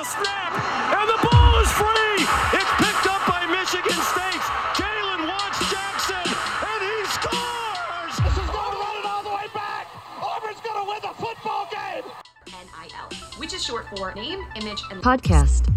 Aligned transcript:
the 0.00 0.06
snap, 0.06 0.52
and 0.96 1.08
the 1.10 1.28
ball 1.28 1.60
is 1.60 1.70
free. 1.72 2.24
It's 2.56 2.72
picked 2.80 3.06
up 3.06 3.20
by 3.28 3.44
Michigan 3.44 4.00
State. 4.00 4.40
Jalen 4.72 5.28
Watts 5.28 5.60
Jackson, 5.70 6.24
and 6.24 6.80
he 6.80 7.04
scores. 7.12 8.16
This 8.24 8.32
is 8.42 8.48
going 8.48 8.72
to 8.72 8.78
run 8.80 8.96
it 8.96 9.04
all 9.04 9.22
the 9.22 9.28
way 9.28 9.44
back. 9.52 9.88
Auburn's 10.22 10.60
going 10.62 10.82
to 10.82 10.88
win 10.88 11.00
the 11.02 11.14
football 11.22 11.68
game. 11.70 12.04
NIL, 12.46 13.18
which 13.36 13.52
is 13.52 13.62
short 13.62 13.86
for 13.94 14.14
name, 14.14 14.42
image, 14.56 14.80
and 14.90 15.02
podcast. 15.02 15.70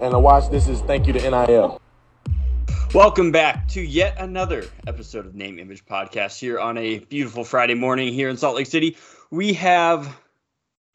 And 0.00 0.14
a 0.14 0.20
watch 0.20 0.48
this 0.52 0.68
is 0.68 0.80
thank 0.82 1.08
you 1.08 1.12
to 1.14 1.18
NIL. 1.28 1.80
Welcome 2.94 3.32
back 3.32 3.66
to 3.70 3.80
yet 3.80 4.14
another 4.20 4.66
episode 4.86 5.26
of 5.26 5.34
Name 5.34 5.58
Image 5.58 5.84
Podcast 5.84 6.38
here 6.38 6.60
on 6.60 6.78
a 6.78 7.00
beautiful 7.00 7.42
Friday 7.42 7.74
morning 7.74 8.12
here 8.12 8.28
in 8.28 8.36
Salt 8.36 8.54
Lake 8.54 8.68
City. 8.68 8.96
We 9.32 9.52
have 9.54 10.16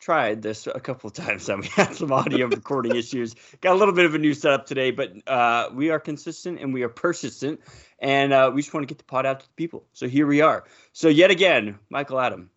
tried 0.04 0.42
this 0.42 0.68
a 0.68 0.80
couple 0.82 1.08
of 1.08 1.14
times 1.14 1.48
and 1.50 1.62
we 1.62 1.68
had 1.68 1.96
some 1.96 2.12
audio 2.12 2.48
recording 2.48 2.96
issues. 2.96 3.36
Got 3.62 3.74
a 3.74 3.80
little 3.80 3.94
bit 3.94 4.06
of 4.06 4.14
a 4.14 4.18
new 4.18 4.34
setup 4.34 4.66
today, 4.66 4.92
but 4.92 5.14
uh, 5.28 5.70
we 5.74 5.90
are 5.92 6.00
consistent 6.00 6.60
and 6.60 6.74
we 6.74 6.84
are 6.84 6.90
persistent, 6.90 7.62
and 8.00 8.34
uh, 8.34 8.52
we 8.54 8.62
just 8.62 8.74
want 8.74 8.88
to 8.88 8.94
get 8.94 8.98
the 8.98 9.06
pod 9.06 9.26
out 9.26 9.40
to 9.40 9.46
the 9.46 9.54
people. 9.54 9.86
So 9.94 10.08
here 10.08 10.28
we 10.28 10.42
are. 10.42 10.66
So 10.92 11.08
yet 11.08 11.32
again, 11.32 11.80
Michael 11.90 12.20
Adam, 12.20 12.50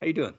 how 0.00 0.06
you 0.06 0.14
doing? 0.14 0.34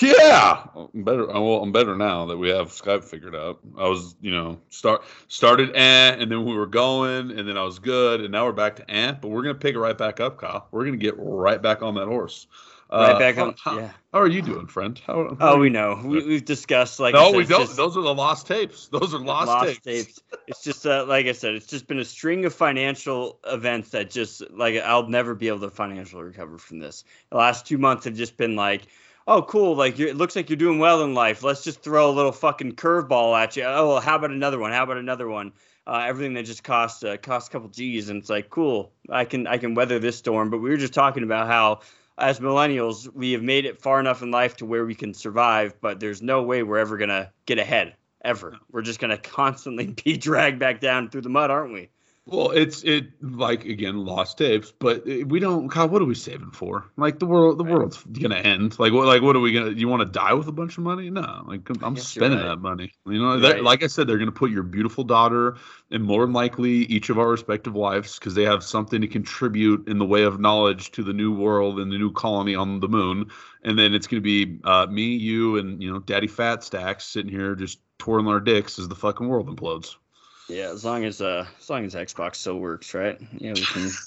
Yeah, 0.00 0.64
I'm 0.74 1.04
better. 1.04 1.26
Well, 1.26 1.62
I'm 1.62 1.70
better 1.70 1.94
now 1.94 2.24
that 2.26 2.38
we 2.38 2.48
have 2.48 2.68
Skype 2.68 3.04
figured 3.04 3.36
out. 3.36 3.58
I 3.76 3.86
was, 3.86 4.16
you 4.22 4.30
know, 4.30 4.58
start 4.70 5.04
started 5.28 5.76
eh, 5.76 6.16
and 6.18 6.32
then 6.32 6.46
we 6.46 6.54
were 6.54 6.66
going, 6.66 7.30
and 7.30 7.46
then 7.46 7.58
I 7.58 7.64
was 7.64 7.78
good, 7.78 8.22
and 8.22 8.32
now 8.32 8.46
we're 8.46 8.52
back 8.52 8.76
to 8.76 8.90
eh. 8.90 9.12
But 9.12 9.28
we're 9.28 9.42
gonna 9.42 9.54
pick 9.54 9.74
it 9.74 9.78
right 9.78 9.96
back 9.96 10.20
up, 10.20 10.38
Kyle. 10.38 10.66
We're 10.70 10.86
gonna 10.86 10.96
get 10.96 11.16
right 11.18 11.60
back 11.60 11.82
on 11.82 11.96
that 11.96 12.06
horse. 12.06 12.46
Right 12.94 13.10
Uh, 13.10 13.18
back 13.18 13.34
how- 13.34 13.46
on. 13.46 13.54
How, 13.62 13.78
yeah. 13.78 13.90
how 14.12 14.20
are 14.20 14.28
you 14.28 14.40
doing, 14.40 14.66
friend? 14.68 15.00
How, 15.06 15.36
how 15.40 15.54
Oh, 15.54 15.58
we 15.58 15.68
know. 15.68 16.00
We, 16.04 16.24
we've 16.24 16.44
discussed 16.44 17.00
like 17.00 17.14
No, 17.14 17.30
said, 17.30 17.36
we 17.36 17.44
don't. 17.44 17.66
just- 17.66 17.76
Those 17.76 17.96
are 17.96 18.02
the 18.02 18.14
lost 18.14 18.46
tapes. 18.46 18.86
Those 18.88 19.12
are 19.14 19.18
lost, 19.18 19.82
tapes. 19.82 20.20
It's 20.46 20.62
just 20.62 20.86
uh, 20.86 21.04
like 21.08 21.26
I 21.26 21.32
said, 21.32 21.54
it's 21.54 21.66
just 21.66 21.86
been 21.88 21.98
a 21.98 22.04
string 22.04 22.44
of 22.44 22.54
financial 22.54 23.40
events 23.46 23.90
that 23.90 24.10
just 24.10 24.48
like 24.52 24.76
I'll 24.76 25.08
never 25.08 25.34
be 25.34 25.48
able 25.48 25.60
to 25.60 25.70
financially 25.70 26.22
recover 26.22 26.56
from 26.58 26.78
this. 26.78 27.04
The 27.30 27.36
last 27.36 27.66
two 27.66 27.78
months 27.78 28.04
have 28.04 28.14
just 28.14 28.36
been 28.36 28.54
like, 28.54 28.82
oh, 29.26 29.42
cool, 29.42 29.74
like 29.74 29.98
you're, 29.98 30.08
it 30.10 30.16
looks 30.16 30.36
like 30.36 30.48
you're 30.50 30.56
doing 30.56 30.78
well 30.78 31.02
in 31.02 31.14
life. 31.14 31.42
Let's 31.42 31.64
just 31.64 31.82
throw 31.82 32.08
a 32.08 32.12
little 32.12 32.30
fucking 32.32 32.76
curveball 32.76 33.36
at 33.42 33.56
you. 33.56 33.64
Oh, 33.64 33.88
well, 33.88 34.00
how 34.00 34.16
about 34.16 34.30
another 34.30 34.58
one? 34.60 34.70
How 34.70 34.84
about 34.84 34.98
another 34.98 35.26
one? 35.28 35.52
Uh, 35.86 36.04
everything 36.06 36.32
that 36.34 36.44
just 36.44 36.62
costs 36.64 37.02
uh, 37.04 37.16
costs 37.20 37.48
a 37.48 37.52
couple 37.52 37.68
G's, 37.68 38.08
and 38.08 38.20
it's 38.20 38.30
like, 38.30 38.48
cool, 38.50 38.92
I 39.10 39.24
can 39.26 39.46
I 39.46 39.58
can 39.58 39.74
weather 39.74 39.98
this 39.98 40.16
storm. 40.16 40.48
But 40.50 40.58
we 40.58 40.70
were 40.70 40.76
just 40.78 40.94
talking 40.94 41.24
about 41.24 41.46
how 41.46 41.80
as 42.18 42.40
millennials, 42.40 43.12
we 43.12 43.32
have 43.32 43.42
made 43.42 43.64
it 43.64 43.80
far 43.80 44.00
enough 44.00 44.22
in 44.22 44.30
life 44.30 44.56
to 44.56 44.66
where 44.66 44.84
we 44.84 44.94
can 44.94 45.14
survive, 45.14 45.74
but 45.80 46.00
there's 46.00 46.22
no 46.22 46.42
way 46.42 46.62
we're 46.62 46.78
ever 46.78 46.96
gonna 46.96 47.32
get 47.46 47.58
ahead 47.58 47.94
ever. 48.24 48.56
We're 48.70 48.82
just 48.82 49.00
gonna 49.00 49.18
constantly 49.18 49.86
be 50.04 50.16
dragged 50.16 50.58
back 50.58 50.80
down 50.80 51.10
through 51.10 51.22
the 51.22 51.28
mud, 51.28 51.50
aren't 51.50 51.72
we? 51.72 51.90
Well, 52.26 52.52
it's 52.52 52.82
it 52.84 53.22
like 53.22 53.66
again 53.66 54.06
lost 54.06 54.38
tapes, 54.38 54.72
but 54.78 55.04
we 55.04 55.40
don't. 55.40 55.68
Kyle, 55.68 55.90
what 55.90 56.00
are 56.00 56.06
we 56.06 56.14
saving 56.14 56.52
for? 56.52 56.90
Like 56.96 57.18
the 57.18 57.26
world, 57.26 57.58
the 57.58 57.64
world's 57.64 58.02
gonna 58.02 58.36
end. 58.36 58.78
Like 58.78 58.94
what? 58.94 59.06
Like 59.06 59.20
what 59.20 59.36
are 59.36 59.40
we 59.40 59.52
gonna? 59.52 59.72
You 59.72 59.88
want 59.88 60.00
to 60.00 60.08
die 60.08 60.32
with 60.32 60.48
a 60.48 60.52
bunch 60.52 60.78
of 60.78 60.84
money? 60.84 61.10
No. 61.10 61.44
Like 61.46 61.68
I'm 61.82 61.98
spending 61.98 62.38
right. 62.38 62.48
that 62.48 62.56
money. 62.60 62.92
You 63.04 63.18
know, 63.20 63.40
that, 63.40 63.52
right. 63.56 63.62
like 63.62 63.82
I 63.82 63.88
said, 63.88 64.06
they're 64.06 64.16
gonna 64.16 64.32
put 64.32 64.50
your 64.50 64.62
beautiful 64.62 65.04
daughter 65.04 65.58
and 65.90 66.02
more 66.02 66.24
than 66.24 66.32
likely 66.32 66.70
each 66.70 67.10
of 67.10 67.18
our 67.18 67.28
respective 67.28 67.74
wives 67.74 68.18
because 68.18 68.34
they 68.34 68.44
have 68.44 68.64
something 68.64 69.02
to 69.02 69.08
contribute 69.08 69.86
in 69.86 69.98
the 69.98 70.06
way 70.06 70.22
of 70.22 70.40
knowledge 70.40 70.92
to 70.92 71.02
the 71.02 71.12
new 71.12 71.34
world 71.34 71.78
and 71.78 71.92
the 71.92 71.98
new 71.98 72.10
colony 72.10 72.54
on 72.54 72.80
the 72.80 72.88
moon. 72.88 73.32
And 73.62 73.78
then 73.78 73.92
it's 73.92 74.06
gonna 74.06 74.22
be 74.22 74.60
uh, 74.64 74.86
me, 74.86 75.16
you, 75.16 75.58
and 75.58 75.82
you 75.82 75.92
know, 75.92 75.98
Daddy 75.98 76.28
Fat 76.28 76.64
Stacks 76.64 77.04
sitting 77.04 77.30
here 77.30 77.54
just 77.54 77.80
twirling 77.98 78.28
our 78.28 78.40
dicks 78.40 78.78
as 78.78 78.88
the 78.88 78.94
fucking 78.94 79.28
world 79.28 79.54
implodes. 79.54 79.96
Yeah, 80.48 80.70
as 80.70 80.84
long 80.84 81.04
as 81.04 81.20
uh 81.20 81.46
as 81.58 81.70
long 81.70 81.84
as 81.84 81.94
Xbox 81.94 82.36
still 82.36 82.58
works, 82.58 82.94
right? 82.94 83.18
Yeah, 83.38 83.52
we 83.54 83.62
can 83.62 83.90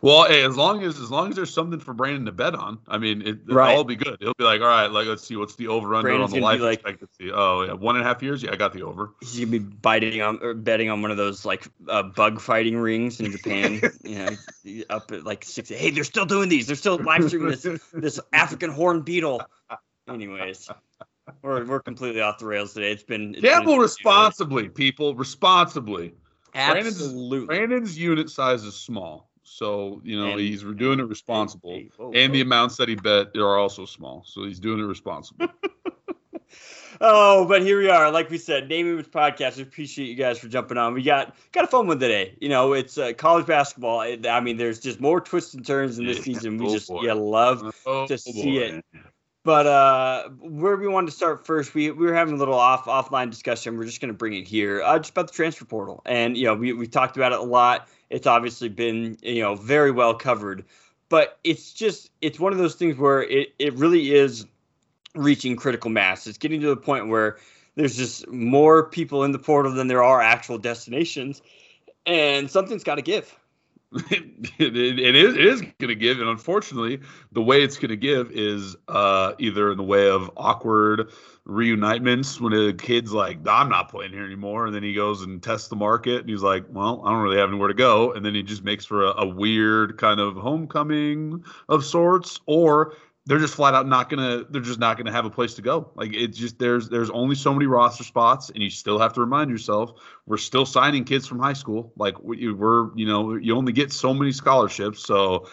Well, 0.00 0.24
hey, 0.28 0.44
as 0.44 0.56
long 0.56 0.82
as 0.84 0.98
as 1.00 1.10
long 1.10 1.30
as 1.30 1.36
there's 1.36 1.52
something 1.52 1.80
for 1.80 1.92
Brandon 1.92 2.24
to 2.26 2.32
bet 2.32 2.54
on, 2.54 2.78
I 2.86 2.98
mean, 2.98 3.20
it, 3.22 3.38
it'll 3.44 3.56
Right. 3.56 3.76
all 3.76 3.82
be 3.84 3.96
good. 3.96 4.16
He'll 4.20 4.32
be 4.38 4.44
like, 4.44 4.60
all 4.60 4.66
right, 4.68 4.86
like 4.86 5.06
let's 5.08 5.26
see 5.26 5.34
what's 5.36 5.56
the 5.56 5.68
over 5.68 5.94
under 5.94 6.10
on 6.12 6.20
the 6.20 6.26
gonna 6.36 6.42
life 6.44 6.58
be 6.58 6.64
like- 6.64 6.74
expectancy. 6.80 7.32
Oh 7.32 7.62
yeah, 7.62 7.72
one 7.72 7.96
and 7.96 8.04
a 8.04 8.08
half 8.08 8.22
years. 8.22 8.42
Yeah, 8.42 8.52
I 8.52 8.56
got 8.56 8.72
the 8.72 8.82
over. 8.82 9.10
he's 9.20 9.34
gonna 9.40 9.46
be 9.50 9.58
biting 9.58 10.20
on 10.22 10.38
or 10.42 10.54
betting 10.54 10.88
on 10.88 11.02
one 11.02 11.10
of 11.10 11.16
those 11.16 11.44
like 11.44 11.66
uh, 11.88 12.02
bug 12.04 12.40
fighting 12.40 12.76
rings 12.78 13.18
in 13.20 13.30
Japan. 13.32 13.80
you 14.04 14.18
know, 14.18 14.82
up 14.90 15.10
at 15.12 15.24
like 15.24 15.44
six. 15.44 15.68
Hey, 15.68 15.90
they're 15.90 16.04
still 16.04 16.26
doing 16.26 16.48
these. 16.48 16.66
They're 16.68 16.76
still 16.76 16.96
live 16.98 17.26
streaming 17.26 17.48
this 17.50 17.66
this 17.92 18.20
African 18.32 18.70
horn 18.70 19.02
beetle. 19.02 19.42
Anyways, 20.08 20.70
we're 21.42 21.64
we're 21.64 21.80
completely 21.80 22.20
off 22.20 22.38
the 22.38 22.46
rails 22.46 22.74
today. 22.74 22.92
It's 22.92 23.02
been 23.02 23.32
it's 23.34 23.40
been 23.40 23.50
Gamble 23.50 23.74
a- 23.74 23.80
responsibly, 23.80 24.68
people. 24.68 25.14
Responsibly. 25.14 26.14
Brandon's- 26.52 26.86
Absolutely. 27.00 27.46
Brandon's 27.46 27.98
unit 27.98 28.30
size 28.30 28.64
is 28.64 28.74
small, 28.74 29.28
so 29.44 30.00
you 30.04 30.18
know 30.18 30.32
And- 30.32 30.40
he's 30.40 30.62
doing 30.62 30.98
it 31.00 31.04
responsible, 31.08 31.70
Hey, 31.70 31.90
whoa, 31.96 32.12
and 32.12 32.34
the 32.34 32.40
amounts 32.40 32.76
that 32.78 32.88
he 32.88 32.94
bet 32.94 33.36
are 33.36 33.58
also 33.58 33.84
small, 33.84 34.24
so 34.26 34.44
he's 34.44 34.58
doing 34.60 34.78
it 34.80 34.84
responsible. 34.84 35.48
Oh, 37.00 37.46
but 37.46 37.62
here 37.62 37.78
we 37.78 37.88
are. 37.88 38.10
Like 38.10 38.28
we 38.28 38.38
said, 38.38 38.68
Name 38.68 38.88
Image 38.88 39.06
Podcast. 39.10 39.56
We 39.58 39.62
appreciate 39.62 40.06
you 40.08 40.16
guys 40.16 40.38
for 40.40 40.48
jumping 40.48 40.78
on. 40.78 40.94
We 40.94 41.02
got 41.04 41.36
got 41.52 41.62
a 41.62 41.66
fun 41.68 41.86
one 41.86 42.00
today. 42.00 42.34
You 42.40 42.48
know, 42.48 42.72
it's 42.72 42.98
uh, 42.98 43.12
college 43.12 43.46
basketball. 43.46 44.00
I 44.00 44.40
mean, 44.40 44.56
there's 44.56 44.80
just 44.80 44.98
more 45.00 45.20
twists 45.20 45.54
and 45.54 45.64
turns 45.64 46.00
in 46.00 46.06
this 46.06 46.16
Yeah. 46.26 46.34
season. 46.34 46.56
We 46.58 46.66
Oh, 46.66 46.72
just 46.72 46.88
boy. 46.88 47.02
yeah 47.04 47.12
love 47.12 47.72
oh, 47.86 48.06
to 48.08 48.18
see 48.18 48.42
boy. 48.58 48.58
it. 48.64 48.84
But 49.48 49.66
uh, 49.66 50.28
where 50.40 50.76
we 50.76 50.88
wanted 50.88 51.06
to 51.06 51.16
start 51.16 51.46
first, 51.46 51.72
we, 51.72 51.90
we 51.90 52.04
were 52.04 52.12
having 52.12 52.34
a 52.34 52.36
little 52.36 52.52
off 52.52 52.84
offline 52.84 53.30
discussion. 53.30 53.78
We're 53.78 53.86
just 53.86 53.98
going 53.98 54.12
to 54.12 54.14
bring 54.14 54.34
it 54.34 54.46
here, 54.46 54.82
uh, 54.82 54.98
just 54.98 55.12
about 55.12 55.28
the 55.28 55.32
transfer 55.32 55.64
portal, 55.64 56.02
and 56.04 56.36
you 56.36 56.44
know 56.44 56.54
we 56.54 56.74
we 56.74 56.86
talked 56.86 57.16
about 57.16 57.32
it 57.32 57.38
a 57.38 57.42
lot. 57.42 57.88
It's 58.10 58.26
obviously 58.26 58.68
been 58.68 59.16
you 59.22 59.40
know 59.40 59.54
very 59.54 59.90
well 59.90 60.12
covered, 60.12 60.66
but 61.08 61.38
it's 61.44 61.72
just 61.72 62.10
it's 62.20 62.38
one 62.38 62.52
of 62.52 62.58
those 62.58 62.74
things 62.74 62.98
where 62.98 63.22
it 63.22 63.54
it 63.58 63.72
really 63.72 64.14
is 64.14 64.44
reaching 65.14 65.56
critical 65.56 65.88
mass. 65.88 66.26
It's 66.26 66.36
getting 66.36 66.60
to 66.60 66.68
the 66.68 66.76
point 66.76 67.08
where 67.08 67.38
there's 67.74 67.96
just 67.96 68.28
more 68.28 68.90
people 68.90 69.24
in 69.24 69.32
the 69.32 69.38
portal 69.38 69.72
than 69.72 69.86
there 69.86 70.02
are 70.02 70.20
actual 70.20 70.58
destinations, 70.58 71.40
and 72.04 72.50
something's 72.50 72.84
got 72.84 72.96
to 72.96 73.02
give. 73.02 73.34
It, 73.92 74.24
it, 74.58 74.76
it 74.76 75.16
is 75.16 75.60
going 75.60 75.88
to 75.88 75.94
give, 75.94 76.20
and 76.20 76.28
unfortunately, 76.28 77.00
the 77.32 77.42
way 77.42 77.62
it's 77.62 77.76
going 77.76 77.90
to 77.90 77.96
give 77.96 78.30
is 78.32 78.76
uh, 78.88 79.32
either 79.38 79.70
in 79.70 79.76
the 79.76 79.84
way 79.84 80.08
of 80.08 80.30
awkward 80.36 81.10
reunitements 81.44 82.40
when 82.40 82.52
a 82.52 82.72
kid's 82.72 83.12
like, 83.12 83.38
"I'm 83.46 83.68
not 83.68 83.90
playing 83.90 84.12
here 84.12 84.24
anymore," 84.24 84.66
and 84.66 84.74
then 84.74 84.82
he 84.82 84.94
goes 84.94 85.22
and 85.22 85.42
tests 85.42 85.68
the 85.68 85.76
market, 85.76 86.20
and 86.20 86.28
he's 86.28 86.42
like, 86.42 86.64
"Well, 86.70 87.02
I 87.04 87.10
don't 87.10 87.22
really 87.22 87.38
have 87.38 87.48
anywhere 87.48 87.68
to 87.68 87.74
go," 87.74 88.12
and 88.12 88.24
then 88.24 88.34
he 88.34 88.42
just 88.42 88.62
makes 88.62 88.84
for 88.84 89.04
a, 89.04 89.22
a 89.22 89.26
weird 89.26 89.96
kind 89.96 90.20
of 90.20 90.36
homecoming 90.36 91.44
of 91.68 91.84
sorts, 91.84 92.40
or 92.46 92.94
they're 93.28 93.38
just 93.38 93.54
flat 93.54 93.74
out 93.74 93.86
not 93.86 94.08
gonna 94.08 94.44
they're 94.48 94.62
just 94.62 94.78
not 94.78 94.96
gonna 94.96 95.12
have 95.12 95.26
a 95.26 95.30
place 95.30 95.54
to 95.54 95.62
go. 95.62 95.92
Like 95.94 96.14
it's 96.14 96.38
just 96.38 96.58
there's 96.58 96.88
there's 96.88 97.10
only 97.10 97.34
so 97.34 97.52
many 97.52 97.66
roster 97.66 98.02
spots 98.02 98.48
and 98.48 98.62
you 98.62 98.70
still 98.70 98.98
have 98.98 99.12
to 99.12 99.20
remind 99.20 99.50
yourself 99.50 100.00
we're 100.24 100.38
still 100.38 100.64
signing 100.64 101.04
kids 101.04 101.26
from 101.26 101.38
high 101.38 101.52
school. 101.52 101.92
Like 101.96 102.18
we, 102.22 102.50
we're 102.50 102.96
you 102.96 103.06
know 103.06 103.34
you 103.34 103.54
only 103.54 103.72
get 103.72 103.92
so 103.92 104.14
many 104.14 104.32
scholarships. 104.32 105.04
So 105.04 105.46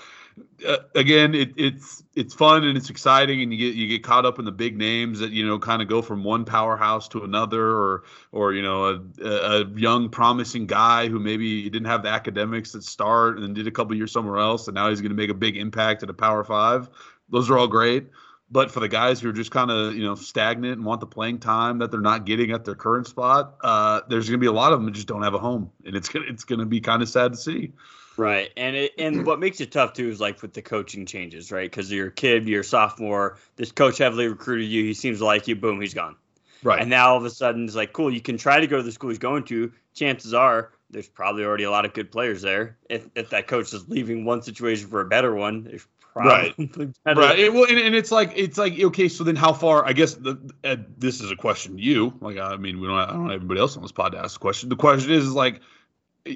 uh, 0.65 0.77
again 0.95 1.35
it, 1.35 1.51
it's 1.57 2.03
it's 2.15 2.33
fun 2.33 2.63
and 2.63 2.77
it's 2.77 2.89
exciting 2.89 3.41
and 3.41 3.53
you 3.53 3.57
get 3.57 3.75
you 3.75 3.87
get 3.87 4.03
caught 4.03 4.25
up 4.25 4.39
in 4.39 4.45
the 4.45 4.51
big 4.51 4.77
names 4.77 5.19
that 5.19 5.31
you 5.31 5.45
know 5.45 5.59
kind 5.59 5.81
of 5.81 5.89
go 5.89 6.01
from 6.01 6.23
one 6.23 6.45
powerhouse 6.45 7.09
to 7.09 7.23
another 7.23 7.61
or 7.61 8.03
or 8.31 8.53
you 8.53 8.61
know 8.61 9.01
a, 9.21 9.29
a 9.29 9.65
young 9.75 10.09
promising 10.09 10.65
guy 10.65 11.07
who 11.07 11.19
maybe 11.19 11.63
didn't 11.69 11.87
have 11.87 12.03
the 12.03 12.09
academics 12.09 12.73
at 12.73 12.83
start 12.83 13.35
and 13.35 13.43
then 13.43 13.53
did 13.53 13.67
a 13.67 13.71
couple 13.71 13.95
years 13.95 14.13
somewhere 14.13 14.37
else 14.37 14.67
and 14.67 14.75
now 14.75 14.89
he's 14.89 15.01
going 15.01 15.09
to 15.09 15.15
make 15.15 15.29
a 15.29 15.33
big 15.33 15.57
impact 15.57 16.03
at 16.03 16.09
a 16.09 16.13
power 16.13 16.43
five 16.43 16.89
those 17.29 17.49
are 17.49 17.57
all 17.57 17.67
great. 17.67 18.07
But 18.51 18.69
for 18.69 18.79
the 18.79 18.87
guys 18.87 19.19
who 19.19 19.29
are 19.29 19.33
just 19.33 19.49
kind 19.49 19.71
of 19.71 19.95
you 19.95 20.03
know 20.03 20.15
stagnant 20.15 20.73
and 20.73 20.85
want 20.85 21.01
the 21.01 21.07
playing 21.07 21.39
time 21.39 21.79
that 21.79 21.91
they're 21.91 21.99
not 21.99 22.25
getting 22.25 22.51
at 22.51 22.63
their 22.63 22.75
current 22.75 23.07
spot, 23.07 23.55
uh, 23.63 24.01
there's 24.07 24.29
going 24.29 24.39
to 24.39 24.43
be 24.43 24.47
a 24.47 24.51
lot 24.51 24.71
of 24.71 24.79
them 24.79 24.85
that 24.85 24.91
just 24.93 25.07
don't 25.07 25.23
have 25.23 25.33
a 25.33 25.39
home, 25.39 25.71
and 25.83 25.95
it's 25.95 26.09
gonna 26.09 26.25
it's 26.27 26.43
going 26.43 26.59
to 26.59 26.65
be 26.65 26.79
kind 26.79 27.01
of 27.01 27.09
sad 27.09 27.33
to 27.33 27.37
see. 27.37 27.71
Right, 28.17 28.51
and 28.55 28.75
it, 28.75 28.93
and 28.97 29.25
what 29.25 29.39
makes 29.39 29.59
it 29.61 29.71
tough 29.71 29.93
too 29.93 30.07
is 30.07 30.21
like 30.21 30.41
with 30.41 30.53
the 30.53 30.61
coaching 30.61 31.05
changes, 31.05 31.51
right? 31.51 31.69
Because 31.69 31.91
you're 31.91 32.07
a 32.07 32.11
kid, 32.11 32.47
you're 32.47 32.61
a 32.61 32.63
sophomore. 32.63 33.39
This 33.55 33.71
coach 33.71 33.97
heavily 33.97 34.27
recruited 34.27 34.69
you. 34.69 34.83
He 34.83 34.93
seems 34.93 35.17
to 35.19 35.25
like 35.25 35.47
you. 35.47 35.55
Boom, 35.55 35.81
he's 35.81 35.93
gone. 35.93 36.15
Right. 36.63 36.79
And 36.81 36.89
now 36.89 37.11
all 37.11 37.17
of 37.17 37.25
a 37.25 37.29
sudden 37.29 37.65
it's 37.65 37.75
like, 37.75 37.93
cool. 37.93 38.11
You 38.11 38.21
can 38.21 38.37
try 38.37 38.59
to 38.59 38.67
go 38.67 38.77
to 38.77 38.83
the 38.83 38.91
school 38.91 39.09
he's 39.09 39.19
going 39.19 39.43
to. 39.45 39.71
Chances 39.93 40.33
are 40.33 40.71
there's 40.89 41.09
probably 41.09 41.43
already 41.43 41.63
a 41.63 41.71
lot 41.71 41.85
of 41.85 41.93
good 41.93 42.11
players 42.11 42.41
there. 42.41 42.77
If 42.89 43.07
if 43.15 43.29
that 43.31 43.47
coach 43.47 43.73
is 43.73 43.89
leaving 43.89 44.23
one 44.23 44.41
situation 44.41 44.87
for 44.87 45.01
a 45.01 45.05
better 45.05 45.35
one, 45.35 45.63
there's 45.63 45.87
Right. 46.23 46.55
better. 47.05 47.21
Right. 47.21 47.39
It, 47.39 47.53
well, 47.53 47.65
and, 47.69 47.77
and 47.79 47.95
it's 47.95 48.11
like 48.11 48.33
it's 48.35 48.57
like 48.57 48.79
okay. 48.79 49.09
So 49.09 49.23
then, 49.23 49.35
how 49.35 49.53
far? 49.53 49.85
I 49.85 49.93
guess 49.93 50.15
the, 50.15 50.39
uh, 50.63 50.77
this 50.97 51.21
is 51.21 51.31
a 51.31 51.35
question 51.35 51.77
to 51.77 51.83
you. 51.83 52.13
Like, 52.21 52.37
I 52.37 52.57
mean, 52.57 52.79
we 52.79 52.87
don't. 52.87 52.97
I 52.97 53.07
don't 53.11 53.29
have 53.29 53.41
anybody 53.41 53.59
else 53.59 53.75
on 53.75 53.83
this 53.83 53.91
pod 53.91 54.13
to 54.13 54.19
ask 54.19 54.35
the 54.35 54.39
question. 54.39 54.69
The 54.69 54.77
question 54.77 55.11
is, 55.11 55.25
is 55.25 55.33
like, 55.33 55.61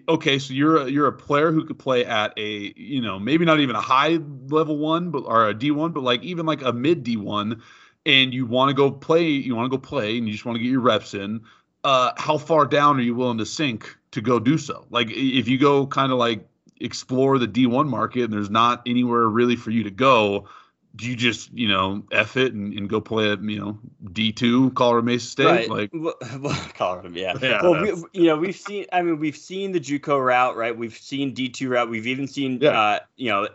okay, 0.10 0.40
so 0.40 0.54
you're 0.54 0.78
a, 0.78 0.90
you're 0.90 1.08
a 1.08 1.14
player 1.14 1.52
who 1.52 1.66
could 1.66 1.80
play 1.80 2.06
at 2.06 2.34
a 2.38 2.74
you 2.76 3.02
know 3.02 3.20
maybe 3.20 3.46
not 3.46 3.60
even 3.62 3.76
a 3.76 3.82
high 3.82 4.20
level 4.50 4.78
one, 4.78 5.12
but 5.12 5.24
or 5.26 5.48
a 5.50 5.54
D 5.54 5.72
one, 5.72 5.92
but 5.94 6.04
like 6.04 6.24
even 6.24 6.46
like 6.46 6.62
a 6.62 6.74
mid 6.74 7.04
D 7.04 7.18
one, 7.18 7.62
and 8.06 8.34
you 8.34 8.46
want 8.46 8.70
to 8.70 8.74
go 8.74 8.92
play. 8.92 9.28
You 9.30 9.56
want 9.56 9.72
to 9.72 9.78
go 9.78 9.82
play, 9.82 10.18
and 10.18 10.28
you 10.28 10.34
just 10.34 10.46
want 10.46 10.58
to 10.58 10.64
get 10.64 10.72
your 10.72 10.82
reps 10.82 11.14
in. 11.14 11.42
uh, 11.84 12.12
how 12.18 12.38
far 12.38 12.66
down 12.66 12.98
are 12.98 13.02
you 13.02 13.16
willing 13.16 13.38
to 13.38 13.46
sink 13.46 13.96
to 14.12 14.22
go 14.22 14.40
do 14.40 14.58
so? 14.58 14.86
Like 14.90 15.10
if 15.12 15.48
you 15.48 15.58
go 15.58 15.88
kind 15.88 16.12
of 16.12 16.18
like 16.18 16.48
explore 16.80 17.38
the 17.38 17.48
D1 17.48 17.88
market 17.88 18.24
and 18.24 18.34
there's 18.34 18.50
not 18.50 18.84
anywhere 18.86 19.28
really 19.28 19.56
for 19.56 19.72
you 19.72 19.84
to 19.84 19.92
go, 19.92 20.48
do 20.96 21.08
you 21.08 21.16
just 21.16 21.54
you 21.54 21.68
know 21.68 22.04
f 22.12 22.36
it 22.36 22.54
and, 22.54 22.74
and 22.74 22.90
go 22.90 23.00
play 23.00 23.32
at 23.32 23.42
you 23.44 23.60
know 23.60 23.80
D 24.12 24.32
two 24.32 24.72
Colorado 24.72 25.06
Mesa 25.06 25.28
State? 25.28 25.46
Right. 25.46 25.70
Like 25.70 25.92
Well, 25.94 26.16
Colorado, 26.74 27.10
yeah. 27.10 27.36
Yeah, 27.42 27.62
well, 27.62 27.82
we, 27.82 27.90
you 28.14 28.28
know, 28.28 28.38
we've 28.38 28.56
seen. 28.56 28.86
I 28.92 29.02
mean, 29.02 29.20
we've 29.20 29.38
seen 29.38 29.72
the 29.72 29.80
JUCO 29.80 30.24
route, 30.24 30.58
right? 30.58 30.76
We've 30.76 30.98
seen 30.98 31.34
D 31.34 31.50
two 31.50 31.70
route. 31.70 31.90
We've 31.90 32.08
even 32.08 32.28
seen, 32.28 32.60
Yeah. 32.62 32.70
uh, 32.80 33.00
you 33.18 33.30
know, 33.30 33.48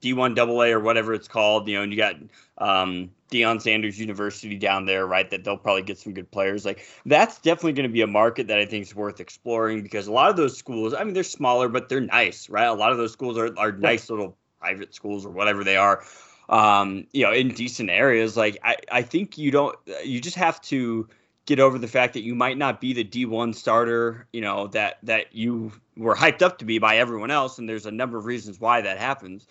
D 0.00 0.12
one 0.12 0.34
double 0.34 0.62
A 0.62 0.72
or 0.72 0.80
whatever 0.80 1.14
it's 1.14 1.28
called. 1.28 1.68
You 1.68 1.76
know, 1.76 1.82
and 1.82 1.92
you 1.92 1.96
got 1.96 2.16
um, 2.58 3.10
Deion 3.34 3.60
Sanders 3.60 3.98
University 3.98 4.56
down 4.56 4.84
there, 4.86 5.06
right? 5.06 5.28
That 5.30 5.44
they'll 5.44 5.56
probably 5.56 5.82
get 5.82 5.98
some 5.98 6.14
good 6.14 6.30
players. 6.30 6.64
Like 6.64 6.86
that's 7.04 7.38
definitely 7.40 7.72
going 7.72 7.88
to 7.88 7.92
be 7.92 8.02
a 8.02 8.06
market 8.06 8.48
that 8.48 8.58
I 8.58 8.66
think 8.66 8.86
is 8.86 8.94
worth 8.94 9.20
exploring 9.20 9.82
because 9.82 10.06
a 10.06 10.12
lot 10.12 10.30
of 10.30 10.36
those 10.36 10.56
schools, 10.56 10.94
I 10.94 11.04
mean, 11.04 11.14
they're 11.14 11.22
smaller, 11.22 11.68
but 11.68 11.88
they're 11.88 12.00
nice, 12.00 12.48
right? 12.48 12.66
A 12.66 12.74
lot 12.74 12.92
of 12.92 12.98
those 12.98 13.12
schools 13.12 13.36
are 13.38 13.56
are 13.58 13.72
nice 13.72 14.08
little 14.10 14.36
private 14.60 14.94
schools 14.94 15.26
or 15.26 15.30
whatever 15.30 15.64
they 15.64 15.76
are 15.76 16.02
um, 16.48 17.06
you 17.12 17.24
know, 17.24 17.32
in 17.32 17.48
decent 17.48 17.90
areas. 17.90 18.36
Like 18.36 18.58
I, 18.62 18.76
I 18.90 19.02
think 19.02 19.38
you 19.38 19.50
don't 19.50 19.76
you 20.04 20.20
just 20.20 20.36
have 20.36 20.60
to 20.62 21.08
get 21.46 21.60
over 21.60 21.78
the 21.78 21.88
fact 21.88 22.14
that 22.14 22.22
you 22.22 22.34
might 22.34 22.56
not 22.56 22.80
be 22.80 22.92
the 22.92 23.04
D1 23.04 23.54
starter, 23.54 24.26
you 24.32 24.40
know, 24.40 24.68
that 24.68 24.98
that 25.04 25.34
you 25.34 25.72
were 25.96 26.14
hyped 26.14 26.42
up 26.42 26.58
to 26.58 26.64
be 26.64 26.78
by 26.78 26.96
everyone 26.96 27.30
else 27.30 27.58
and 27.58 27.68
there's 27.68 27.86
a 27.86 27.90
number 27.90 28.18
of 28.18 28.24
reasons 28.24 28.60
why 28.60 28.80
that 28.80 28.98
happens. 28.98 29.46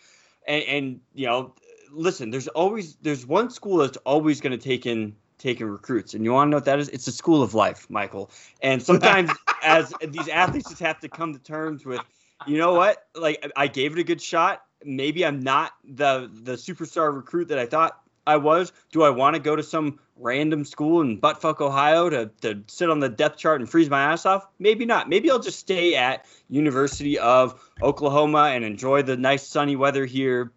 And 0.47 0.63
and 0.63 0.99
you 1.13 1.27
know, 1.27 1.53
listen, 1.93 2.31
there's 2.31 2.47
always 2.49 2.95
there's 3.01 3.25
one 3.25 3.49
school 3.49 3.77
that's 3.77 3.97
always 3.97 4.41
going 4.41 4.51
to 4.51 4.63
take 4.63 4.85
in 4.85 5.15
taking 5.37 5.67
recruits. 5.67 6.13
And 6.13 6.23
you 6.23 6.33
want 6.33 6.47
to 6.47 6.51
know 6.51 6.57
what 6.57 6.65
that 6.65 6.79
is? 6.79 6.89
It's 6.89 7.07
a 7.07 7.11
school 7.11 7.43
of 7.43 7.53
life, 7.53 7.89
Michael. 7.89 8.31
And 8.61 8.81
sometimes 8.81 9.29
as 9.63 9.93
these 10.01 10.27
athletes 10.27 10.69
just 10.69 10.81
have 10.81 10.99
to 11.01 11.09
come 11.09 11.33
to 11.33 11.39
terms 11.39 11.85
with 11.85 12.01
you 12.47 12.57
know 12.57 12.73
what? 12.73 13.05
Like 13.15 13.51
I 13.55 13.67
gave 13.67 13.93
it 13.93 13.99
a 13.99 14.03
good 14.03 14.21
shot. 14.21 14.63
Maybe 14.83 15.25
I'm 15.25 15.41
not 15.41 15.73
the 15.83 16.29
the 16.33 16.53
superstar 16.53 17.13
recruit 17.13 17.49
that 17.49 17.59
I 17.59 17.65
thought 17.65 17.99
I 18.25 18.37
was. 18.37 18.71
Do 18.91 19.03
I 19.03 19.09
want 19.09 19.35
to 19.35 19.41
go 19.41 19.55
to 19.55 19.63
some 19.63 19.99
random 20.15 20.63
school 20.65 21.01
in 21.01 21.19
buttfuck 21.19 21.59
Ohio 21.61 22.09
to, 22.09 22.29
to 22.41 22.63
sit 22.67 22.89
on 22.89 22.99
the 22.99 23.09
depth 23.09 23.37
chart 23.37 23.61
and 23.61 23.69
freeze 23.69 23.89
my 23.89 24.01
ass 24.01 24.25
off? 24.25 24.47
Maybe 24.59 24.85
not. 24.85 25.09
Maybe 25.09 25.29
I'll 25.29 25.39
just 25.39 25.59
stay 25.59 25.95
at 25.95 26.25
University 26.49 27.19
of 27.19 27.61
Oklahoma 27.81 28.51
and 28.53 28.63
enjoy 28.63 29.03
the 29.03 29.17
nice 29.17 29.45
sunny 29.45 29.75
weather 29.75 30.05
here. 30.05 30.51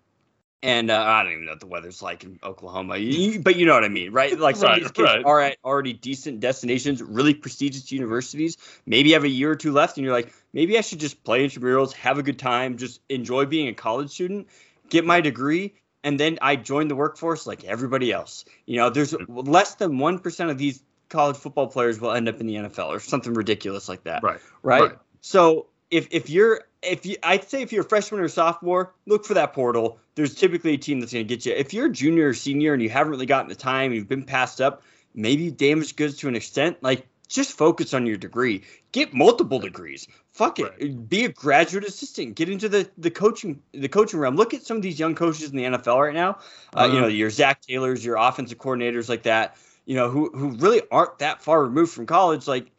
And 0.62 0.90
uh, 0.90 1.00
I 1.00 1.22
don't 1.22 1.32
even 1.32 1.44
know 1.44 1.52
what 1.52 1.60
the 1.60 1.66
weather's 1.66 2.02
like 2.02 2.24
in 2.24 2.38
Oklahoma, 2.42 2.96
You- 2.96 3.40
but 3.40 3.56
you 3.56 3.66
know 3.66 3.74
what 3.74 3.84
I 3.84 3.88
mean, 3.88 4.12
right? 4.12 4.36
Like 4.46 4.56
some 4.56 4.70
Right, 4.70 4.78
of 4.78 4.84
these 4.84 4.92
kids 4.92 5.08
right. 5.08 5.24
are 5.24 5.40
at 5.40 5.58
already 5.64 5.92
decent 5.92 6.40
destinations, 6.40 7.02
really 7.02 7.34
prestigious 7.34 7.92
universities. 7.92 8.56
Maybe 8.86 9.12
have 9.12 9.24
a 9.24 9.28
year 9.28 9.50
or 9.50 9.56
two 9.56 9.72
left, 9.72 9.96
and 9.96 10.04
you're 10.04 10.14
like, 10.14 10.32
maybe 10.52 10.78
I 10.78 10.80
should 10.80 10.98
just 11.00 11.22
play 11.24 11.46
intramurals, 11.46 11.92
have 11.94 12.18
a 12.18 12.22
good 12.22 12.38
time, 12.38 12.78
just 12.78 13.00
enjoy 13.08 13.44
being 13.46 13.68
a 13.68 13.74
college 13.74 14.10
student, 14.10 14.48
get 14.88 15.04
my 15.04 15.20
degree, 15.20 15.74
and 16.02 16.18
then 16.18 16.38
I 16.40 16.56
join 16.56 16.88
the 16.88 16.96
workforce 16.96 17.46
like 17.46 17.64
everybody 17.64 18.10
else. 18.10 18.44
You 18.64 18.78
know, 18.78 18.90
there's 18.90 19.14
less 19.28 19.74
than 19.74 19.98
one 19.98 20.18
percent 20.20 20.50
of 20.50 20.58
these 20.58 20.82
college 21.08 21.36
football 21.36 21.68
players 21.68 22.00
will 22.00 22.12
end 22.12 22.28
up 22.28 22.40
in 22.40 22.46
the 22.46 22.54
NFL 22.54 22.88
or 22.88 22.98
something 23.00 23.34
ridiculous 23.34 23.88
like 23.88 24.04
that 24.04 24.22
right. 24.22 24.40
right? 24.62 24.82
Right. 24.82 24.98
So 25.20 25.66
if 25.90 26.08
if 26.10 26.30
you're 26.30 26.62
if 26.82 27.06
you 27.06 27.16
I'd 27.22 27.48
say 27.48 27.62
if 27.62 27.72
you're 27.72 27.84
a 27.84 27.88
freshman 27.88 28.20
or 28.20 28.28
sophomore, 28.28 28.94
look 29.06 29.24
for 29.24 29.34
that 29.34 29.52
portal. 29.52 29.98
There's 30.14 30.34
typically 30.34 30.74
a 30.74 30.78
team 30.78 31.00
that's 31.00 31.12
going 31.12 31.26
to 31.26 31.34
get 31.34 31.44
you. 31.46 31.52
If 31.52 31.74
you're 31.74 31.86
a 31.86 31.92
junior 31.92 32.28
or 32.28 32.34
senior 32.34 32.72
and 32.72 32.82
you 32.82 32.88
haven't 32.90 33.10
really 33.10 33.26
gotten 33.26 33.48
the 33.48 33.54
time, 33.54 33.92
you've 33.92 34.08
been 34.08 34.24
passed 34.24 34.60
up, 34.60 34.82
maybe 35.14 35.50
damaged 35.50 35.96
goods 35.96 36.16
to 36.18 36.28
an 36.28 36.34
extent, 36.36 36.82
like 36.82 37.06
just 37.28 37.52
focus 37.58 37.92
on 37.92 38.06
your 38.06 38.16
degree. 38.16 38.62
Get 38.92 39.12
multiple 39.12 39.58
degrees. 39.58 40.06
Fuck 40.32 40.58
it. 40.60 41.08
Be 41.08 41.24
a 41.24 41.28
graduate 41.28 41.84
assistant. 41.84 42.34
Get 42.36 42.48
into 42.48 42.68
the 42.68 42.88
the 42.98 43.10
coaching 43.10 43.62
the 43.72 43.88
coaching 43.88 44.20
realm. 44.20 44.36
Look 44.36 44.54
at 44.54 44.62
some 44.64 44.76
of 44.76 44.82
these 44.82 44.98
young 44.98 45.14
coaches 45.14 45.50
in 45.50 45.56
the 45.56 45.64
NFL 45.64 46.00
right 46.00 46.14
now. 46.14 46.38
Uh, 46.76 46.84
you 46.84 46.98
Uh-huh. 46.98 47.00
know, 47.02 47.06
your 47.08 47.30
Zac 47.30 47.62
Taylors, 47.62 48.04
your 48.04 48.16
offensive 48.16 48.58
coordinators 48.58 49.08
like 49.08 49.24
that. 49.24 49.56
You 49.86 49.96
know, 49.96 50.08
who 50.10 50.30
who 50.30 50.50
really 50.50 50.82
aren't 50.90 51.18
that 51.18 51.42
far 51.42 51.62
removed 51.62 51.92
from 51.92 52.06
college. 52.06 52.46
Like, 52.48 52.70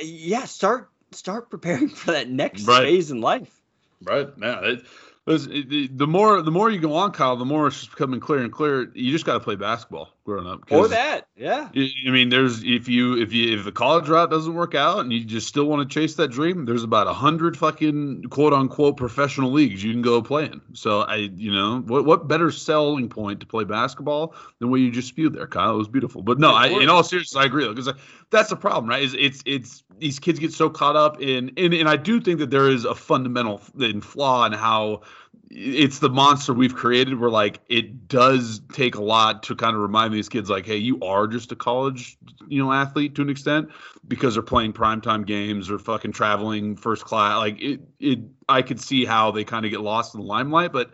yeah, 0.00 0.44
start 0.44 0.90
start 1.16 1.50
preparing 1.50 1.88
for 2.02 2.12
that 2.12 2.28
next 2.28 2.64
Right. 2.66 2.82
phase 2.84 3.10
in 3.10 3.20
life. 3.20 3.60
Right. 4.02 4.28
Yeah. 4.40 4.60
It, 4.62 4.84
it- 5.26 5.72
it- 5.72 5.98
the 5.98 6.06
more 6.06 6.40
the 6.42 6.50
more 6.52 6.70
you 6.70 6.78
go 6.78 6.94
on, 6.94 7.12
Kyle, 7.12 7.36
the 7.36 7.44
more 7.44 7.66
it's 7.66 7.78
just 7.78 7.90
becoming 7.90 8.20
clear 8.20 8.40
and 8.40 8.52
clear. 8.52 8.90
You 8.94 9.10
just 9.12 9.24
got 9.26 9.34
to 9.34 9.40
play 9.40 9.56
basketball 9.56 10.10
growing 10.26 10.46
up. 10.46 10.70
Or 10.70 10.88
that, 10.88 11.28
yeah. 11.36 11.70
I 11.74 12.10
mean, 12.10 12.28
there's 12.28 12.62
if 12.64 12.88
you 12.88 13.16
if 13.16 13.32
you 13.32 13.56
if 13.56 13.64
the 13.64 13.72
college 13.72 14.08
route 14.08 14.28
doesn't 14.28 14.52
work 14.52 14.74
out 14.74 14.98
and 14.98 15.12
you 15.12 15.24
just 15.24 15.46
still 15.46 15.64
want 15.64 15.88
to 15.88 15.94
chase 15.94 16.16
that 16.16 16.28
dream, 16.28 16.66
there's 16.66 16.82
about 16.82 17.06
a 17.06 17.12
hundred 17.12 17.56
fucking 17.56 18.24
quote 18.24 18.52
unquote 18.52 18.96
professional 18.96 19.52
leagues 19.52 19.82
you 19.82 19.92
can 19.92 20.02
go 20.02 20.20
play 20.20 20.46
in. 20.46 20.60
So 20.74 21.02
I, 21.02 21.30
you 21.36 21.52
know, 21.52 21.78
what 21.78 22.04
what 22.04 22.28
better 22.28 22.50
selling 22.50 23.08
point 23.08 23.40
to 23.40 23.46
play 23.46 23.64
basketball 23.64 24.34
than 24.58 24.70
what 24.70 24.80
you 24.80 24.90
just 24.90 25.08
spewed 25.08 25.32
there, 25.32 25.46
Kyle? 25.46 25.74
It 25.74 25.78
was 25.78 25.88
beautiful. 25.88 26.22
But 26.22 26.38
no, 26.38 26.52
I, 26.52 26.66
in 26.66 26.90
all 26.90 27.04
seriousness, 27.04 27.40
I 27.40 27.46
agree 27.46 27.68
because 27.68 27.88
uh, 27.88 27.94
that's 28.30 28.50
the 28.50 28.56
problem, 28.56 28.90
right? 28.90 29.04
Is 29.04 29.14
it's 29.14 29.42
it's 29.46 29.84
these 29.98 30.18
kids 30.18 30.40
get 30.40 30.52
so 30.52 30.68
caught 30.68 30.96
up 30.96 31.22
in 31.22 31.52
and 31.56 31.72
and 31.72 31.88
I 31.88 31.96
do 31.96 32.20
think 32.20 32.40
that 32.40 32.50
there 32.50 32.68
is 32.68 32.84
a 32.84 32.94
fundamental 32.94 33.58
flaw 33.58 34.44
in 34.44 34.52
how 34.52 35.02
it's 35.50 36.00
the 36.00 36.08
monster 36.08 36.52
we've 36.52 36.74
created 36.74 37.18
where 37.18 37.30
like 37.30 37.60
it 37.68 38.08
does 38.08 38.60
take 38.72 38.96
a 38.96 39.02
lot 39.02 39.44
to 39.44 39.54
kind 39.54 39.76
of 39.76 39.82
remind 39.82 40.12
these 40.12 40.28
kids 40.28 40.50
like 40.50 40.66
hey 40.66 40.76
you 40.76 41.00
are 41.00 41.26
just 41.26 41.52
a 41.52 41.56
college 41.56 42.16
you 42.48 42.62
know 42.62 42.72
athlete 42.72 43.14
to 43.14 43.22
an 43.22 43.30
extent 43.30 43.68
because 44.08 44.34
they're 44.34 44.42
playing 44.42 44.72
primetime 44.72 45.24
games 45.24 45.70
or 45.70 45.78
fucking 45.78 46.12
traveling 46.12 46.76
first 46.76 47.04
class. 47.04 47.38
Like 47.38 47.62
it 47.62 47.80
it 48.00 48.18
i 48.48 48.62
could 48.62 48.80
see 48.80 49.04
how 49.04 49.30
they 49.30 49.44
kind 49.44 49.64
of 49.64 49.70
get 49.70 49.80
lost 49.80 50.14
in 50.14 50.20
the 50.20 50.26
limelight 50.26 50.72
but 50.72 50.90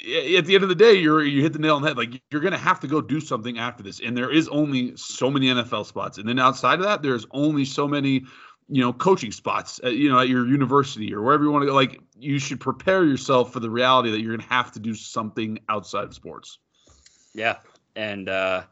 at 0.00 0.44
the 0.44 0.54
end 0.54 0.62
of 0.62 0.68
the 0.68 0.74
day 0.74 0.94
you're 0.94 1.22
you 1.22 1.42
hit 1.42 1.52
the 1.52 1.58
nail 1.58 1.76
on 1.76 1.82
the 1.82 1.88
head. 1.88 1.98
Like 1.98 2.20
you're 2.30 2.40
gonna 2.40 2.56
have 2.56 2.80
to 2.80 2.86
go 2.86 3.02
do 3.02 3.20
something 3.20 3.58
after 3.58 3.82
this 3.82 4.00
and 4.00 4.16
there 4.16 4.30
is 4.30 4.48
only 4.48 4.96
so 4.96 5.30
many 5.30 5.48
nfl 5.48 5.84
spots. 5.84 6.16
And 6.16 6.26
then 6.26 6.38
outside 6.38 6.78
of 6.78 6.86
that 6.86 7.02
there's 7.02 7.26
only 7.30 7.66
so 7.66 7.86
many 7.86 8.24
you 8.68 8.80
know 8.80 8.92
coaching 8.92 9.32
spots 9.32 9.80
at, 9.82 9.94
you 9.94 10.08
know 10.10 10.18
at 10.18 10.28
your 10.28 10.46
university 10.46 11.14
or 11.14 11.22
wherever 11.22 11.44
you 11.44 11.50
want 11.50 11.62
to 11.62 11.66
go 11.66 11.74
like 11.74 12.00
you 12.18 12.38
should 12.38 12.60
prepare 12.60 13.04
yourself 13.04 13.52
for 13.52 13.60
the 13.60 13.70
reality 13.70 14.10
that 14.10 14.20
you're 14.20 14.36
going 14.36 14.46
to 14.46 14.54
have 14.54 14.72
to 14.72 14.80
do 14.80 14.94
something 14.94 15.58
outside 15.68 16.04
of 16.04 16.14
sports 16.14 16.58
Yeah, 17.34 17.58
and 17.96 18.28
uh, 18.28 18.62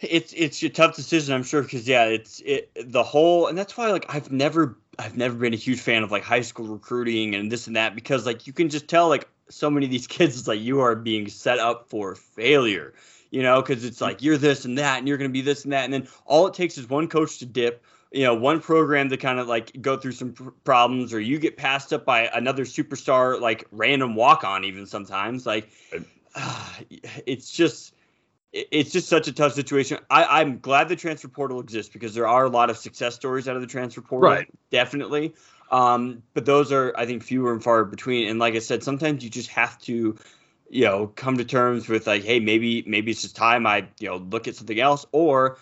it's 0.00 0.32
it's 0.32 0.62
a 0.62 0.68
tough 0.68 0.96
decision, 0.96 1.34
I'm 1.34 1.42
sure, 1.42 1.62
because 1.62 1.86
yeah, 1.86 2.04
it's 2.04 2.40
it 2.44 2.70
the 2.86 3.02
whole, 3.02 3.46
and 3.46 3.58
that's 3.58 3.76
why 3.76 3.90
like 3.90 4.06
I've 4.08 4.30
never 4.30 4.78
I've 4.98 5.16
never 5.16 5.34
been 5.34 5.52
a 5.52 5.56
huge 5.56 5.80
fan 5.80 6.02
of 6.02 6.10
like 6.10 6.22
high 6.22 6.40
school 6.40 6.66
recruiting 6.66 7.34
and 7.34 7.50
this 7.50 7.66
and 7.66 7.76
that 7.76 7.94
because 7.94 8.24
like 8.24 8.46
you 8.46 8.52
can 8.52 8.68
just 8.68 8.88
tell 8.88 9.08
like 9.08 9.28
so 9.48 9.70
many 9.70 9.86
of 9.86 9.92
these 9.92 10.06
kids 10.16 10.38
it's 10.38 10.48
like 10.48 10.60
you 10.60 10.80
are 10.80 10.94
being 10.94 11.28
set 11.28 11.58
up 11.58 11.88
for 11.88 12.14
failure, 12.14 12.94
you 13.30 13.42
know, 13.42 13.60
because 13.60 13.84
it's 13.84 14.00
like 14.00 14.22
you're 14.22 14.38
this 14.38 14.64
and 14.64 14.78
that 14.78 14.98
and 14.98 15.08
you're 15.08 15.18
gonna 15.18 15.28
be 15.28 15.42
this 15.42 15.64
and 15.64 15.72
that, 15.72 15.84
and 15.84 15.92
then 15.92 16.08
all 16.24 16.46
it 16.46 16.54
takes 16.54 16.78
is 16.78 16.88
one 16.88 17.08
coach 17.08 17.38
to 17.38 17.46
dip. 17.46 17.84
You 18.10 18.24
know, 18.24 18.34
one 18.34 18.60
program 18.60 19.10
to 19.10 19.16
kind 19.16 19.38
of 19.38 19.48
like 19.48 19.80
go 19.80 19.96
through 19.96 20.12
some 20.12 20.32
pr- 20.32 20.50
problems, 20.64 21.12
or 21.12 21.20
you 21.20 21.38
get 21.38 21.56
passed 21.56 21.92
up 21.92 22.04
by 22.04 22.30
another 22.32 22.64
superstar, 22.64 23.40
like 23.40 23.66
random 23.70 24.14
walk 24.14 24.44
on, 24.44 24.64
even 24.64 24.86
sometimes. 24.86 25.44
Like, 25.44 25.68
it's 27.26 27.52
just 27.52 27.94
it's 28.52 28.92
just 28.92 29.08
such 29.08 29.28
a 29.28 29.32
tough 29.32 29.52
situation. 29.52 29.98
I, 30.10 30.40
I'm 30.40 30.58
glad 30.58 30.88
the 30.88 30.96
transfer 30.96 31.28
portal 31.28 31.60
exists 31.60 31.92
because 31.92 32.14
there 32.14 32.26
are 32.26 32.44
a 32.44 32.48
lot 32.48 32.70
of 32.70 32.78
success 32.78 33.14
stories 33.14 33.46
out 33.46 33.56
of 33.56 33.62
the 33.62 33.68
transfer 33.68 34.00
portal. 34.00 34.30
Right. 34.30 34.48
Definitely. 34.70 35.34
Um, 35.70 36.22
but 36.32 36.46
those 36.46 36.72
are, 36.72 36.94
I 36.96 37.04
think, 37.04 37.22
fewer 37.22 37.52
and 37.52 37.62
far 37.62 37.84
between. 37.84 38.28
And 38.28 38.38
like 38.38 38.54
I 38.54 38.60
said, 38.60 38.82
sometimes 38.82 39.22
you 39.22 39.28
just 39.28 39.50
have 39.50 39.78
to, 39.82 40.16
you 40.70 40.84
know, 40.84 41.08
come 41.08 41.36
to 41.36 41.44
terms 41.44 41.88
with 41.88 42.06
like, 42.06 42.24
hey, 42.24 42.40
maybe 42.40 42.82
maybe 42.86 43.10
it's 43.10 43.22
just 43.22 43.36
time 43.36 43.66
I, 43.66 43.86
you 43.98 44.08
know, 44.08 44.16
look 44.16 44.48
at 44.48 44.56
something 44.56 44.80
else, 44.80 45.04
or 45.12 45.52
uh, 45.52 45.56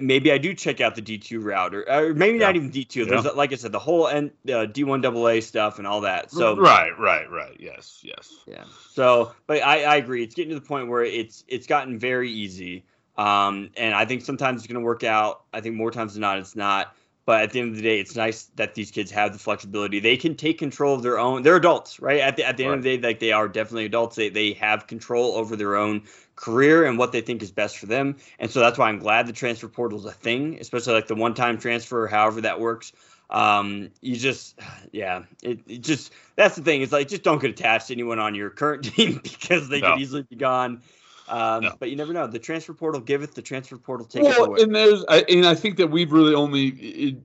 maybe 0.00 0.32
I 0.32 0.38
do 0.38 0.54
check 0.54 0.80
out 0.80 0.94
the 0.94 1.02
D2 1.02 1.42
route, 1.42 1.74
or, 1.74 1.90
or 1.90 2.14
maybe 2.14 2.38
not 2.38 2.56
even 2.56 2.70
D2. 2.70 3.08
There's 3.08 3.24
like 3.34 3.52
I 3.52 3.56
said, 3.56 3.72
the 3.72 3.78
whole 3.78 4.08
N, 4.08 4.30
uh, 4.46 4.66
D1 4.66 5.04
AA 5.04 5.40
stuff 5.40 5.78
and 5.78 5.86
all 5.86 6.02
that. 6.02 6.30
So 6.30 6.56
right 6.56 6.98
right 6.98 7.30
right 7.30 7.56
yes 7.58 8.00
yes 8.02 8.32
yeah. 8.46 8.64
So, 8.92 9.32
but 9.46 9.62
I, 9.62 9.84
I 9.84 9.96
agree. 9.96 10.22
It's 10.22 10.34
getting 10.34 10.50
to 10.50 10.60
the 10.60 10.66
point 10.66 10.88
where 10.88 11.04
it's 11.04 11.44
it's 11.48 11.66
gotten 11.66 11.98
very 11.98 12.30
easy. 12.30 12.84
Um, 13.16 13.70
and 13.76 13.94
I 13.94 14.04
think 14.04 14.22
sometimes 14.22 14.60
it's 14.60 14.66
going 14.66 14.80
to 14.80 14.84
work 14.84 15.04
out. 15.04 15.42
I 15.52 15.60
think 15.60 15.76
more 15.76 15.90
times 15.90 16.14
than 16.14 16.20
not, 16.20 16.38
it's 16.38 16.56
not. 16.56 16.94
But 17.26 17.42
at 17.42 17.50
the 17.50 17.60
end 17.60 17.70
of 17.70 17.76
the 17.76 17.82
day, 17.82 17.98
it's 17.98 18.14
nice 18.14 18.44
that 18.54 18.74
these 18.74 18.92
kids 18.92 19.10
have 19.10 19.32
the 19.32 19.38
flexibility. 19.38 19.98
They 19.98 20.16
can 20.16 20.36
take 20.36 20.58
control 20.58 20.94
of 20.94 21.02
their 21.02 21.18
own. 21.18 21.42
They're 21.42 21.56
adults, 21.56 21.98
right? 22.00 22.20
At 22.20 22.36
the 22.36 22.44
at 22.44 22.56
the 22.56 22.64
end 22.64 22.74
of 22.74 22.82
the 22.84 22.96
day, 22.96 23.08
like 23.08 23.18
they 23.18 23.32
are 23.32 23.48
definitely 23.48 23.84
adults. 23.84 24.14
They 24.14 24.28
they 24.28 24.52
have 24.54 24.86
control 24.86 25.32
over 25.34 25.56
their 25.56 25.74
own 25.74 26.04
career 26.36 26.84
and 26.84 26.98
what 26.98 27.10
they 27.12 27.20
think 27.20 27.42
is 27.42 27.50
best 27.50 27.78
for 27.78 27.86
them. 27.86 28.16
And 28.38 28.50
so 28.50 28.60
that's 28.60 28.78
why 28.78 28.88
I'm 28.88 29.00
glad 29.00 29.26
the 29.26 29.32
transfer 29.32 29.68
portal 29.68 29.98
is 29.98 30.04
a 30.04 30.12
thing, 30.12 30.58
especially 30.60 30.94
like 30.94 31.08
the 31.08 31.16
one 31.16 31.34
time 31.34 31.58
transfer, 31.58 32.06
however 32.06 32.42
that 32.42 32.60
works. 32.60 32.92
Um, 33.28 33.90
you 34.00 34.16
just, 34.16 34.58
yeah, 34.92 35.24
it, 35.42 35.60
it 35.66 35.80
just 35.82 36.12
that's 36.36 36.54
the 36.54 36.62
thing. 36.62 36.82
It's 36.82 36.92
like 36.92 37.08
just 37.08 37.24
don't 37.24 37.40
get 37.40 37.50
attached 37.50 37.88
to 37.88 37.92
anyone 37.94 38.20
on 38.20 38.34
your 38.36 38.50
current 38.50 38.84
team 38.94 39.20
because 39.22 39.68
they 39.68 39.80
No. 39.80 39.94
could 39.94 40.00
easily 40.00 40.22
be 40.22 40.36
gone. 40.36 40.82
Um, 41.28 41.64
No. 41.64 41.74
But 41.78 41.90
you 41.90 41.96
never 41.96 42.12
know. 42.12 42.26
The 42.26 42.38
transfer 42.38 42.72
portal 42.74 43.00
giveth, 43.00 43.34
the 43.34 43.42
transfer 43.42 43.76
portal 43.78 44.06
taketh 44.06 44.36
Well, 44.38 44.44
away. 44.46 44.62
and 44.62 44.74
there's, 44.74 45.04
I, 45.08 45.24
and 45.28 45.46
I 45.46 45.54
think 45.54 45.78
that 45.78 45.90
we've 45.90 46.12
really 46.12 46.34
only, 46.34 46.64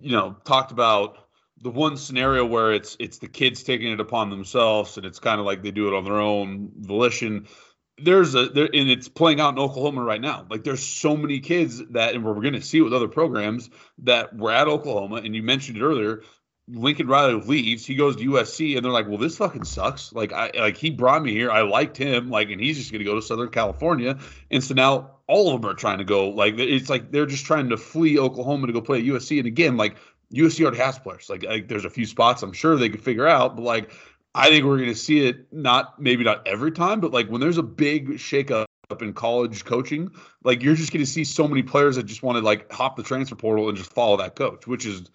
you 0.01 0.11
know, 0.11 0.35
talked 0.43 0.71
about 0.71 1.17
the 1.61 1.69
one 1.69 1.95
scenario 1.97 2.45
where 2.45 2.71
it's 2.73 2.97
it's 2.99 3.19
the 3.19 3.27
kids 3.27 3.63
taking 3.63 3.91
it 3.91 3.99
upon 3.99 4.29
themselves, 4.29 4.97
and 4.97 5.05
it's 5.05 5.19
kind 5.19 5.39
of 5.39 5.45
like 5.45 5.61
they 5.61 5.71
do 5.71 5.87
it 5.87 5.93
on 5.95 6.03
their 6.03 6.19
own 6.19 6.71
volition. 6.75 7.47
There's 7.99 8.33
a 8.33 8.47
there, 8.47 8.65
and 8.65 8.89
it's 8.89 9.07
playing 9.07 9.39
out 9.39 9.53
in 9.53 9.59
Oklahoma 9.59 10.03
right 10.03 10.19
now. 10.19 10.47
Like 10.49 10.63
there's 10.63 10.81
so 10.81 11.15
many 11.15 11.39
kids 11.39 11.79
that, 11.91 12.15
and 12.15 12.25
we're 12.25 12.33
going 12.33 12.53
to 12.53 12.61
see 12.61 12.79
it 12.79 12.81
with 12.81 12.93
other 12.93 13.07
programs 13.07 13.69
that 13.99 14.35
were 14.35 14.51
at 14.51 14.67
Oklahoma, 14.67 15.17
and 15.17 15.35
you 15.35 15.43
mentioned 15.43 15.77
it 15.77 15.83
earlier. 15.83 16.23
Lincoln 16.71 17.07
Riley 17.07 17.33
leaves, 17.33 17.85
he 17.85 17.95
goes 17.95 18.15
to 18.15 18.23
USC, 18.23 18.75
and 18.75 18.85
they're 18.85 18.91
like, 18.91 19.07
"Well, 19.07 19.17
this 19.17 19.37
fucking 19.37 19.65
sucks." 19.65 20.13
Like, 20.13 20.31
I 20.33 20.51
like 20.55 20.77
he 20.77 20.89
brought 20.89 21.23
me 21.23 21.31
here, 21.33 21.51
I 21.51 21.61
liked 21.61 21.97
him, 21.97 22.29
like, 22.29 22.49
and 22.49 22.61
he's 22.61 22.77
just 22.77 22.91
going 22.91 22.99
to 22.99 23.05
go 23.05 23.15
to 23.15 23.21
Southern 23.21 23.49
California, 23.49 24.19
and 24.49 24.63
so 24.63 24.73
now 24.73 25.11
all 25.27 25.53
of 25.53 25.61
them 25.61 25.69
are 25.69 25.73
trying 25.73 25.99
to 25.99 26.03
go. 26.03 26.29
Like, 26.29 26.57
it's 26.57 26.89
like 26.89 27.11
they're 27.11 27.25
just 27.25 27.45
trying 27.45 27.69
to 27.69 27.77
flee 27.77 28.17
Oklahoma 28.19 28.67
to 28.67 28.73
go 28.73 28.81
play 28.81 28.99
at 28.99 29.05
USC, 29.05 29.39
and 29.39 29.47
again, 29.47 29.77
like 29.77 29.95
USC 30.33 30.61
already 30.61 30.77
has 30.77 30.97
players. 30.97 31.29
Like, 31.29 31.43
like 31.43 31.67
there's 31.67 31.85
a 31.85 31.89
few 31.89 32.05
spots 32.05 32.43
I'm 32.43 32.53
sure 32.53 32.77
they 32.77 32.89
could 32.89 33.03
figure 33.03 33.27
out, 33.27 33.55
but 33.55 33.63
like, 33.63 33.91
I 34.33 34.49
think 34.49 34.65
we're 34.65 34.77
going 34.77 34.89
to 34.89 34.95
see 34.95 35.25
it 35.27 35.51
not 35.51 36.01
maybe 36.01 36.23
not 36.23 36.47
every 36.47 36.71
time, 36.71 37.01
but 37.01 37.11
like 37.11 37.27
when 37.27 37.41
there's 37.41 37.57
a 37.57 37.63
big 37.63 38.11
shakeup 38.11 38.65
up 38.89 39.01
in 39.01 39.13
college 39.13 39.65
coaching, 39.65 40.11
like 40.43 40.63
you're 40.63 40.75
just 40.75 40.91
going 40.91 41.03
to 41.03 41.09
see 41.11 41.23
so 41.23 41.47
many 41.47 41.63
players 41.63 41.95
that 41.95 42.03
just 42.03 42.23
want 42.23 42.37
to 42.37 42.43
like 42.43 42.71
hop 42.71 42.95
the 42.95 43.03
transfer 43.03 43.35
portal 43.35 43.67
and 43.67 43.77
just 43.77 43.91
follow 43.91 44.17
that 44.17 44.35
coach, 44.35 44.67
which 44.67 44.85
is 44.85 45.09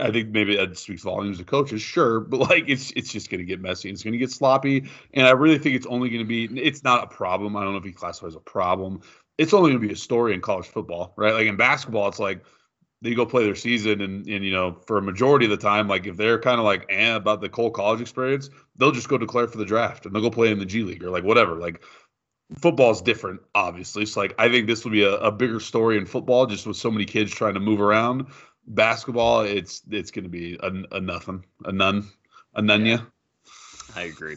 I 0.00 0.12
think 0.12 0.28
maybe 0.30 0.56
that 0.56 0.78
speaks 0.78 1.02
volumes 1.02 1.38
to 1.38 1.44
coaches, 1.44 1.82
sure, 1.82 2.20
but 2.20 2.38
like 2.40 2.64
it's 2.68 2.92
it's 2.92 3.12
just 3.12 3.30
going 3.30 3.40
to 3.40 3.44
get 3.44 3.60
messy. 3.60 3.90
It's 3.90 4.02
going 4.02 4.12
to 4.12 4.18
get 4.18 4.30
sloppy, 4.30 4.88
and 5.12 5.26
I 5.26 5.30
really 5.30 5.58
think 5.58 5.74
it's 5.74 5.86
only 5.86 6.10
going 6.10 6.22
to 6.22 6.28
be. 6.28 6.44
It's 6.60 6.84
not 6.84 7.04
a 7.04 7.06
problem. 7.08 7.56
I 7.56 7.64
don't 7.64 7.72
know 7.72 7.78
if 7.78 7.84
he 7.84 7.92
classifies 7.92 8.36
a 8.36 8.40
problem. 8.40 9.00
It's 9.36 9.52
only 9.52 9.70
going 9.70 9.82
to 9.82 9.86
be 9.88 9.92
a 9.92 9.96
story 9.96 10.32
in 10.32 10.40
college 10.40 10.66
football, 10.66 11.12
right? 11.16 11.34
Like 11.34 11.48
in 11.48 11.56
basketball, 11.56 12.06
it's 12.08 12.20
like 12.20 12.44
they 13.02 13.14
go 13.14 13.26
play 13.26 13.44
their 13.44 13.56
season, 13.56 14.00
and 14.00 14.26
and 14.28 14.44
you 14.44 14.52
know 14.52 14.78
for 14.86 14.98
a 14.98 15.02
majority 15.02 15.46
of 15.46 15.50
the 15.50 15.56
time, 15.56 15.88
like 15.88 16.06
if 16.06 16.16
they're 16.16 16.38
kind 16.38 16.60
of 16.60 16.64
like 16.64 16.86
eh 16.88 17.14
about 17.14 17.40
the 17.40 17.48
Cole 17.48 17.72
college 17.72 18.00
experience, 18.00 18.50
they'll 18.76 18.92
just 18.92 19.08
go 19.08 19.18
declare 19.18 19.48
for 19.48 19.58
the 19.58 19.64
draft 19.64 20.06
and 20.06 20.14
they'll 20.14 20.22
go 20.22 20.30
play 20.30 20.52
in 20.52 20.60
the 20.60 20.66
G 20.66 20.84
League 20.84 21.02
or 21.02 21.10
like 21.10 21.24
whatever. 21.24 21.56
Like 21.56 21.82
football 22.58 22.92
is 22.92 23.02
different, 23.02 23.40
obviously. 23.54 24.06
So 24.06 24.20
like 24.20 24.34
I 24.38 24.48
think 24.48 24.68
this 24.68 24.84
will 24.84 24.92
be 24.92 25.02
a, 25.02 25.16
a 25.16 25.32
bigger 25.32 25.58
story 25.58 25.98
in 25.98 26.06
football, 26.06 26.46
just 26.46 26.66
with 26.66 26.76
so 26.76 26.92
many 26.92 27.04
kids 27.04 27.32
trying 27.32 27.54
to 27.54 27.60
move 27.60 27.80
around. 27.80 28.26
Basketball, 28.66 29.42
it's 29.42 29.82
it's 29.90 30.10
going 30.10 30.24
to 30.24 30.30
be 30.30 30.58
a, 30.60 30.96
a 30.96 31.00
nothing, 31.00 31.44
a 31.64 31.72
none, 31.72 32.08
a 32.54 32.62
none. 32.62 32.86
Yeah. 32.86 33.00
I 33.94 34.02
agree. 34.02 34.36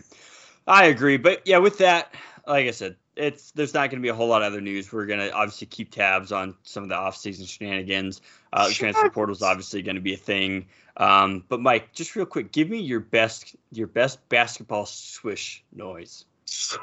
I 0.67 0.86
agree. 0.86 1.17
But 1.17 1.41
yeah, 1.46 1.57
with 1.60 1.77
that, 1.79 2.13
like 2.46 2.67
I 2.67 2.72
said, 2.72 2.98
it's 3.15 3.51
there's 3.51 3.74
not 3.74 3.89
going 3.89 4.01
to 4.01 4.05
be 4.05 4.10
a 4.10 4.13
whole 4.13 4.27
lot 4.27 4.41
of 4.41 4.51
other 4.51 4.62
news. 4.62 4.91
We're 4.91 5.05
going 5.05 5.19
to 5.19 5.31
obviously 5.31 5.67
keep 5.67 5.91
tabs 5.91 6.31
on 6.31 6.55
some 6.63 6.84
of 6.84 6.89
the 6.89 6.96
offseason 6.96 7.48
shenanigans. 7.48 8.22
Uh, 8.53 8.67
the 8.67 8.74
transfer 8.74 9.10
portal 9.10 9.34
is 9.34 9.41
obviously 9.41 9.81
going 9.81 9.96
to 9.96 10.01
be 10.01 10.13
a 10.13 10.17
thing. 10.17 10.67
Um, 10.98 11.43
but 11.48 11.60
Mike, 11.60 11.93
just 11.93 12.15
real 12.15 12.25
quick, 12.25 12.51
give 12.51 12.69
me 12.69 12.79
your 12.79 13.00
best 13.00 13.55
your 13.72 13.88
best 13.88 14.27
basketball 14.29 14.86
swish 14.86 15.63
noise. 15.74 16.25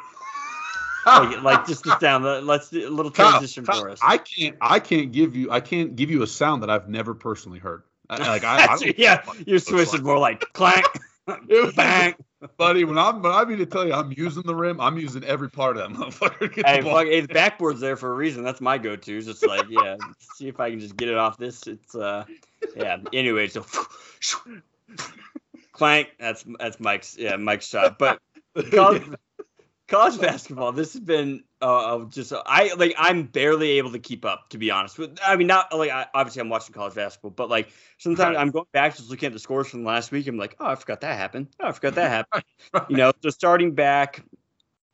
Like, 1.06 1.42
like 1.42 1.66
just 1.66 1.84
the 1.84 1.99
sound. 1.99 2.25
Let's 2.46 2.70
do 2.70 2.88
a 2.88 2.90
little 2.90 3.11
transition 3.11 3.64
Kyle, 3.64 3.80
for 3.80 3.90
us. 3.90 4.00
I 4.02 4.18
can't 4.18 4.56
I 4.61 4.80
can't 4.80 5.12
give 5.12 5.37
you 5.37 5.50
I 5.50 5.61
can't 5.61 5.96
give 5.96 6.11
you 6.11 6.23
a 6.23 6.26
sound 6.26 6.62
that 6.62 6.70
I've 6.70 6.88
never 6.88 7.14
personally 7.14 7.58
heard. 7.58 7.82
Like 8.11 8.44
I, 8.44 8.66
I 8.66 8.94
yeah, 8.99 9.23
your 9.46 9.58
swish 9.58 9.94
is 9.94 10.02
more 10.02 10.18
like 10.18 10.40
clank, 10.52 10.87
bang. 11.76 12.14
buddy. 12.56 12.84
When 12.84 12.99
I'm 12.99 13.23
but 13.23 13.32
I 13.32 13.49
mean 13.49 13.58
to 13.58 13.66
tell 13.66 13.87
you, 13.87 13.94
I'm 13.94 14.12
using 14.16 14.42
the 14.42 14.54
rim. 14.54 14.80
I'm 14.80 14.99
using 14.99 15.25
every 15.25 15.50
part 15.50 15.76
of 15.76 15.90
that 15.90 15.99
motherfucker. 15.99 16.54
Hey, 16.66 16.80
the 16.80 16.90
fuck, 16.90 17.34
backboard's 17.34 17.80
there 17.80 17.96
for 17.96 18.12
a 18.12 18.14
reason. 18.14 18.44
That's 18.44 18.61
my 18.61 18.78
go-to. 18.78 19.16
It's 19.16 19.26
just 19.26 19.46
like, 19.46 19.66
yeah, 19.70 19.96
see 20.18 20.49
if 20.49 20.61
I 20.61 20.70
can 20.70 20.80
just 20.80 20.96
get 20.96 21.08
it 21.08 21.16
off 21.16 21.38
this. 21.38 21.66
It's 21.66 21.94
uh, 21.94 22.25
yeah. 22.76 22.99
Anyway, 23.12 23.49
so 23.49 23.64
clank. 25.73 26.11
That's 26.18 26.44
that's 26.58 26.78
Mike's 26.78 27.16
yeah 27.16 27.37
Mike's 27.37 27.68
shot. 27.68 27.99
But 27.99 28.20
college, 28.70 29.02
college 29.88 30.20
basketball. 30.20 30.72
This 30.72 30.92
has 30.94 31.00
been 31.02 31.44
uh 31.60 32.04
just 32.06 32.32
I 32.46 32.72
like 32.74 32.94
I'm 32.98 33.24
barely 33.24 33.72
able 33.72 33.92
to 33.92 33.98
keep 33.98 34.24
up 34.24 34.48
to 34.50 34.58
be 34.58 34.70
honest. 34.70 34.98
With 34.98 35.18
I 35.24 35.36
mean 35.36 35.46
not 35.46 35.76
like 35.76 35.90
I, 35.90 36.06
obviously 36.14 36.40
I'm 36.40 36.48
watching 36.48 36.74
college 36.74 36.94
basketball, 36.94 37.30
but 37.30 37.50
like 37.50 37.70
sometimes 37.98 38.36
Right. 38.36 38.40
I'm 38.40 38.50
going 38.50 38.66
back 38.72 38.96
just 38.96 39.10
looking 39.10 39.26
at 39.28 39.32
the 39.32 39.38
scores 39.38 39.68
from 39.68 39.84
last 39.84 40.10
week. 40.12 40.26
I'm 40.26 40.36
like, 40.36 40.56
oh, 40.60 40.66
I 40.66 40.74
forgot 40.74 41.02
that 41.02 41.16
happened. 41.18 41.48
Oh, 41.60 41.68
I 41.68 41.72
forgot 41.72 41.94
that 41.96 42.10
happened. 42.32 42.44
You 42.88 42.96
know, 42.96 43.12
so 43.22 43.30
starting 43.30 43.74
back. 43.74 44.24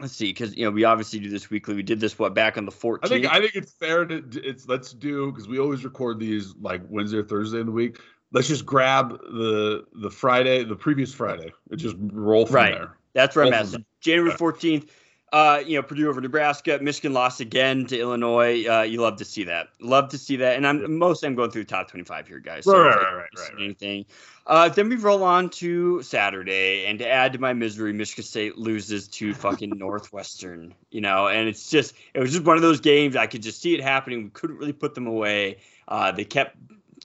Let's 0.01 0.15
see, 0.17 0.31
because 0.31 0.57
you 0.57 0.65
know 0.65 0.71
we 0.71 0.85
obviously 0.85 1.19
do 1.19 1.29
this 1.29 1.51
weekly. 1.51 1.75
We 1.75 1.83
did 1.83 2.01
this 2.01 2.19
what 2.19 2.35
back 2.35 2.57
on 2.57 2.65
the 2.65 2.73
14th. 2.73 3.01
I 3.03 3.09
think 3.09 3.27
I 3.27 3.39
think 3.41 3.55
it's 3.55 3.73
fair 3.73 4.07
to 4.07 4.25
it's 4.43 4.67
let's 4.67 4.95
do 4.95 5.31
because 5.31 5.47
we 5.47 5.59
always 5.59 5.85
record 5.85 6.19
these 6.19 6.55
like 6.59 6.81
Wednesday 6.89 7.19
or 7.19 7.25
Thursday 7.25 7.61
in 7.61 7.67
the 7.67 7.73
week. 7.73 8.01
Let's 8.33 8.49
just 8.49 8.65
grab 8.65 9.11
the 9.11 9.85
the 9.93 10.11
Friday, 10.11 10.65
the 10.65 10.75
previous 10.77 11.13
Friday, 11.13 11.53
and 11.71 11.79
just 11.79 11.97
roll 11.99 12.47
from 12.47 12.55
Right. 12.55 12.75
there. 12.75 12.97
That's 13.15 13.37
where 13.37 13.45
I'm 13.45 13.53
at. 13.53 13.67
So. 13.67 13.79
January 14.01 14.33
14th, 14.33 14.89
uh, 15.33 15.63
you 15.65 15.77
know, 15.77 15.83
Purdue 15.83 16.09
over 16.09 16.21
Nebraska. 16.21 16.79
Michigan 16.83 17.13
lost 17.13 17.41
again 17.41 17.87
to 17.87 17.99
Illinois. 17.99 18.67
Uh, 18.67 18.83
you 18.83 19.01
love 19.01 19.17
to 19.17 19.25
see 19.25 19.45
that. 19.45 19.69
Love 19.81 20.09
to 20.11 20.19
see 20.19 20.37
that. 20.37 20.57
And 20.57 20.67
I'm 20.67 20.99
mostly 20.99 21.29
I'm 21.29 21.37
going 21.37 21.51
through 21.51 21.65
the 21.65 21.71
top 21.71 21.89
25 21.89 22.27
here, 22.27 22.39
guys. 22.41 22.67
Right, 22.67 22.79
right, 22.79 22.87
right, 22.89 23.03
right, 23.03 23.15
right, 23.15 23.29
right. 23.39 23.63
Anything. 23.63 24.07
Uh, 24.47 24.69
then 24.69 24.89
we 24.89 24.97
roll 24.97 25.23
on 25.23 25.49
to 25.49 26.03
Saturday, 26.03 26.87
and 26.87 26.99
to 26.99 27.09
add 27.09 27.35
to 27.35 27.39
my 27.39 27.53
misery, 27.53 27.93
Michigan 27.93 28.25
State 28.25 28.59
loses 28.59 29.07
to 29.07 29.33
fucking 29.35 29.71
Northwestern. 29.77 30.75
You 30.91 31.01
know, 31.01 31.29
and 31.29 31.49
it's 31.49 31.71
just 31.71 31.95
it 32.15 32.21
was 32.21 32.33
just 32.33 32.45
one 32.45 32.57
of 32.57 32.63
those 32.63 32.81
games 32.81 33.15
I 33.15 33.29
could 33.29 33.43
just 33.43 33.63
see 33.63 33.75
it 33.75 33.81
happening. 33.81 34.25
We 34.25 34.31
couldn't 34.31 34.57
really 34.57 34.73
put 34.73 34.97
them 34.97 35.07
away. 35.07 35.59
Uh, 35.87 36.11
they 36.11 36.25
kept 36.25 36.57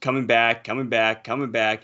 coming 0.02 0.26
back, 0.26 0.64
coming 0.64 0.88
back, 0.88 1.24
coming 1.24 1.52
back. 1.52 1.84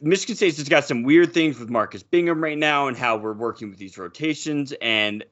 Michigan 0.00 0.36
State's 0.36 0.56
just 0.56 0.70
got 0.70 0.84
some 0.84 1.02
weird 1.02 1.32
things 1.32 1.58
with 1.58 1.70
Marcus 1.70 2.02
Bingham 2.02 2.42
right 2.42 2.58
now 2.58 2.88
and 2.88 2.96
how 2.96 3.16
we're 3.16 3.32
working 3.32 3.70
with 3.70 3.78
these 3.78 3.98
rotations 3.98 4.72
and 4.80 5.24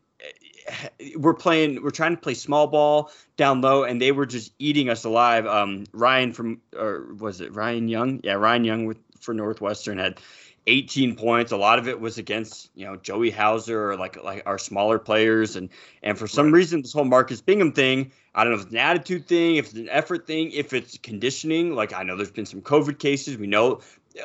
uh, 0.69 0.89
we're 1.17 1.35
playing 1.35 1.83
we're 1.83 1.91
trying 1.91 2.15
to 2.17 2.21
play 2.21 2.35
small 2.35 2.67
ball 2.67 3.11
down 3.37 3.61
low 3.61 3.85
and 3.85 4.01
they 4.01 4.13
were 4.13 4.27
just 4.27 4.53
eating 4.59 4.89
us 4.89 5.05
alive. 5.05 5.47
Um 5.47 5.85
Ryan 5.93 6.33
from 6.33 6.61
or 6.77 7.13
was 7.15 7.41
it 7.41 7.55
Ryan 7.55 7.89
Young? 7.89 8.21
Yeah, 8.23 8.35
Ryan 8.35 8.65
Young 8.65 8.87
with 8.87 8.99
for 9.21 9.35
Northwestern 9.35 9.99
had 9.99 10.21
18 10.67 11.17
points. 11.17 11.53
A 11.53 11.57
lot 11.57 11.79
of 11.79 11.89
it 11.89 12.01
was 12.01 12.19
against, 12.19 12.71
you 12.75 12.87
know, 12.87 12.97
Joey 12.97 13.31
Hauser 13.31 13.91
or 13.91 13.97
like 13.97 14.23
like 14.23 14.43
our 14.47 14.59
smaller 14.59 14.99
players 14.99 15.57
and 15.57 15.71
and 16.03 16.19
for 16.19 16.27
some 16.27 16.53
reason 16.53 16.83
this 16.83 16.93
whole 16.93 17.05
Marcus 17.05 17.41
Bingham 17.41 17.73
thing 17.73 18.13
I 18.35 18.45
don't 18.45 18.53
know 18.53 18.59
if 18.59 18.67
it's 18.67 18.73
an 18.73 18.79
attitude 18.79 19.27
thing, 19.27 19.57
if 19.57 19.67
it's 19.67 19.75
an 19.75 19.89
effort 19.89 20.27
thing, 20.27 20.53
if 20.53 20.73
it's 20.73 20.99
conditioning. 20.99 21.75
Like 21.75 21.93
I 21.93 22.05
know 22.05 22.17
there's 22.17 22.31
been 22.31 22.47
some 22.47 22.63
COVID 22.63 22.99
cases. 22.99 23.37
We 23.37 23.49
know 23.49 23.81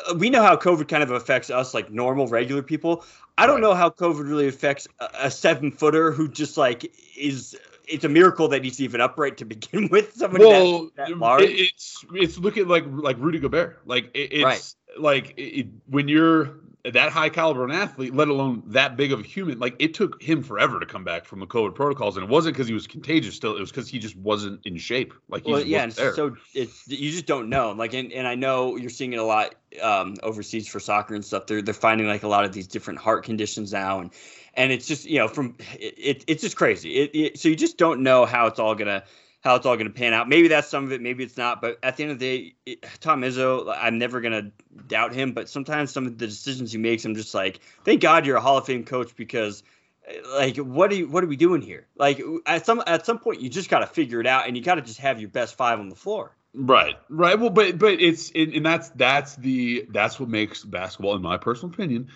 Uh, 0.07 0.15
we 0.15 0.29
know 0.29 0.41
how 0.41 0.55
COVID 0.55 0.87
kind 0.87 1.03
of 1.03 1.11
affects 1.11 1.49
us, 1.49 1.73
like 1.73 1.91
normal, 1.91 2.27
regular 2.27 2.61
people. 2.63 3.03
I 3.37 3.45
don't 3.45 3.55
Right. 3.55 3.63
know 3.63 3.73
how 3.73 3.89
COVID 3.89 4.27
really 4.27 4.47
affects 4.47 4.87
a, 4.99 5.09
a 5.23 5.31
seven 5.31 5.71
footer 5.71 6.11
who 6.11 6.27
just 6.27 6.57
like 6.57 6.91
is. 7.17 7.55
It's 7.87 8.03
a 8.03 8.09
miracle 8.09 8.47
that 8.49 8.63
he's 8.63 8.79
even 8.81 9.01
upright 9.01 9.37
to 9.37 9.45
begin 9.45 9.87
with. 9.91 10.13
Somebody 10.13 10.45
Well, 10.45 10.89
that, 10.95 11.09
that 11.09 11.17
large. 11.17 11.43
it's 11.43 12.05
it's 12.13 12.37
look 12.37 12.57
at 12.57 12.67
like 12.67 12.83
like 12.87 13.17
Rudy 13.19 13.39
Gobert. 13.39 13.81
Like 13.85 14.11
it, 14.13 14.33
it's 14.33 14.43
Right. 14.43 14.73
like 14.99 15.33
it, 15.37 15.67
when 15.87 16.07
you're 16.07 16.55
that 16.93 17.11
high 17.11 17.29
caliber 17.29 17.63
an 17.65 17.71
athlete, 17.71 18.13
let 18.13 18.27
alone 18.27 18.61
that 18.67 18.95
big 18.95 19.11
of 19.11 19.19
a 19.19 19.23
human. 19.23 19.57
Like 19.59 19.75
it 19.79 19.93
took 19.95 20.21
him 20.21 20.43
forever 20.43 20.79
to 20.79 20.85
come 20.85 21.03
back 21.03 21.25
from 21.25 21.39
the 21.39 21.47
COVID 21.47 21.73
protocols, 21.73 22.15
and 22.17 22.23
it 22.25 22.29
wasn't 22.29 22.55
because 22.55 22.67
he 22.67 22.73
was 22.73 22.85
contagious. 22.87 23.35
Still, 23.35 23.55
it 23.57 23.59
was 23.59 23.71
because 23.71 23.89
he 23.89 23.97
just 23.97 24.15
wasn't 24.15 24.61
in 24.65 24.77
shape. 24.77 25.13
Like 25.27 25.45
he 25.45 25.51
well, 25.51 25.61
yeah, 25.61 25.89
so 25.89 26.35
it's 26.53 26.87
you 26.87 27.11
just 27.11 27.25
don't 27.25 27.49
know. 27.49 27.71
Like, 27.71 27.93
and, 27.93 28.11
and 28.13 28.27
I 28.27 28.35
know 28.35 28.75
you're 28.75 28.89
seeing 28.91 29.13
it 29.13 29.19
a 29.19 29.23
lot 29.23 29.55
um, 29.81 30.15
overseas 30.21 30.67
for 30.67 30.79
soccer 30.79 31.15
and 31.15 31.25
stuff. 31.25 31.47
They're 31.47 31.61
they're 31.63 31.73
finding 31.73 32.07
like 32.07 32.23
a 32.23 32.27
lot 32.27 32.45
of 32.45 32.53
these 32.53 32.67
different 32.67 32.99
heart 32.99 33.23
conditions 33.23 33.73
now, 33.73 33.99
and 34.01 34.11
and 34.55 34.71
it's 34.71 34.87
just 34.87 35.05
you 35.05 35.19
know 35.19 35.27
from 35.27 35.55
it, 35.73 35.93
it 35.97 36.23
it's 36.27 36.41
just 36.41 36.55
crazy. 36.55 36.95
It, 36.95 37.11
it 37.13 37.39
so 37.39 37.49
you 37.49 37.55
just 37.55 37.77
don't 37.77 38.01
know 38.01 38.25
how 38.25 38.47
it's 38.47 38.59
all 38.59 38.75
gonna 38.75 39.03
how 39.41 39.55
it's 39.55 39.65
all 39.65 39.77
gonna 39.77 39.89
pan 39.89 40.13
out. 40.13 40.27
Maybe 40.27 40.47
that's 40.47 40.67
some 40.67 40.85
of 40.85 40.91
it, 40.91 41.01
maybe 41.01 41.23
it's 41.23 41.37
not. 41.37 41.61
But 41.61 41.77
at 41.83 41.97
the 41.97 42.03
end 42.03 42.11
of 42.13 42.19
the 42.19 42.37
day, 42.37 42.55
it, 42.65 42.85
Tom 42.99 43.21
Izzo, 43.21 43.73
I'm 43.75 43.97
never 43.97 44.21
gonna 44.21 44.51
doubt 44.87 45.13
him. 45.13 45.33
But 45.33 45.49
sometimes 45.49 45.91
some 45.91 46.05
of 46.05 46.17
the 46.17 46.27
decisions 46.27 46.71
he 46.71 46.77
makes, 46.77 47.05
I'm 47.05 47.15
just 47.15 47.33
like, 47.33 47.59
thank 47.83 48.01
God 48.01 48.25
you're 48.25 48.37
a 48.37 48.41
Hall 48.41 48.57
of 48.57 48.65
Fame 48.65 48.83
coach 48.83 49.15
because 49.15 49.63
eh, 50.07 50.17
like 50.33 50.57
what 50.57 50.91
are 50.91 50.95
you 50.95 51.07
what 51.07 51.23
are 51.23 51.27
we 51.27 51.35
doing 51.35 51.61
here 51.61 51.87
like 51.95 52.21
at 52.45 52.65
some 52.65 52.81
at 52.87 53.05
some 53.05 53.19
point 53.19 53.41
you 53.41 53.49
just 53.49 53.69
got 53.69 53.79
to 53.79 53.87
figure 53.87 54.19
it 54.19 54.27
out 54.27 54.47
and 54.47 54.57
you 54.57 54.63
got 54.63 54.75
to 54.75 54.81
just 54.81 54.99
have 54.99 55.19
your 55.19 55.29
best 55.29 55.55
five 55.55 55.79
on 55.79 55.89
the 55.89 55.95
floor 55.95 56.35
Right, 56.57 56.95
right. 57.09 57.37
Well, 57.37 57.49
but 57.49 57.77
but 57.77 58.01
it's 58.01 58.31
and 58.33 58.65
that's 58.65 58.89
that's 58.89 59.35
the 59.35 59.87
that's 59.91 60.19
what 60.19 60.29
makes 60.29 60.63
basketball, 60.63 61.15
in 61.15 61.21
my 61.21 61.35
personal 61.37 61.73
opinion, 61.73 62.07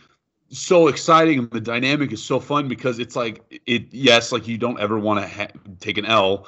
so 0.50 0.88
exciting. 0.88 1.40
And 1.40 1.52
the 1.52 1.62
dynamic 1.62 2.12
is 2.12 2.24
so 2.24 2.40
fun 2.40 2.68
because 2.68 3.00
it's 3.00 3.16
like 3.16 3.44
it. 3.66 3.88
Yes, 3.92 4.32
like 4.32 4.48
you 4.48 4.58
don't 4.58 4.80
ever 4.80 4.98
want 5.00 5.22
to 5.22 5.28
ha- 5.28 5.52
take 5.80 5.98
an 5.98 6.06
L, 6.06 6.48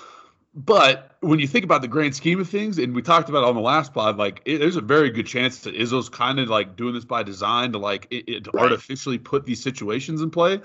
but 0.53 1.15
when 1.22 1.39
you 1.39 1.48
think 1.48 1.63
about 1.63 1.81
the 1.81 1.88
grand 1.88 2.15
scheme 2.15 2.39
of 2.39 2.50
things, 2.50 2.77
and 2.77 2.93
we 2.96 3.01
talked 3.01 3.29
about 3.29 3.43
on 3.43 3.55
the 3.55 3.62
last 3.62 3.93
pod, 3.93 4.17
like 4.17 4.41
it, 4.46 4.58
there's 4.58 4.75
a 4.75 4.81
very 4.81 5.10
good 5.10 5.27
chance 5.27 5.60
that 5.60 5.75
Izzo's 5.75 6.10
kind 6.10 6.39
of 6.39 6.50
like 6.50 6.75
doing 6.75 6.93
this 6.93 7.05
by 7.05 7.24
design 7.24 7.72
to 7.74 7.77
like 7.77 8.08
it, 8.12 8.27
it, 8.27 8.43
to 8.46 8.51
Right. 8.51 8.63
artificially 8.63 9.17
put 9.17 9.46
these 9.46 9.62
situations 9.63 10.22
in 10.22 10.31
play. 10.31 10.60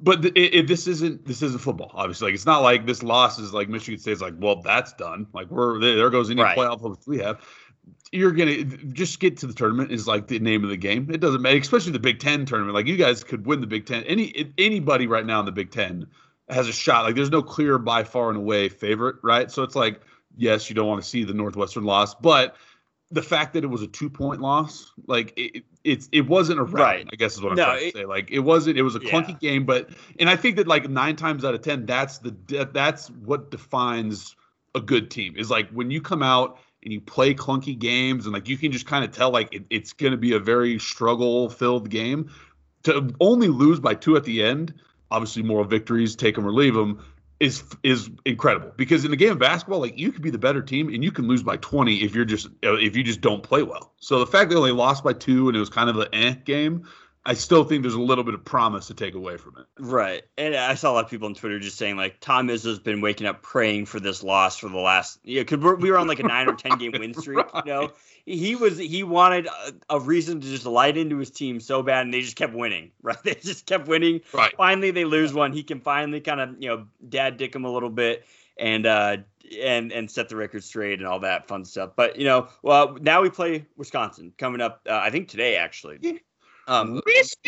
but 0.00 0.22
th- 0.22 0.34
it, 0.36 0.66
this 0.66 0.88
isn't 0.88 1.24
this 1.24 1.40
isn't 1.40 1.60
football. 1.60 1.92
Obviously, 1.94 2.26
like 2.26 2.34
it's 2.34 2.44
not 2.46 2.62
like 2.62 2.84
this 2.84 3.02
loss 3.04 3.38
is 3.38 3.54
like 3.54 3.68
Michigan 3.68 4.00
State's 4.00 4.20
like, 4.20 4.34
well, 4.38 4.60
that's 4.60 4.92
done. 4.94 5.28
Like 5.32 5.48
we're 5.50 5.78
there, 5.78 5.94
there 5.96 6.10
goes 6.10 6.30
any 6.30 6.42
Right. 6.42 6.58
playoff 6.58 6.80
hopes 6.80 7.06
we 7.06 7.18
have. 7.18 7.40
You're 8.14 8.30
gonna 8.32 8.62
just 8.64 9.18
get 9.18 9.38
to 9.38 9.46
the 9.48 9.52
tournament 9.52 9.90
is 9.90 10.06
like 10.06 10.28
the 10.28 10.38
name 10.38 10.62
of 10.62 10.70
the 10.70 10.76
game. 10.76 11.10
It 11.12 11.20
doesn't 11.20 11.42
matter, 11.42 11.56
especially 11.58 11.92
the 11.92 11.98
Big 11.98 12.20
Ten 12.20 12.46
tournament. 12.46 12.74
Like 12.74 12.86
you 12.86 12.96
guys 12.96 13.24
could 13.24 13.44
win 13.44 13.60
the 13.60 13.66
Big 13.66 13.86
Ten. 13.86 14.04
Any 14.04 14.52
anybody 14.56 15.06
right 15.08 15.26
now 15.26 15.40
in 15.40 15.46
the 15.46 15.52
Big 15.52 15.72
Ten 15.72 16.06
has 16.48 16.68
a 16.68 16.72
shot. 16.72 17.04
Like 17.04 17.16
there's 17.16 17.30
no 17.30 17.42
clear 17.42 17.76
by 17.78 18.04
far 18.04 18.28
and 18.28 18.38
away 18.38 18.68
favorite, 18.68 19.16
right? 19.24 19.50
So 19.50 19.64
it's 19.64 19.74
like, 19.74 20.00
yes, 20.36 20.68
you 20.68 20.76
don't 20.76 20.86
want 20.86 21.02
to 21.02 21.08
see 21.08 21.24
the 21.24 21.34
Northwestern 21.34 21.82
loss, 21.84 22.14
but 22.14 22.54
the 23.10 23.22
fact 23.22 23.52
that 23.54 23.64
it 23.64 23.68
was 23.68 23.82
a 23.82 23.86
two 23.88 24.08
point 24.08 24.40
loss, 24.40 24.92
like 25.06 25.32
it, 25.36 25.56
it- 25.56 25.64
it's 25.84 26.08
it 26.12 26.26
wasn't 26.26 26.58
a 26.58 26.62
rout, 26.64 26.82
Right. 26.82 27.06
I 27.12 27.16
guess 27.16 27.34
is 27.34 27.42
what 27.42 27.50
I'm 27.52 27.56
No, 27.56 27.64
trying 27.66 27.88
it- 27.88 27.92
to 27.92 27.98
say. 27.98 28.04
Like 28.06 28.30
it 28.30 28.38
wasn't. 28.38 28.78
It 28.78 28.82
was 28.82 28.96
a 28.96 29.00
Yeah. 29.02 29.10
clunky 29.10 29.38
game, 29.38 29.66
but 29.66 29.90
and 30.18 30.30
I 30.30 30.36
think 30.36 30.56
that 30.56 30.66
like 30.66 30.88
nine 30.88 31.16
times 31.16 31.44
out 31.44 31.52
of 31.54 31.60
ten, 31.62 31.84
that's 31.84 32.18
the 32.18 32.30
that's 32.72 33.08
what 33.10 33.50
defines 33.50 34.34
a 34.74 34.80
good 34.80 35.10
team. 35.10 35.34
Is 35.36 35.50
like 35.50 35.68
when 35.70 35.90
you 35.90 36.00
come 36.00 36.22
out 36.22 36.58
and 36.84 36.92
you 36.92 37.00
play 37.00 37.34
clunky 37.34 37.78
games, 37.78 38.26
and 38.26 38.34
like 38.34 38.48
you 38.48 38.56
can 38.56 38.72
just 38.72 38.86
kind 38.86 39.04
of 39.04 39.10
tell 39.10 39.30
like 39.30 39.54
it, 39.54 39.64
it's 39.70 39.92
going 39.92 40.12
to 40.12 40.16
be 40.16 40.34
a 40.34 40.38
very 40.38 40.78
struggle 40.78 41.48
filled 41.48 41.90
game. 41.90 42.30
To 42.84 43.14
only 43.18 43.48
lose 43.48 43.80
by 43.80 43.94
two 43.94 44.16
at 44.16 44.24
the 44.24 44.42
end, 44.42 44.74
obviously 45.10 45.42
moral 45.42 45.64
victories, 45.64 46.16
take 46.16 46.34
them 46.34 46.46
or 46.46 46.52
leave 46.52 46.74
them, 46.74 47.02
is 47.40 47.64
is 47.82 48.10
incredible. 48.24 48.72
Because 48.76 49.04
in 49.04 49.10
the 49.10 49.16
game 49.16 49.32
of 49.32 49.38
basketball, 49.38 49.80
like 49.80 49.98
you 49.98 50.12
could 50.12 50.22
be 50.22 50.30
the 50.30 50.38
better 50.38 50.62
team 50.62 50.88
and 50.88 51.02
you 51.02 51.10
can 51.10 51.26
lose 51.26 51.42
by 51.42 51.56
20 51.56 52.02
if 52.02 52.14
you're 52.14 52.24
just 52.24 52.48
if 52.62 52.96
you 52.96 53.02
just 53.02 53.20
don't 53.20 53.42
play 53.42 53.62
well. 53.62 53.92
So 53.98 54.18
the 54.18 54.26
fact 54.26 54.50
they 54.50 54.56
only 54.56 54.72
lost 54.72 55.04
by 55.04 55.12
two 55.12 55.48
and 55.48 55.56
it 55.56 55.60
was 55.60 55.70
kind 55.70 55.90
of 55.90 55.98
an 55.98 56.08
eh 56.12 56.34
game, 56.44 56.86
I 57.26 57.34
still 57.34 57.64
think 57.64 57.82
there's 57.82 57.94
a 57.94 58.00
little 58.00 58.22
bit 58.22 58.34
of 58.34 58.44
promise 58.44 58.88
to 58.88 58.94
take 58.94 59.14
away 59.14 59.38
from 59.38 59.56
it. 59.58 59.66
Right. 59.78 60.24
And 60.36 60.54
I 60.54 60.74
saw 60.74 60.92
a 60.92 60.94
lot 60.94 61.04
of 61.04 61.10
people 61.10 61.26
on 61.26 61.34
Twitter 61.34 61.58
just 61.58 61.78
saying 61.78 61.96
like 61.96 62.20
Tom 62.20 62.48
Izzo's 62.48 62.78
been 62.78 63.00
waking 63.00 63.26
up 63.26 63.42
praying 63.42 63.86
for 63.86 63.98
this 63.98 64.22
loss 64.22 64.58
for 64.58 64.68
the 64.68 64.78
last 64.78 65.20
yeah, 65.24 65.40
because 65.40 65.60
we're, 65.60 65.76
we 65.76 65.90
were 65.90 65.96
on 65.96 66.06
like 66.06 66.20
a 66.20 66.24
nine 66.24 66.48
or 66.48 66.54
ten 66.54 66.76
game 66.76 66.92
win 66.98 67.14
streak. 67.14 67.46
You 67.54 67.62
know, 67.66 67.92
he 68.26 68.54
was 68.56 68.76
he 68.78 69.02
wanted 69.04 69.46
a, 69.46 69.74
a 69.90 70.00
reason 70.00 70.40
to 70.40 70.46
just 70.46 70.66
light 70.66 70.98
into 70.98 71.16
his 71.16 71.30
team 71.30 71.60
so 71.60 71.82
bad, 71.82 72.04
and 72.04 72.12
they 72.12 72.20
just 72.20 72.36
kept 72.36 72.54
winning. 72.54 72.90
Right. 73.02 73.22
They 73.22 73.34
just 73.34 73.66
kept 73.66 73.86
winning. 73.86 74.20
Right. 74.32 74.54
Finally, 74.56 74.90
they 74.90 75.04
lose 75.04 75.34
one. 75.34 75.52
He 75.52 75.62
can 75.62 75.80
finally 75.80 76.20
kind 76.20 76.40
of 76.40 76.56
you 76.58 76.68
know 76.68 76.86
dad 77.06 77.36
dick 77.36 77.54
him 77.54 77.64
a 77.64 77.70
little 77.70 77.90
bit 77.90 78.24
and 78.56 78.86
uh 78.86 79.18
and 79.60 79.92
and 79.92 80.10
set 80.10 80.28
the 80.28 80.36
record 80.36 80.64
straight 80.64 80.98
and 80.98 81.08
all 81.08 81.20
that 81.20 81.48
fun 81.48 81.64
stuff. 81.64 81.92
But 81.96 82.18
you 82.18 82.24
know, 82.24 82.48
well 82.62 82.96
now 83.00 83.22
we 83.22 83.30
play 83.30 83.66
Wisconsin 83.76 84.32
coming 84.38 84.60
up. 84.60 84.82
Uh, 84.88 84.94
I 84.94 85.10
think 85.10 85.28
today 85.28 85.56
actually. 85.56 85.98
Um, 86.66 87.00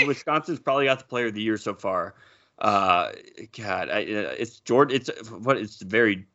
Wisconsin's 0.07 0.61
probably 0.61 0.87
got 0.87 0.99
the 0.99 1.05
player 1.05 1.27
of 1.27 1.35
the 1.35 1.43
year 1.43 1.57
so 1.57 1.75
far. 1.75 2.15
Uh, 2.59 3.13
God, 3.57 3.91
I, 3.91 4.01
uh, 4.03 4.35
it's 4.39 4.61
Jordan. 4.61 4.97
It's 4.97 5.31
what? 5.31 5.57
It's 5.59 5.83
very 5.83 6.27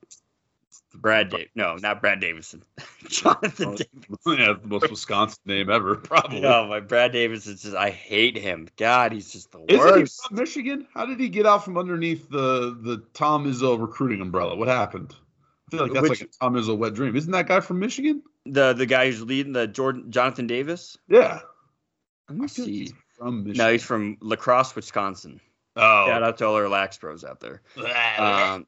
Brad 0.94 1.30
Dav. 1.30 1.42
No, 1.56 1.78
not 1.78 2.02
Brad 2.02 2.20
Davison. 2.20 2.64
Jonathan 3.08 3.72
Davis. 3.76 4.20
yeah, 4.28 4.54
the 4.54 4.60
most 4.68 4.90
Wisconsin 4.90 5.40
name 5.46 5.70
ever, 5.70 5.96
probably. 5.96 6.46
Oh 6.46 6.68
my, 6.68 6.80
Brad 6.80 7.12
Davis 7.12 7.48
is 7.48 7.62
just. 7.64 7.76
I 7.76 7.90
hate 7.90 8.38
him. 8.38 8.68
God, 8.78 9.12
he's 9.14 9.32
just 9.32 9.52
the 9.52 9.60
Isn't 9.68 9.88
he 9.96 10.00
worst. 10.02 10.28
from 10.28 10.38
Michigan? 10.38 10.88
How 10.94 11.06
did 11.06 11.20
he 11.20 11.30
get 11.30 11.46
out 11.46 11.64
from 11.64 11.78
underneath 11.78 12.30
the 12.30 12.78
the 12.82 13.04
Tom 13.14 13.46
Izzo 13.52 13.80
recruiting 13.80 14.22
umbrella? 14.22 14.56
What 14.56 14.68
happened? 14.68 15.16
I 15.72 15.78
feel 15.78 15.84
like 15.86 15.94
that's 15.94 16.10
Which- 16.10 16.22
like 16.22 16.30
a 16.30 16.44
Tom 16.46 16.54
Izzo 16.56 16.78
wet 16.78 16.94
dream. 16.94 17.16
Isn't 17.16 17.32
that 17.32 17.48
guy 17.48 17.62
from 17.62 17.80
Michigan? 17.80 18.22
The 18.46 18.74
the 18.74 18.86
guy 18.86 19.06
who's 19.08 19.22
leading 19.22 19.54
the 19.54 19.68
Jordan 19.68 20.12
Jonathan 20.12 20.46
Davis. 20.48 20.98
Yeah. 21.08 21.40
Let 22.38 22.46
I 22.46 22.48
feel 22.48 22.66
like 22.66 22.74
see. 22.74 22.80
he's 22.80 22.94
from 23.18 23.44
Michigan. 23.44 23.66
No, 23.66 23.72
he's 23.72 23.84
from 23.84 24.18
La 24.22 24.36
Crosse, 24.36 24.76
Wisconsin. 24.76 25.40
oh. 25.76 26.08
Shout 26.08 26.24
out 26.24 26.38
to 26.40 26.46
all 26.48 26.56
our 26.56 26.70
lax 26.70 26.98
pros 26.98 27.24
out 27.24 27.40
there. 27.40 27.62
Um, 28.18 28.68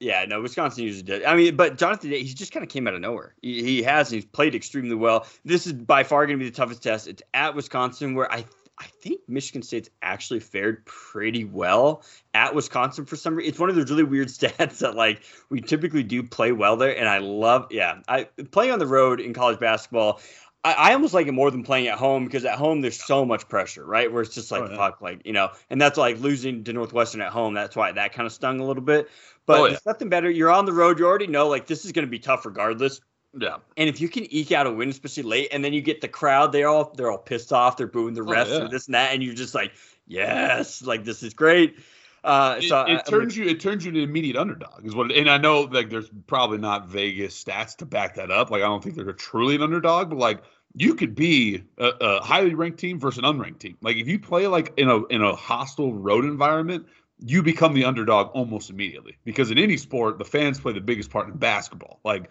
yeah, 0.00 0.24
no, 0.24 0.40
Wisconsin 0.40 0.84
usually 0.84 1.02
did. 1.02 1.24
I 1.24 1.36
mean, 1.36 1.56
but 1.56 1.76
Jonathan, 1.76 2.10
he 2.10 2.24
just 2.24 2.52
kind 2.52 2.64
of 2.64 2.70
came 2.70 2.88
out 2.88 2.94
of 2.94 3.02
nowhere. 3.02 3.34
He, 3.42 3.62
he 3.62 3.82
has, 3.82 4.08
and 4.10 4.14
he's 4.14 4.24
played 4.24 4.54
extremely 4.54 4.94
well. 4.94 5.26
This 5.44 5.66
is 5.66 5.74
by 5.74 6.04
far 6.04 6.26
going 6.26 6.38
to 6.38 6.42
be 6.42 6.48
the 6.48 6.56
toughest 6.56 6.82
test. 6.82 7.06
It's 7.06 7.22
at 7.34 7.54
Wisconsin, 7.54 8.14
where 8.14 8.32
I 8.32 8.46
I 8.80 8.86
think 9.02 9.20
Michigan 9.28 9.60
State's 9.60 9.90
actually 10.00 10.40
fared 10.40 10.86
pretty 10.86 11.44
well 11.44 12.02
at 12.32 12.54
Wisconsin 12.54 13.04
for 13.04 13.14
some 13.14 13.34
reason. 13.34 13.50
It's 13.50 13.58
one 13.58 13.68
of 13.68 13.76
those 13.76 13.90
really 13.90 14.04
weird 14.04 14.28
stats 14.28 14.78
that 14.78 14.96
like 14.96 15.22
we 15.50 15.60
typically 15.60 16.02
do 16.02 16.22
play 16.22 16.52
well 16.52 16.76
there, 16.78 16.98
and 16.98 17.06
I 17.06 17.18
love. 17.18 17.66
Yeah, 17.70 18.00
I 18.08 18.24
playing 18.50 18.72
on 18.72 18.78
the 18.78 18.86
road 18.86 19.20
in 19.20 19.34
college 19.34 19.60
basketball. 19.60 20.20
I, 20.62 20.72
I 20.72 20.92
almost 20.94 21.14
like 21.14 21.26
it 21.26 21.32
more 21.32 21.50
than 21.50 21.62
playing 21.62 21.88
at 21.88 21.98
home 21.98 22.24
because 22.24 22.44
at 22.44 22.58
home 22.58 22.80
there's 22.82 23.02
so 23.02 23.24
much 23.24 23.48
pressure, 23.48 23.84
right? 23.84 24.12
Where 24.12 24.22
it's 24.22 24.34
just 24.34 24.50
like 24.50 24.62
Oh, 24.62 24.70
yeah. 24.70 24.76
fuck, 24.76 25.00
like 25.00 25.22
you 25.24 25.32
know, 25.32 25.50
and 25.70 25.80
that's 25.80 25.96
like 25.96 26.20
losing 26.20 26.64
to 26.64 26.72
Northwestern 26.72 27.20
at 27.22 27.32
home. 27.32 27.54
That's 27.54 27.74
why 27.76 27.92
that 27.92 28.12
kind 28.12 28.26
of 28.26 28.32
stung 28.32 28.60
a 28.60 28.64
little 28.64 28.82
bit. 28.82 29.08
But 29.46 29.58
Oh, 29.60 29.64
yeah. 29.64 29.70
there's 29.70 29.86
nothing 29.86 30.08
better. 30.10 30.30
You're 30.30 30.50
on 30.50 30.66
the 30.66 30.72
road. 30.72 30.98
You 30.98 31.06
already 31.06 31.26
know 31.28 31.48
like 31.48 31.66
this 31.66 31.84
is 31.84 31.92
going 31.92 32.04
to 32.06 32.10
be 32.10 32.18
tough 32.18 32.44
regardless. 32.44 33.00
yeah. 33.38 33.56
And 33.78 33.88
if 33.88 34.00
you 34.02 34.08
can 34.10 34.26
eke 34.32 34.52
out 34.52 34.66
a 34.66 34.70
win, 34.72 34.90
especially 34.90 35.22
late, 35.22 35.48
and 35.52 35.64
then 35.64 35.72
you 35.72 35.80
get 35.80 36.00
the 36.02 36.08
crowd, 36.08 36.52
they're 36.52 36.68
all 36.68 36.92
they're 36.94 37.10
all 37.10 37.18
pissed 37.18 37.52
off. 37.52 37.76
They're 37.78 37.86
booing 37.86 38.12
the 38.14 38.20
Oh, 38.22 38.24
refs 38.26 38.48
yeah. 38.48 38.62
and 38.64 38.70
this 38.70 38.86
and 38.86 38.94
that, 38.94 39.14
and 39.14 39.22
you're 39.22 39.34
just 39.34 39.54
like, 39.54 39.72
yes, 40.06 40.82
like 40.82 41.04
this 41.04 41.22
is 41.22 41.32
great. 41.34 41.76
Uh, 42.22 42.56
It, 42.58 42.68
so 42.68 42.76
I- 42.76 42.92
it 42.92 43.02
I'm 43.06 43.10
turns 43.10 43.36
you 43.36 43.46
it 43.46 43.60
turns 43.60 43.84
you 43.84 43.88
into 43.90 44.02
an 44.02 44.08
immediate 44.08 44.36
underdog 44.36 44.84
is 44.84 44.94
what 44.94 45.10
and 45.12 45.28
I 45.30 45.38
know 45.38 45.62
like 45.62 45.88
there's 45.90 46.10
probably 46.26 46.58
not 46.58 46.88
Vegas 46.88 47.42
stats 47.42 47.76
to 47.78 47.86
back 47.86 48.16
that 48.16 48.30
up. 48.30 48.50
Like 48.50 48.62
I 48.62 48.66
don't 48.66 48.82
think 48.82 48.96
they're 48.96 49.12
truly 49.12 49.54
an 49.54 49.62
underdog, 49.62 50.10
but 50.10 50.18
like 50.18 50.42
you 50.76 50.94
could 50.94 51.14
be 51.14 51.62
a, 51.78 51.88
a 52.00 52.20
highly 52.22 52.54
ranked 52.54 52.78
team 52.78 53.00
versus 53.00 53.18
an 53.18 53.24
unranked 53.24 53.58
team. 53.60 53.76
Like 53.80 53.96
if 53.96 54.06
you 54.06 54.18
play 54.18 54.46
like 54.46 54.72
in 54.76 54.88
a 54.88 55.04
in 55.06 55.22
a 55.22 55.34
hostile 55.34 55.94
road 55.94 56.24
environment, 56.24 56.86
you 57.18 57.42
become 57.42 57.72
the 57.74 57.84
underdog 57.84 58.28
almost 58.34 58.70
immediately 58.70 59.16
because 59.24 59.50
in 59.50 59.58
any 59.58 59.76
sport 59.78 60.18
the 60.18 60.24
fans 60.24 60.60
play 60.60 60.72
the 60.74 60.80
biggest 60.80 61.10
part 61.10 61.28
in 61.28 61.36
basketball. 61.38 62.00
Like 62.04 62.30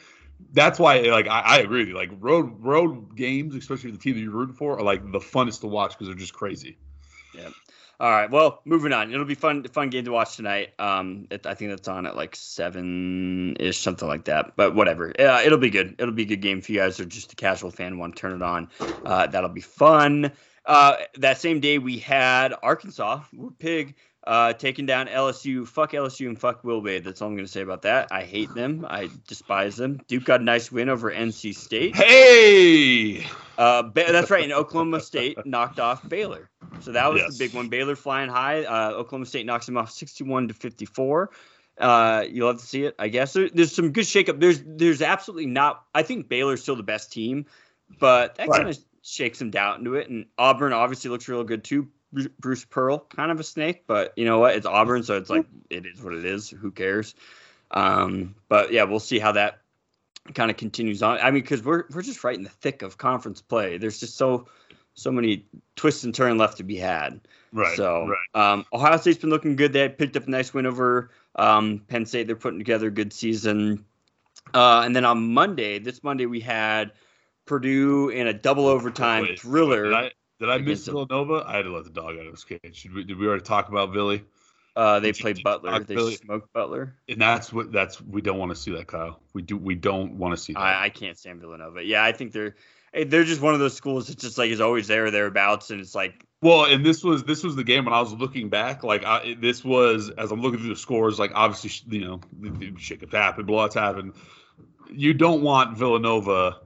that's 0.53 0.79
why 0.79 0.99
like 1.01 1.27
I, 1.27 1.41
I 1.41 1.57
agree 1.59 1.79
with 1.79 1.89
you. 1.89 1.95
Like 1.95 2.11
road 2.19 2.63
road 2.63 3.15
games, 3.15 3.55
especially 3.55 3.91
the 3.91 3.97
team 3.97 4.13
that 4.15 4.21
you're 4.21 4.31
rooting 4.31 4.55
for, 4.55 4.77
are 4.79 4.83
like 4.83 5.11
the 5.11 5.19
funnest 5.19 5.61
to 5.61 5.67
watch 5.67 5.91
because 5.93 6.07
they're 6.07 6.15
just 6.15 6.33
crazy. 6.33 6.77
All 7.99 8.09
right. 8.09 8.31
Well, 8.31 8.61
moving 8.63 8.93
on. 8.93 9.11
It'll 9.13 9.25
be 9.25 9.35
fun, 9.35 9.63
fun 9.65 9.89
game 9.89 10.05
to 10.05 10.11
watch 10.11 10.37
tonight. 10.37 10.69
Um, 10.79 11.27
it, 11.29 11.45
I 11.45 11.53
think 11.53 11.71
that's 11.71 11.87
on 11.89 12.05
at 12.05 12.15
like 12.15 12.33
seven 12.33 13.57
ish, 13.59 13.77
something 13.77 14.07
like 14.07 14.25
that. 14.25 14.53
But 14.55 14.73
whatever. 14.73 15.11
It'll 15.19 15.57
be 15.57 15.69
good. 15.69 15.95
It'll 15.99 16.13
be 16.13 16.23
a 16.23 16.27
good 16.27 16.41
game 16.41 16.59
if 16.59 16.69
you 16.69 16.77
guys 16.77 16.99
are 17.01 17.05
just 17.05 17.33
a 17.33 17.35
casual 17.35 17.71
fan 17.71 17.97
want 17.97 18.15
to 18.15 18.21
turn 18.21 18.33
it 18.33 18.41
on. 18.41 18.69
Uh, 19.03 19.27
that'll 19.27 19.49
be 19.49 19.61
fun. 19.61 20.31
Uh, 20.65 20.97
that 21.17 21.39
same 21.39 21.59
day 21.59 21.77
we 21.77 21.97
had 21.97 22.53
Arkansas, 22.61 23.23
Pig, 23.57 23.95
uh, 24.29 24.53
taking 24.53 24.85
down 24.85 25.07
LSU. 25.07 25.67
Fuck 25.67 25.93
LSU 25.93 26.27
and 26.27 26.39
fuck 26.39 26.63
Will 26.63 26.81
Wade. 26.81 27.03
That's 27.03 27.19
all 27.21 27.27
I'm 27.29 27.33
going 27.35 27.45
to 27.47 27.51
say 27.51 27.61
about 27.61 27.81
that. 27.81 28.09
I 28.11 28.21
hate 28.23 28.53
them. 28.53 28.85
I 28.87 29.09
despise 29.27 29.75
them. 29.75 29.99
Duke 30.07 30.23
got 30.25 30.39
a 30.41 30.43
nice 30.43 30.71
win 30.71 30.87
over 30.87 31.09
NC 31.11 31.55
State. 31.55 31.95
Hey, 31.95 33.25
Uh, 33.57 33.81
ba- 33.83 34.05
that's 34.11 34.29
right. 34.29 34.43
And 34.43 34.53
Oklahoma 34.53 34.99
State 35.01 35.45
knocked 35.45 35.79
off 35.79 36.07
Baylor. 36.07 36.49
So 36.81 36.91
that 36.93 37.11
was 37.11 37.21
Yes. 37.23 37.37
the 37.37 37.45
big 37.45 37.53
one. 37.55 37.67
Baylor 37.69 37.95
flying 37.95 38.29
high. 38.29 38.63
Uh, 38.63 38.91
Oklahoma 38.91 39.25
State 39.25 39.45
knocks 39.45 39.65
them 39.65 39.75
off 39.77 39.91
61 39.91 40.47
to 40.49 40.53
54. 40.53 41.31
Uh, 41.77 42.23
you'll 42.29 42.47
have 42.49 42.59
to 42.59 42.65
see 42.65 42.83
it, 42.83 42.95
I 42.99 43.07
guess. 43.07 43.33
There, 43.33 43.49
there's 43.49 43.73
some 43.73 43.91
good 43.91 44.05
shakeup. 44.05 44.39
There's 44.39 44.61
there's 44.65 45.01
absolutely 45.01 45.45
not. 45.47 45.83
I 45.95 46.03
think 46.03 46.27
Baylor's 46.29 46.61
still 46.61 46.75
the 46.75 46.83
best 46.83 47.11
team, 47.11 47.45
but 47.99 48.35
that 48.35 48.47
Right. 48.47 48.57
kind 48.57 48.69
of 48.69 48.77
shakes 49.01 49.39
them 49.39 49.49
down 49.49 49.79
into 49.79 49.95
it. 49.95 50.09
And 50.09 50.25
Auburn 50.37 50.73
obviously 50.73 51.09
looks 51.09 51.27
real 51.27 51.43
good 51.43 51.63
too. 51.63 51.87
Bru- 52.11 52.29
Bruce 52.39 52.65
Pearl, 52.65 52.99
kind 52.99 53.31
of 53.31 53.39
a 53.39 53.43
snake, 53.43 53.83
but 53.87 54.13
you 54.15 54.25
know 54.25 54.39
what? 54.39 54.55
It's 54.55 54.65
Auburn, 54.65 55.03
so 55.03 55.17
it's 55.17 55.29
like 55.29 55.45
it 55.69 55.85
is 55.85 56.01
what 56.01 56.13
it 56.13 56.25
is. 56.25 56.49
Who 56.49 56.71
cares? 56.71 57.15
Um, 57.71 58.35
but 58.47 58.71
yeah, 58.71 58.83
we'll 58.83 58.99
see 58.99 59.19
how 59.19 59.33
that 59.33 59.59
kind 60.33 60.51
of 60.51 60.57
continues 60.57 61.03
on. 61.03 61.17
I 61.19 61.31
mean, 61.31 61.41
because 61.41 61.63
we're 61.63 61.83
we're 61.93 62.01
just 62.01 62.23
right 62.23 62.35
in 62.35 62.43
the 62.43 62.49
thick 62.49 62.81
of 62.81 62.97
conference 62.97 63.41
play. 63.41 63.77
There's 63.77 63.99
just 63.99 64.17
so 64.17 64.47
so 64.93 65.11
many 65.11 65.45
twists 65.75 66.03
and 66.03 66.13
turns 66.13 66.39
left 66.39 66.57
to 66.57 66.63
be 66.63 66.75
had. 66.75 67.21
right, 67.53 67.75
so 67.77 68.07
right. 68.07 68.53
um, 68.53 68.65
Ohio 68.73 68.97
State's 68.97 69.19
been 69.19 69.29
looking 69.29 69.55
good. 69.55 69.71
They 69.71 69.87
picked 69.87 70.17
up 70.17 70.27
a 70.27 70.29
nice 70.29 70.53
win 70.53 70.65
over 70.65 71.11
um, 71.35 71.83
Penn 71.87 72.05
State. 72.05 72.27
They're 72.27 72.35
putting 72.35 72.59
together 72.59 72.87
a 72.87 72.91
good 72.91 73.13
season. 73.13 73.85
Uh, 74.53 74.81
and 74.83 74.95
then 74.95 75.05
on 75.05 75.33
Monday, 75.33 75.79
this 75.79 76.03
Monday, 76.03 76.25
we 76.25 76.39
had 76.39 76.91
Purdue 77.45 78.09
in 78.09 78.27
a 78.27 78.33
double 78.33 78.67
overtime 78.67 79.23
Wait, 79.23 79.39
thriller. 79.39 79.85
Did 79.85 79.93
I, 79.93 80.11
did 80.39 80.49
I 80.49 80.57
miss 80.59 80.85
Villanova? 80.85 81.43
I 81.47 81.57
had 81.57 81.63
to 81.63 81.75
let 81.75 81.83
the 81.83 81.89
dog 81.89 82.17
out 82.17 82.25
of 82.25 82.31
his 82.31 82.43
cage. 82.43 82.59
Should 82.73 82.93
we, 82.93 83.03
did 83.03 83.17
we 83.17 83.27
already 83.27 83.43
talk 83.43 83.69
about 83.69 83.93
Billy? 83.93 84.23
uh, 84.79 84.99
they 84.99 85.11
played 85.11 85.43
Butler. 85.43 85.79
They 85.79 85.95
Billy? 85.95 86.15
smoked 86.15 86.53
Butler. 86.53 86.95
And 87.07 87.21
that's 87.21 87.51
what 87.51 87.71
that's 87.71 88.01
we 88.01 88.21
don't 88.21 88.37
want 88.37 88.51
to 88.51 88.55
see 88.55 88.71
that, 88.71 88.87
Kyle. 88.87 89.19
We 89.33 89.41
do 89.41 89.57
we 89.57 89.75
don't 89.75 90.17
want 90.17 90.35
to 90.35 90.41
see 90.41 90.53
that. 90.53 90.59
I, 90.59 90.85
I 90.85 90.89
can't 90.89 91.17
stand 91.17 91.41
Villanova. 91.41 91.83
Yeah, 91.83 92.03
I 92.03 92.13
think 92.13 92.31
they're 92.31 92.55
eh, 92.93 93.03
they're 93.05 93.25
just 93.25 93.41
one 93.41 93.53
of 93.53 93.59
those 93.59 93.73
schools 93.73 94.07
that's 94.07 94.21
just 94.21 94.37
like 94.37 94.51
is 94.51 94.61
always 94.61 94.87
there 94.87 95.05
or 95.05 95.11
thereabouts, 95.11 95.71
and 95.71 95.81
it's 95.81 95.95
like 95.95 96.25
well, 96.41 96.63
and 96.63 96.85
this 96.85 97.03
was 97.03 97.25
this 97.25 97.43
was 97.43 97.57
the 97.57 97.63
game 97.63 97.85
when 97.85 97.93
I 97.93 97.99
was 97.99 98.13
looking 98.13 98.47
back. 98.47 98.83
Like 98.83 99.03
I, 99.03 99.35
this 99.39 99.65
was 99.65 100.11
as 100.11 100.31
I'm 100.31 100.41
looking 100.41 100.59
through 100.59 100.69
the 100.69 100.75
scores. 100.77 101.19
Like 101.19 101.31
obviously, 101.35 101.99
you 101.99 102.05
know, 102.05 102.75
shit 102.77 103.01
could 103.01 103.11
happen, 103.11 103.45
blowouts 103.45 103.73
happen. 103.73 104.13
You 104.91 105.13
don't 105.13 105.41
want 105.41 105.77
Villanova 105.77 106.61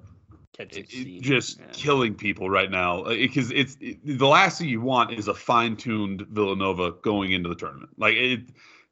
Catch 0.57 0.77
it- 0.77 0.93
it 0.93 1.21
just 1.21 1.59
Yeah. 1.59 1.65
killing 1.73 2.13
people 2.15 2.49
right 2.49 2.69
now 2.69 3.03
because 3.03 3.51
it's 3.51 3.75
it, 3.81 3.99
the 4.05 4.27
last 4.27 4.59
thing 4.59 4.69
you 4.69 4.81
want 4.81 5.11
is 5.11 5.27
a 5.27 5.33
fine-tuned 5.33 6.27
Villanova 6.29 6.91
going 7.01 7.31
into 7.31 7.49
the 7.49 7.55
tournament. 7.55 7.89
Like 7.97 8.15
it, 8.15 8.41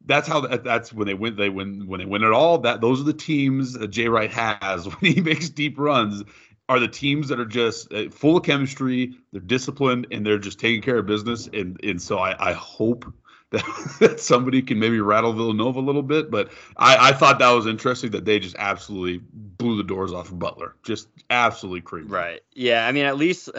that's 0.06 0.28
how 0.28 0.42
that's 0.42 0.92
when 0.92 1.06
they 1.06 1.14
win. 1.14 1.36
They 1.36 1.50
win 1.50 1.86
when 1.88 2.00
they 2.00 2.06
win 2.06 2.24
it 2.24 2.32
all. 2.32 2.58
That 2.58 2.82
those 2.82 3.00
are 3.00 3.04
the 3.04 3.14
teams 3.14 3.74
that 3.74 3.90
Jay 3.90 4.08
Wright 4.08 4.32
has 4.32 4.86
when 5.02 5.14
he 5.14 5.22
makes 5.22 5.50
deep 5.50 5.78
runs. 5.78 6.24
Are 6.70 6.80
the 6.80 6.88
teams 6.88 7.28
that 7.28 7.40
are 7.40 7.46
just 7.46 7.92
uh, 7.92 8.10
full 8.10 8.38
of 8.38 8.44
chemistry, 8.44 9.14
they're 9.34 9.42
disciplined, 9.42 10.08
and 10.10 10.26
they're 10.26 10.40
just 10.40 10.58
taking 10.58 10.82
care 10.82 10.98
of 11.00 11.06
business. 11.06 11.50
And 11.54 11.78
and 11.84 12.02
so 12.02 12.18
I, 12.18 12.52
I 12.52 12.54
hope 12.54 13.06
that, 13.52 13.96
that 14.00 14.20
somebody 14.20 14.62
can 14.62 14.80
maybe 14.80 15.00
rattle 15.00 15.34
Villanova 15.34 15.80
a 15.80 15.82
little 15.82 16.04
bit. 16.04 16.32
But 16.32 16.52
I, 16.78 17.10
I 17.10 17.14
thought 17.14 17.40
that 17.40 17.52
was 17.52 17.68
interesting 17.68 18.12
that 18.12 18.26
they 18.26 18.40
just 18.40 18.56
absolutely 18.58 19.22
blew 19.34 19.78
the 19.78 19.84
doors 19.84 20.12
off 20.12 20.32
of 20.32 20.40
Butler. 20.40 20.76
Just 20.84 21.08
absolutely 21.30 21.82
creepy. 21.82 22.08
Right. 22.08 22.42
Yeah. 22.54 22.88
I 22.88 22.92
mean, 22.92 23.06
at 23.06 23.18
least 23.18 23.50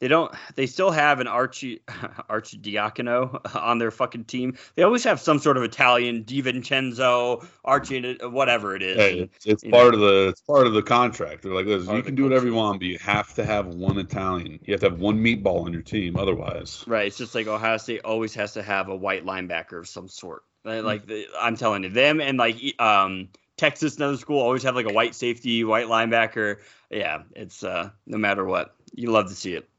they 0.00 0.08
don't. 0.08 0.34
They 0.54 0.66
still 0.66 0.90
have 0.90 1.20
an 1.20 1.26
Archie 1.26 1.80
Arcidiacono 2.30 3.54
on 3.62 3.78
their 3.78 3.90
fucking 3.90 4.24
team. 4.24 4.56
They 4.74 4.82
always 4.82 5.04
have 5.04 5.20
some 5.20 5.38
sort 5.38 5.58
of 5.58 5.62
Italian 5.62 6.24
Divincenzo, 6.24 7.46
Archie, 7.64 8.16
whatever 8.22 8.74
it 8.74 8.82
is. 8.82 8.96
Hey, 8.96 9.18
it's, 9.20 9.46
it's 9.46 9.64
part 9.64 9.94
of 9.94 10.00
the 10.00 10.28
it's 10.28 10.40
part 10.40 10.66
of 10.66 10.72
the 10.72 10.82
contract. 10.82 11.42
They're 11.42 11.54
like, 11.54 11.66
listen, 11.66 11.94
you 11.94 12.02
can 12.02 12.14
do 12.14 12.24
whatever 12.24 12.46
you 12.46 12.54
want, 12.54 12.80
but 12.80 12.86
you 12.86 12.98
have 12.98 13.34
to 13.34 13.44
have 13.44 13.66
one 13.66 13.98
Italian. 13.98 14.58
You 14.64 14.72
have 14.72 14.80
to 14.80 14.88
have 14.88 15.00
one 15.00 15.18
meatball 15.18 15.66
on 15.66 15.72
your 15.72 15.82
team, 15.82 16.16
otherwise. 16.16 16.82
Right. 16.86 17.06
It's 17.06 17.18
just 17.18 17.34
like 17.34 17.46
Ohio 17.46 17.76
State 17.76 18.00
always 18.04 18.34
has 18.34 18.54
to 18.54 18.62
have 18.62 18.88
a 18.88 18.96
white 18.96 19.26
linebacker 19.26 19.78
of 19.78 19.88
some 19.88 20.08
sort. 20.08 20.44
Hmm. 20.64 20.84
Like 20.84 21.06
the, 21.06 21.26
I'm 21.38 21.56
telling 21.56 21.84
you, 21.84 21.90
them 21.90 22.22
and 22.22 22.38
like 22.38 22.56
um 22.80 23.28
Texas, 23.58 23.96
another 23.96 24.16
school, 24.16 24.40
always 24.40 24.62
have 24.62 24.74
like 24.74 24.88
a 24.88 24.92
white 24.92 25.14
safety, 25.14 25.62
white 25.64 25.88
linebacker. 25.88 26.60
Yeah, 26.88 27.24
it's 27.36 27.62
uh 27.62 27.90
no 28.06 28.16
matter 28.16 28.46
what, 28.46 28.74
you 28.94 29.10
love 29.10 29.28
to 29.28 29.34
see 29.34 29.54
it. 29.54 29.69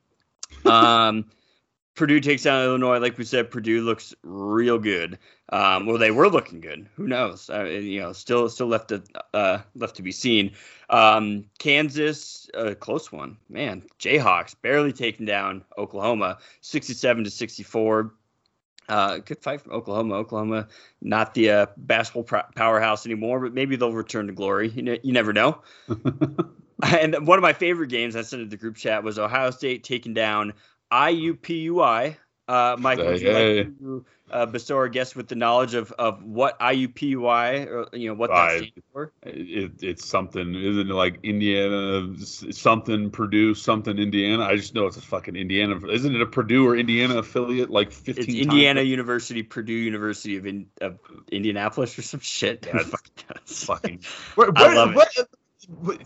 Um, 0.65 1.25
Purdue 1.95 2.19
takes 2.19 2.43
down 2.43 2.63
Illinois. 2.63 2.99
Like 2.99 3.17
we 3.17 3.25
said, 3.25 3.51
Purdue 3.51 3.81
looks 3.81 4.13
real 4.23 4.79
good. 4.79 5.19
Um, 5.49 5.85
well, 5.85 5.97
they 5.97 6.11
were 6.11 6.29
looking 6.29 6.61
good. 6.61 6.87
Who 6.95 7.07
knows? 7.07 7.49
Uh, 7.49 7.65
you 7.65 7.99
know, 7.99 8.13
still 8.13 8.49
still 8.49 8.67
left 8.67 8.89
to 8.89 9.03
uh, 9.33 9.59
left 9.75 9.97
to 9.97 10.01
be 10.01 10.11
seen. 10.11 10.53
Um, 10.89 11.45
Kansas, 11.59 12.49
a 12.53 12.75
close 12.75 13.11
one, 13.11 13.37
man. 13.49 13.83
Jayhawks 13.99 14.55
barely 14.61 14.93
taking 14.93 15.25
down 15.25 15.65
Oklahoma, 15.77 16.37
sixty-seven 16.61 17.25
to 17.25 17.29
sixty-four. 17.29 18.13
Uh, 18.87 19.19
good 19.19 19.41
fight 19.41 19.61
from 19.61 19.73
Oklahoma. 19.73 20.15
Oklahoma, 20.15 20.67
not 21.01 21.33
the 21.33 21.49
uh, 21.49 21.65
basketball 21.77 22.23
powerhouse 22.55 23.05
anymore, 23.05 23.39
but 23.39 23.53
maybe 23.53 23.75
they'll 23.75 23.93
return 23.93 24.27
to 24.27 24.33
glory. 24.33 24.69
You, 24.69 24.81
ne- 24.81 24.99
you 25.03 25.13
never 25.13 25.33
know. 25.33 25.61
and 26.83 27.27
one 27.27 27.37
of 27.37 27.43
my 27.43 27.53
favorite 27.53 27.87
games 27.87 28.15
I 28.15 28.21
sent 28.21 28.41
in 28.41 28.49
the 28.49 28.57
group 28.57 28.75
chat 28.75 29.03
was 29.03 29.19
Ohio 29.19 29.51
State 29.51 29.83
taking 29.83 30.13
down 30.13 30.53
IUPUI. 30.91 32.15
Uh, 32.47 32.75
Michael, 32.77 33.05
would 33.05 33.21
you 33.21 33.31
like 33.31 33.79
to 33.79 34.05
uh, 34.29 34.45
bestow 34.45 34.75
our 34.75 34.89
with 35.15 35.27
the 35.29 35.35
knowledge 35.35 35.73
of, 35.73 35.91
of 35.93 36.21
what 36.23 36.59
IUPUI, 36.59 37.67
or, 37.67 37.87
you 37.95 38.09
know, 38.09 38.13
what 38.13 38.29
that 38.29 38.35
I- 38.35 38.57
stands 38.57 38.73
for? 38.91 39.13
It, 39.23 39.71
it's 39.81 40.05
something, 40.05 40.53
isn't 40.55 40.89
it 40.89 40.93
like 40.93 41.19
Indiana, 41.23 42.13
something 42.19 43.09
Purdue, 43.09 43.53
something 43.53 43.97
Indiana? 43.97 44.43
I 44.43 44.57
just 44.57 44.75
know 44.75 44.85
it's 44.87 44.97
a 44.97 45.01
fucking 45.01 45.35
Indiana. 45.37 45.79
Isn't 45.87 46.13
it 46.13 46.21
a 46.21 46.25
Purdue 46.25 46.67
or 46.67 46.75
Indiana 46.75 47.19
affiliate? 47.19 47.69
Like 47.69 47.91
fifteen. 47.91 48.25
It's 48.25 48.27
times? 48.27 48.43
Indiana 48.47 48.81
University, 48.81 49.43
Purdue 49.43 49.73
University 49.73 50.35
of, 50.37 50.45
in, 50.45 50.65
of 50.81 50.99
Indianapolis 51.31 51.97
or 51.97 52.01
some 52.01 52.19
shit. 52.19 52.65
Yeah, 52.65 52.71
Who 52.79 52.83
fucking? 52.83 53.39
Fucking. 53.45 53.99
Where, 54.35 54.49
I 54.55 54.67
where, 54.67 54.75
love 54.75 54.97
it. 54.97 55.27
where- 55.81 55.97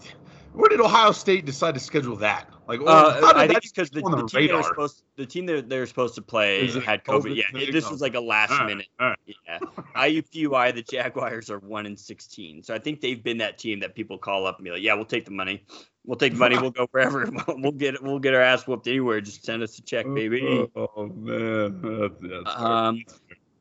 where- 0.55 0.69
did 0.69 0.79
Ohio 0.81 1.11
State 1.11 1.45
decide 1.45 1.73
to 1.75 1.79
schedule 1.79 2.15
that? 2.17 2.49
Like, 2.67 2.79
Uh, 2.81 3.31
I 3.35 3.47
think 3.47 3.61
because 3.61 3.89
the, 3.91 4.01
the 4.01 4.09
the 4.09 4.15
team 4.27 4.47
they 4.47 4.53
were 4.53 4.57
radar? 4.59 4.63
supposed 4.63 5.03
the 5.17 5.25
team 5.25 5.45
that 5.45 5.69
they 5.69 5.77
were 5.79 5.85
supposed 5.85 6.15
to 6.15 6.21
play 6.21 6.67
had 6.81 7.03
COVID. 7.03 7.21
COVID? 7.21 7.35
Yeah, 7.35 7.59
it- 7.61 7.71
this 7.71 7.89
was 7.89 8.01
like 8.01 8.15
a 8.15 8.19
last 8.19 8.49
right, 8.51 8.65
minute. 8.65 8.87
right. 8.99 9.17
Yeah, 9.47 9.59
IUPUI, 9.95 10.73
the 10.73 10.81
Jaguars 10.81 11.49
are 11.51 11.59
one 11.59 11.85
in 11.85 11.95
sixteen, 11.95 12.63
so 12.63 12.73
I 12.73 12.79
think 12.79 13.01
they've 13.01 13.21
been 13.23 13.37
that 13.37 13.57
team 13.57 13.79
that 13.81 13.93
people 13.95 14.17
call 14.17 14.45
up 14.47 14.57
and 14.57 14.65
be 14.65 14.71
like, 14.71 14.81
"Yeah, 14.81 14.95
we'll 14.95 15.05
take 15.05 15.25
the 15.25 15.31
money, 15.31 15.63
we'll 16.05 16.17
take 16.17 16.33
the 16.33 16.39
money, 16.39 16.57
we'll 16.57 16.71
go 16.71 16.87
wherever, 16.91 17.29
we'll, 17.47 17.61
we'll 17.61 17.71
get 17.71 18.01
we'll 18.01 18.19
get 18.19 18.33
our 18.33 18.41
ass 18.41 18.65
whooped 18.67 18.87
anywhere. 18.87 19.21
Just 19.21 19.45
send 19.45 19.61
us 19.61 19.77
a 19.77 19.81
check, 19.83 20.05
baby." 20.13 20.41
Oh, 20.75 20.89
oh, 20.95 21.07
man, 21.07 21.81
that's, 21.81 22.15
that's. 22.21 22.59
Um, 22.61 23.03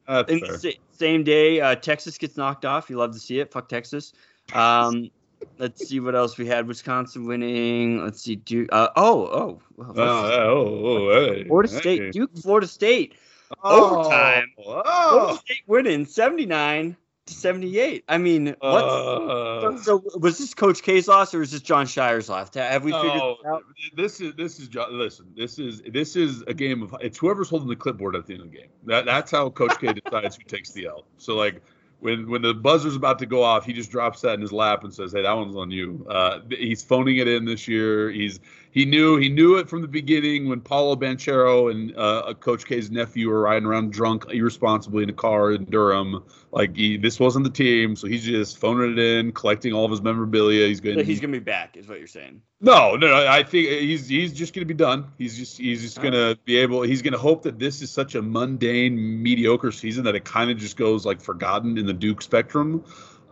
That's 0.06 0.32
fair. 0.32 0.58
sa- 0.58 0.78
same 0.92 1.24
day, 1.24 1.60
uh, 1.60 1.74
Texas 1.76 2.16
gets 2.18 2.36
knocked 2.36 2.64
off. 2.64 2.88
You 2.90 2.96
love 2.96 3.12
to 3.12 3.18
see 3.18 3.40
it. 3.40 3.50
Fuck 3.52 3.68
Texas. 3.68 4.12
Um, 4.52 5.10
let's 5.58 5.86
see 5.88 6.00
what 6.00 6.14
else 6.14 6.36
we 6.38 6.46
had. 6.46 6.66
Wisconsin 6.66 7.26
winning. 7.26 8.02
Let's 8.04 8.22
see. 8.22 8.36
Duke. 8.36 8.68
Uh, 8.72 8.88
oh, 8.96 9.26
oh. 9.26 9.62
well, 9.76 9.92
Oh, 9.96 10.28
yeah, 10.28 10.36
oh, 10.44 10.86
oh, 10.86 11.34
hey, 11.34 11.44
Florida 11.44 11.72
hey. 11.72 11.78
State. 11.80 12.12
Duke. 12.12 12.36
Florida 12.38 12.66
State. 12.66 13.14
Oh, 13.62 14.00
overtime. 14.00 14.52
Florida 14.56 14.88
Oh, 14.88 15.36
State 15.44 15.62
winning 15.66 16.06
seventy 16.06 16.46
nine 16.46 16.96
to 17.26 17.34
seventy 17.34 17.78
eight. 17.78 18.04
I 18.08 18.18
mean, 18.18 18.54
what? 18.58 18.84
uh, 18.84 19.76
so, 19.78 20.00
so 20.02 20.18
was 20.18 20.38
this 20.38 20.54
Coach 20.54 20.82
K's 20.82 21.08
loss 21.08 21.34
or 21.34 21.42
is 21.42 21.52
this 21.52 21.60
Jon 21.62 21.86
Scheyer's 21.86 22.28
loss? 22.28 22.54
Have 22.54 22.84
we 22.84 22.92
figured 22.92 23.14
no, 23.14 23.36
this 23.42 23.46
out? 23.46 23.62
this 23.96 24.20
is 24.20 24.34
this 24.34 24.58
is 24.60 24.68
Jo- 24.68 24.88
listen. 24.90 25.32
This 25.36 25.58
is 25.58 25.82
this 25.82 26.16
is 26.16 26.42
a 26.42 26.54
game 26.54 26.82
of 26.82 26.94
it's 27.00 27.18
whoever's 27.18 27.48
holding 27.48 27.68
the 27.68 27.76
clipboard 27.76 28.16
at 28.16 28.26
the 28.26 28.34
end 28.34 28.42
of 28.42 28.50
the 28.50 28.56
game. 28.56 28.68
That 28.84 29.04
that's 29.06 29.30
how 29.30 29.50
Coach 29.50 29.78
K 29.78 29.92
decides 30.04 30.36
who 30.36 30.42
takes 30.44 30.72
the 30.72 30.86
L. 30.86 31.04
So 31.18 31.34
like 31.36 31.62
when 32.04 32.28
when 32.28 32.42
the 32.42 32.52
buzzer's 32.52 32.96
about 32.96 33.18
to 33.20 33.24
go 33.26 33.42
off, 33.42 33.64
he 33.64 33.72
just 33.72 33.90
drops 33.90 34.20
that 34.20 34.34
in 34.34 34.42
his 34.42 34.52
lap 34.52 34.84
and 34.84 34.92
says, 34.92 35.12
"Hey, 35.12 35.22
that 35.22 35.32
one's 35.32 35.56
on 35.56 35.70
you." 35.70 36.06
Uh, 36.06 36.40
he's 36.50 36.82
phoning 36.82 37.16
it 37.16 37.26
in 37.26 37.46
this 37.46 37.66
year. 37.66 38.10
He's 38.10 38.40
he 38.74 38.84
knew 38.84 39.16
he 39.18 39.28
knew 39.28 39.58
it 39.58 39.68
from 39.68 39.82
the 39.82 39.88
beginning 39.88 40.48
when 40.48 40.60
Paolo 40.60 40.96
Banchero 40.96 41.70
and 41.70 41.96
uh, 41.96 42.34
Coach 42.40 42.66
K's 42.66 42.90
nephew 42.90 43.30
were 43.30 43.40
riding 43.40 43.66
around 43.66 43.92
drunk 43.92 44.26
irresponsibly 44.32 45.04
in 45.04 45.10
a 45.10 45.12
car 45.12 45.52
in 45.52 45.64
Durham. 45.66 46.24
Like 46.50 46.76
he, 46.76 46.96
this 46.96 47.20
wasn't 47.20 47.44
the 47.44 47.52
team, 47.52 47.94
so 47.94 48.08
he's 48.08 48.24
just 48.24 48.58
phoning 48.58 48.92
it 48.92 48.98
in, 48.98 49.30
collecting 49.30 49.72
all 49.72 49.84
of 49.84 49.92
his 49.92 50.02
memorabilia. 50.02 50.66
He's 50.66 50.80
going. 50.80 50.98
So 50.98 51.04
he's 51.04 51.20
gonna 51.20 51.30
be 51.30 51.38
back, 51.38 51.76
is 51.76 51.86
what 51.86 51.98
you're 51.98 52.08
saying. 52.08 52.42
No, 52.60 52.96
no, 52.96 53.06
no. 53.06 53.28
I 53.28 53.44
think 53.44 53.68
he's 53.68 54.08
he's 54.08 54.32
just 54.32 54.54
gonna 54.54 54.64
be 54.66 54.74
done. 54.74 55.06
He's 55.18 55.38
just 55.38 55.56
he's 55.58 55.80
just 55.80 56.00
Oh. 56.00 56.02
gonna 56.02 56.36
be 56.44 56.56
able. 56.56 56.82
He's 56.82 57.02
gonna 57.02 57.16
hope 57.16 57.44
that 57.44 57.60
this 57.60 57.80
is 57.80 57.92
such 57.92 58.16
a 58.16 58.22
mundane, 58.22 59.22
mediocre 59.22 59.70
season 59.70 60.02
that 60.04 60.16
it 60.16 60.24
kind 60.24 60.50
of 60.50 60.58
just 60.58 60.76
goes 60.76 61.06
like 61.06 61.20
forgotten 61.20 61.78
in 61.78 61.86
the 61.86 61.92
Duke 61.92 62.22
spectrum. 62.22 62.82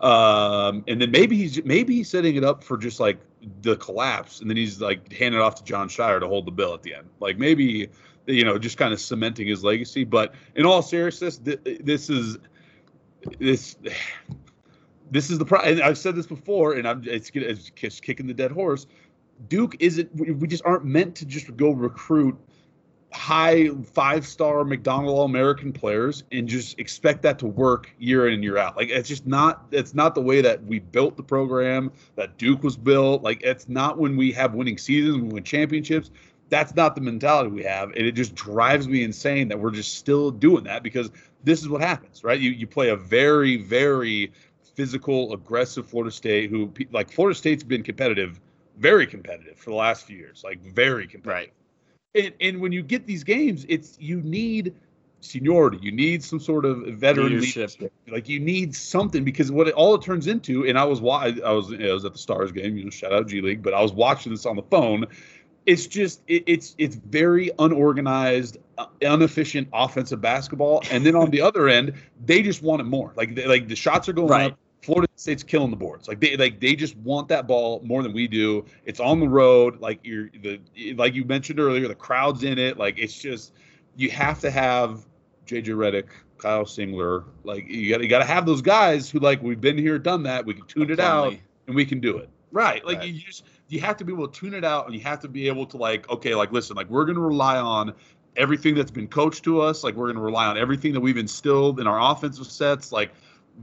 Um, 0.03 0.85
and 0.89 1.01
then 1.01 1.13
maybe 1.13 1.37
he's 1.37 1.65
maybe 1.65 1.95
he's 1.95 2.11
setting 2.11 2.35
it 2.35 2.43
up 2.43 2.65
for 2.65 2.77
just 2.77 2.99
like 2.99 3.21
the 3.63 3.77
collapse, 3.77 4.41
and 4.41 4.51
then 4.51 4.57
he's 4.57 4.81
like 4.81 5.13
handing 5.13 5.41
it 5.41 5.43
off 5.43 5.55
to 5.57 5.65
Jon 5.65 5.89
Scheyer 5.89 6.19
to 6.19 6.27
hold 6.27 6.45
the 6.45 6.51
bill 6.51 6.75
at 6.75 6.83
the 6.83 6.95
end. 6.95 7.09
Like 7.21 7.39
maybe 7.39 7.89
you 8.27 8.45
know 8.45 8.59
just 8.59 8.77
kind 8.79 8.93
of 8.93 9.01
cementing 9.01 9.47
his 9.47 9.63
legacy. 9.63 10.03
But 10.03 10.35
in 10.57 10.67
all 10.67 10.83
seriousness, 10.83 11.39
th- 11.39 11.61
this 11.85 12.11
is 12.11 12.39
this 13.39 13.77
this 15.13 15.31
is 15.31 15.39
the 15.39 15.45
problem. 15.45 15.81
I've 15.85 15.99
said 15.99 16.17
this 16.17 16.27
before, 16.27 16.73
and 16.73 16.89
I'm 16.89 17.05
it's, 17.07 17.31
it's 17.35 18.01
kicking 18.01 18.27
the 18.27 18.35
dead 18.35 18.51
horse. 18.51 18.89
Duke 19.49 19.77
isn't. 19.79 20.13
We 20.17 20.49
just 20.49 20.65
aren't 20.65 20.85
meant 20.85 21.15
to 21.17 21.27
just 21.27 21.57
go 21.57 21.71
recruit 21.71 22.37
high 23.13 23.69
five 23.93 24.27
star 24.27 24.65
McDonald 24.65 25.17
All 25.17 25.25
American 25.25 25.73
players 25.73 26.25
and 26.33 26.49
just 26.49 26.79
expect 26.79 27.23
that 27.23 27.39
to 27.41 27.47
work 27.47 27.93
year 27.99 28.27
in 28.29 28.35
and 28.35 28.43
year 28.45 28.57
out. 28.57 28.77
Like 28.77 28.89
it's 28.89 29.09
just 29.09 29.27
not. 29.27 29.67
It's 29.71 29.95
not 29.95 30.15
the 30.15 30.23
way 30.23 30.41
that 30.41 30.65
we 30.65 30.79
built 30.79 31.17
the 31.17 31.23
program. 31.23 31.93
That 32.17 32.39
Duke 32.39 32.63
was 32.63 32.77
built. 32.77 33.23
Like 33.23 33.43
it's 33.43 33.69
not 33.69 33.99
when 33.99 34.17
we 34.17 34.33
have 34.33 34.55
winning 34.55 34.79
seasons, 34.79 35.19
we 35.19 35.29
win 35.29 35.45
championships. 35.45 36.11
That's 36.49 36.75
not 36.75 36.95
the 36.95 37.01
mentality 37.01 37.51
we 37.51 37.63
have, 37.63 37.91
and 37.91 38.07
it 38.07 38.13
just 38.13 38.35
drives 38.35 38.87
me 38.87 39.03
insane 39.05 39.49
that 39.49 39.59
we're 39.59 39.71
just 39.71 39.95
still 39.95 40.31
doing 40.31 40.65
that 40.65 40.83
because 40.83 41.11
this 41.45 41.63
is 41.63 41.69
what 41.69 41.81
happens, 41.81 42.23
right? 42.25 42.39
You 42.39 42.51
you 42.51 42.67
play 42.67 42.91
a 42.91 42.97
very 42.97 43.57
very 43.57 44.33
physical, 44.75 45.33
aggressive 45.33 45.89
Florida 45.89 46.11
State 46.11 46.51
who 46.51 46.73
like 46.91 47.11
Florida 47.11 47.37
State's 47.37 47.63
been 47.63 47.83
competitive, 47.83 48.41
very 48.79 49.07
competitive 49.07 49.59
for 49.59 49.71
the 49.71 49.77
last 49.77 50.05
few 50.05 50.17
years, 50.17 50.43
like 50.45 50.61
very 50.63 51.07
competitive. 51.07 51.33
Right. 51.33 51.53
And, 52.15 52.33
and 52.41 52.61
when 52.61 52.73
you 52.73 52.83
get 52.83 53.07
these 53.07 53.25
games, 53.25 53.65
it's 53.69 53.97
you 54.01 54.21
need 54.21 54.75
seniority, 55.21 55.79
you 55.81 55.93
need 55.93 56.23
some 56.23 56.41
sort 56.41 56.65
of 56.65 56.79
veteran 56.99 57.27
Leadership. 57.41 57.71
leadership. 57.81 57.93
Like 58.11 58.29
you 58.29 58.41
need 58.41 58.75
something 58.75 59.25
because 59.25 59.51
what 59.51 59.69
it, 59.69 59.75
all 59.75 59.95
it 59.95 60.03
turns 60.03 60.27
into, 60.27 60.67
and 60.67 60.79
I 60.79 60.85
was 60.85 61.01
wa- 61.01 61.31
I 61.45 61.53
was 61.53 61.73
I 61.73 61.93
was 61.93 62.05
at 62.05 62.13
the 62.13 62.19
Stars 62.19 62.53
game, 62.53 62.77
you 62.77 62.85
know, 62.85 62.91
shout 62.91 63.13
out 63.13 63.29
G 63.29 63.41
League, 63.41 63.63
but 63.63 63.73
I 63.73 63.81
was 63.81 63.93
watching 63.93 64.33
this 64.33 64.45
on 64.47 64.57
the 64.57 64.63
phone. 64.63 65.07
It's 65.65 65.87
just 65.87 66.21
it, 66.27 66.43
it's 66.47 66.75
it's 66.77 66.97
very 66.97 67.51
unorganized, 67.59 68.59
uh, 68.79 68.87
inefficient 69.01 69.69
offensive 69.73 70.21
basketball, 70.21 70.83
and 70.91 71.07
then 71.07 71.15
on 71.15 71.31
the 71.31 71.41
other 71.49 71.69
end, 71.69 71.95
they 72.27 72.43
just 72.43 72.63
want 72.63 72.81
it 72.81 72.85
more. 72.85 73.13
Like 73.17 73.35
they, 73.37 73.47
like 73.47 73.69
the 73.69 73.77
shots 73.77 74.09
are 74.09 74.13
going 74.13 74.29
Right. 74.29 74.53
up. 74.53 74.59
Florida 74.83 75.07
State's 75.15 75.45
killing 75.45 75.71
the 75.71 75.77
boards. 75.77 76.09
Like 76.09 76.21
they 76.21 76.37
like 76.37 76.61
they 76.61 76.75
just 76.75 76.97
want 76.99 77.29
that 77.29 77.47
ball 77.47 77.81
more 77.85 78.03
than 78.03 78.13
we 78.13 78.27
do. 78.27 78.65
It's 78.85 78.99
on 78.99 79.21
the 79.21 79.29
road. 79.29 79.81
Like 79.81 80.01
you're 80.03 80.29
the 80.43 80.61
like 80.95 81.15
you 81.15 81.25
mentioned 81.25 81.61
earlier, 81.61 81.87
the 81.87 81.95
crowd's 81.95 82.43
in 82.43 82.59
it. 82.59 82.77
Like 82.79 82.99
it's 82.99 83.17
just 83.17 83.53
you 83.97 84.11
have 84.11 84.41
to 84.41 84.51
have 84.51 85.07
JJ 85.47 85.67
Redick, 85.67 86.09
Kyle 86.39 86.65
Singler. 86.65 87.25
Like 87.45 87.69
you 87.69 87.91
got 87.93 88.03
you 88.03 88.09
got 88.09 88.19
to 88.19 88.25
have 88.25 88.45
those 88.45 88.61
guys 88.61 89.09
who 89.09 89.21
like 89.21 89.41
we've 89.41 89.61
been 89.61 89.79
here, 89.79 89.99
done 90.01 90.25
that. 90.25 90.45
We 90.45 90.55
can 90.55 90.67
tune 90.67 90.91
it 90.91 90.99
out 91.01 91.35
and 91.69 91.77
we 91.77 91.87
can 91.87 92.01
do 92.01 92.19
it. 92.19 92.29
Right. 92.51 92.85
Like 92.85 92.99
Right. 92.99 93.09
you 93.09 93.21
just 93.21 93.45
you 93.69 93.81
have 93.81 93.97
to 93.99 94.05
be 94.05 94.13
able 94.13 94.27
to 94.27 94.39
tune 94.39 94.53
it 94.53 94.65
out 94.65 94.87
and 94.87 94.95
you 94.95 95.01
have 95.03 95.21
to 95.21 95.29
be 95.29 95.47
able 95.47 95.65
to 95.67 95.77
like 95.77 96.11
okay 96.11 96.35
like 96.35 96.51
listen 96.51 96.77
like 96.77 96.91
we're 96.91 97.05
going 97.05 97.15
to 97.15 97.23
rely 97.23 97.57
on 97.57 97.95
everything 98.37 98.75
that's 98.75 98.91
been 98.91 99.07
coached 99.09 99.45
to 99.45 99.61
us 99.61 99.85
like 99.85 99.95
we're 99.95 100.07
going 100.07 100.17
to 100.17 100.23
rely 100.23 100.47
on 100.47 100.59
everything 100.59 100.93
that 100.93 101.01
we've 101.01 101.19
instilled 101.19 101.81
in 101.81 101.87
our 101.87 102.13
offensive 102.13 102.47
sets 102.47 102.91
like 102.93 103.13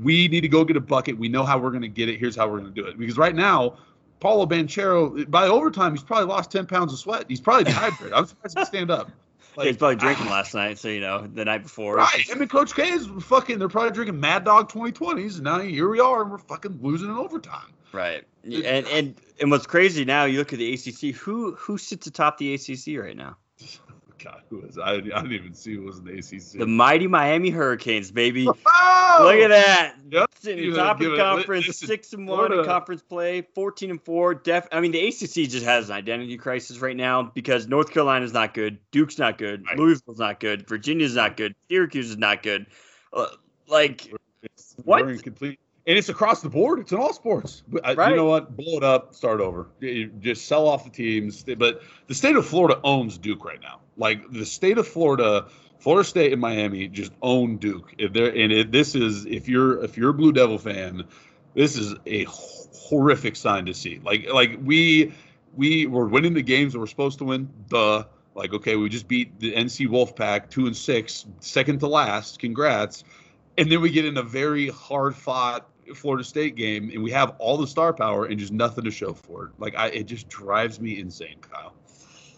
we 0.01 0.27
need 0.27 0.41
to 0.41 0.47
go 0.47 0.63
get 0.63 0.77
a 0.77 0.81
bucket 0.81 1.17
we 1.17 1.29
know 1.29 1.43
how 1.43 1.57
we're 1.57 1.71
going 1.71 1.81
to 1.81 1.87
get 1.87 2.09
it 2.09 2.19
here's 2.19 2.35
how 2.35 2.47
we're 2.47 2.59
going 2.59 2.73
to 2.73 2.81
do 2.81 2.87
it 2.87 2.97
because 2.97 3.17
right 3.17 3.35
now 3.35 3.77
paolo 4.19 4.45
banchero 4.45 5.29
by 5.29 5.47
overtime 5.47 5.93
he's 5.93 6.03
probably 6.03 6.25
lost 6.25 6.51
10 6.51 6.65
pounds 6.65 6.93
of 6.93 6.99
sweat 6.99 7.25
he's 7.27 7.41
probably 7.41 7.63
dehydrated 7.63 8.13
i'm 8.13 8.25
surprised 8.25 8.57
he 8.57 8.65
stand 8.65 8.91
up 8.91 9.11
Like, 9.55 9.67
he's 9.67 9.77
probably 9.77 9.97
drinking 9.97 10.27
last 10.27 10.53
night, 10.53 10.77
so 10.77 10.87
you 10.87 11.01
know 11.01 11.27
the 11.27 11.43
night 11.43 11.63
before. 11.63 11.95
Right. 11.95 12.25
I 12.31 12.35
mean, 12.35 12.47
Coach 12.47 12.75
K 12.75 12.89
is 12.91 13.07
fucking. 13.23 13.59
They're 13.59 13.67
probably 13.67 13.91
drinking 13.91 14.19
Mad 14.19 14.45
Dog 14.45 14.71
2020s, 14.71 15.35
and 15.35 15.43
now 15.43 15.59
here 15.59 15.89
we 15.89 15.99
are, 15.99 16.21
and 16.21 16.31
we're 16.31 16.37
fucking 16.37 16.79
losing 16.81 17.09
in 17.09 17.15
overtime. 17.15 17.73
Right. 17.91 18.23
And 18.43 18.87
and 18.87 19.15
and 19.41 19.51
what's 19.51 19.67
crazy 19.67 20.05
now? 20.05 20.25
You 20.25 20.37
look 20.37 20.53
at 20.53 20.59
the 20.59 20.73
ACC. 20.73 21.15
Who 21.15 21.55
who 21.55 21.77
sits 21.77 22.07
atop 22.07 22.37
the 22.37 22.53
ACC 22.53 23.03
right 23.03 23.17
now? 23.17 23.37
God, 24.23 24.41
who 24.49 24.61
is? 24.63 24.77
I, 24.77 24.93
I 24.93 24.99
didn't 24.99 25.31
even 25.31 25.53
see 25.53 25.75
who 25.75 25.83
was 25.83 25.99
in 25.99 26.05
the 26.05 26.11
ACC. 26.17 26.59
The 26.59 26.67
mighty 26.67 27.07
Miami 27.07 27.49
Hurricanes, 27.49 28.11
baby. 28.11 28.47
Oh! 29.11 29.23
Look 29.23 29.35
at 29.43 29.47
that. 29.49 29.95
Yep. 30.11 30.29
Sitting 30.39 30.73
top 30.75 30.97
of 30.97 31.01
Give 31.01 31.13
it- 31.13 31.17
conference, 31.17 31.67
listen, 31.67 31.87
six 31.87 32.13
and 32.13 32.27
one 32.27 32.53
in 32.53 32.63
conference 32.63 33.01
play, 33.01 33.41
fourteen 33.41 33.89
and 33.89 34.01
four. 34.01 34.35
Def. 34.35 34.67
I 34.71 34.79
mean, 34.81 34.91
the 34.91 35.07
ACC 35.07 35.49
just 35.49 35.65
has 35.65 35.89
an 35.89 35.95
identity 35.95 36.37
crisis 36.37 36.77
right 36.77 36.95
now 36.95 37.23
because 37.23 37.67
North 37.67 37.91
Carolina's 37.91 38.31
not 38.31 38.53
good, 38.53 38.77
Duke's 38.91 39.17
not 39.17 39.37
good, 39.39 39.65
Right. 39.65 39.77
Louisville's 39.77 40.19
not 40.19 40.39
good, 40.39 40.67
Virginia's 40.69 41.15
not 41.15 41.35
good, 41.37 41.55
Syracuse 41.69 42.11
is 42.11 42.17
not 42.17 42.43
good. 42.43 42.67
Uh, 43.11 43.25
like, 43.67 44.05
It's- 44.43 44.75
What? 44.85 45.03
we're 45.05 45.11
in 45.13 45.19
complete, 45.19 45.59
and 45.89 45.97
it's 45.97 46.07
across 46.09 46.41
the 46.41 46.49
board. 46.49 46.79
It's 46.79 46.91
in 46.91 46.99
all 46.99 47.11
sports. 47.13 47.63
But 47.67 47.83
uh, 47.83 47.95
Right. 47.95 48.11
you 48.11 48.15
know 48.15 48.25
what? 48.25 48.55
Blow 48.55 48.77
it 48.77 48.83
up. 48.83 49.15
Start 49.15 49.41
over. 49.41 49.67
You 49.79 50.05
Just 50.19 50.45
sell 50.47 50.67
off 50.67 50.83
the 50.83 50.91
teams. 50.91 51.43
But 51.43 51.81
the 52.05 52.13
state 52.13 52.35
of 52.35 52.45
Florida 52.45 52.79
owns 52.83 53.17
Duke 53.17 53.43
right 53.43 53.59
now. 53.59 53.79
Like 53.97 54.31
the 54.31 54.45
state 54.45 54.77
of 54.77 54.87
Florida, 54.87 55.47
Florida 55.79 56.07
State 56.07 56.31
and 56.31 56.39
Miami 56.39 56.87
just 56.89 57.11
own 57.23 57.57
Duke. 57.57 57.91
If 57.97 58.13
they're 58.13 58.29
and 58.29 58.51
it, 58.51 58.71
this 58.71 58.93
is 58.93 59.25
if 59.25 59.49
you're 59.49 59.83
if 59.83 59.97
you're 59.97 60.11
a 60.11 60.13
Blue 60.13 60.31
Devil 60.31 60.59
fan, 60.59 61.05
this 61.55 61.75
is 61.75 61.95
a 62.05 62.25
horrific 62.25 63.35
sign 63.35 63.65
to 63.65 63.73
see. 63.73 63.99
Like 64.03 64.27
like 64.31 64.59
we 64.63 65.13
we 65.55 65.87
were 65.87 66.05
winning 66.05 66.35
the 66.35 66.43
games 66.43 66.73
that 66.73 66.79
we're 66.79 66.85
supposed 66.87 67.17
to 67.17 67.23
win. 67.25 67.49
Duh. 67.67 68.03
Like 68.35 68.53
okay, 68.53 68.75
we 68.75 68.89
just 68.89 69.07
beat 69.07 69.39
the 69.39 69.53
NC 69.53 69.87
Wolfpack 69.87 70.51
two 70.51 70.67
and 70.67 70.77
six, 70.77 71.25
second 71.39 71.79
to 71.79 71.87
last. 71.87 72.37
Congrats. 72.37 73.03
And 73.57 73.69
then 73.69 73.81
we 73.81 73.89
get 73.89 74.05
in 74.05 74.17
a 74.17 74.23
very 74.23 74.69
hard 74.69 75.15
fought 75.15 75.67
Florida 75.95 76.23
State 76.23 76.55
game, 76.55 76.89
and 76.93 77.03
we 77.03 77.11
have 77.11 77.35
all 77.39 77.57
the 77.57 77.67
star 77.67 77.93
power 77.93 78.25
and 78.25 78.39
just 78.39 78.53
nothing 78.53 78.83
to 78.83 78.91
show 78.91 79.13
for 79.13 79.45
it. 79.45 79.51
Like 79.57 79.75
I, 79.75 79.87
it 79.87 80.03
just 80.03 80.27
drives 80.29 80.79
me 80.79 80.99
insane, 80.99 81.37
Kyle. 81.41 81.73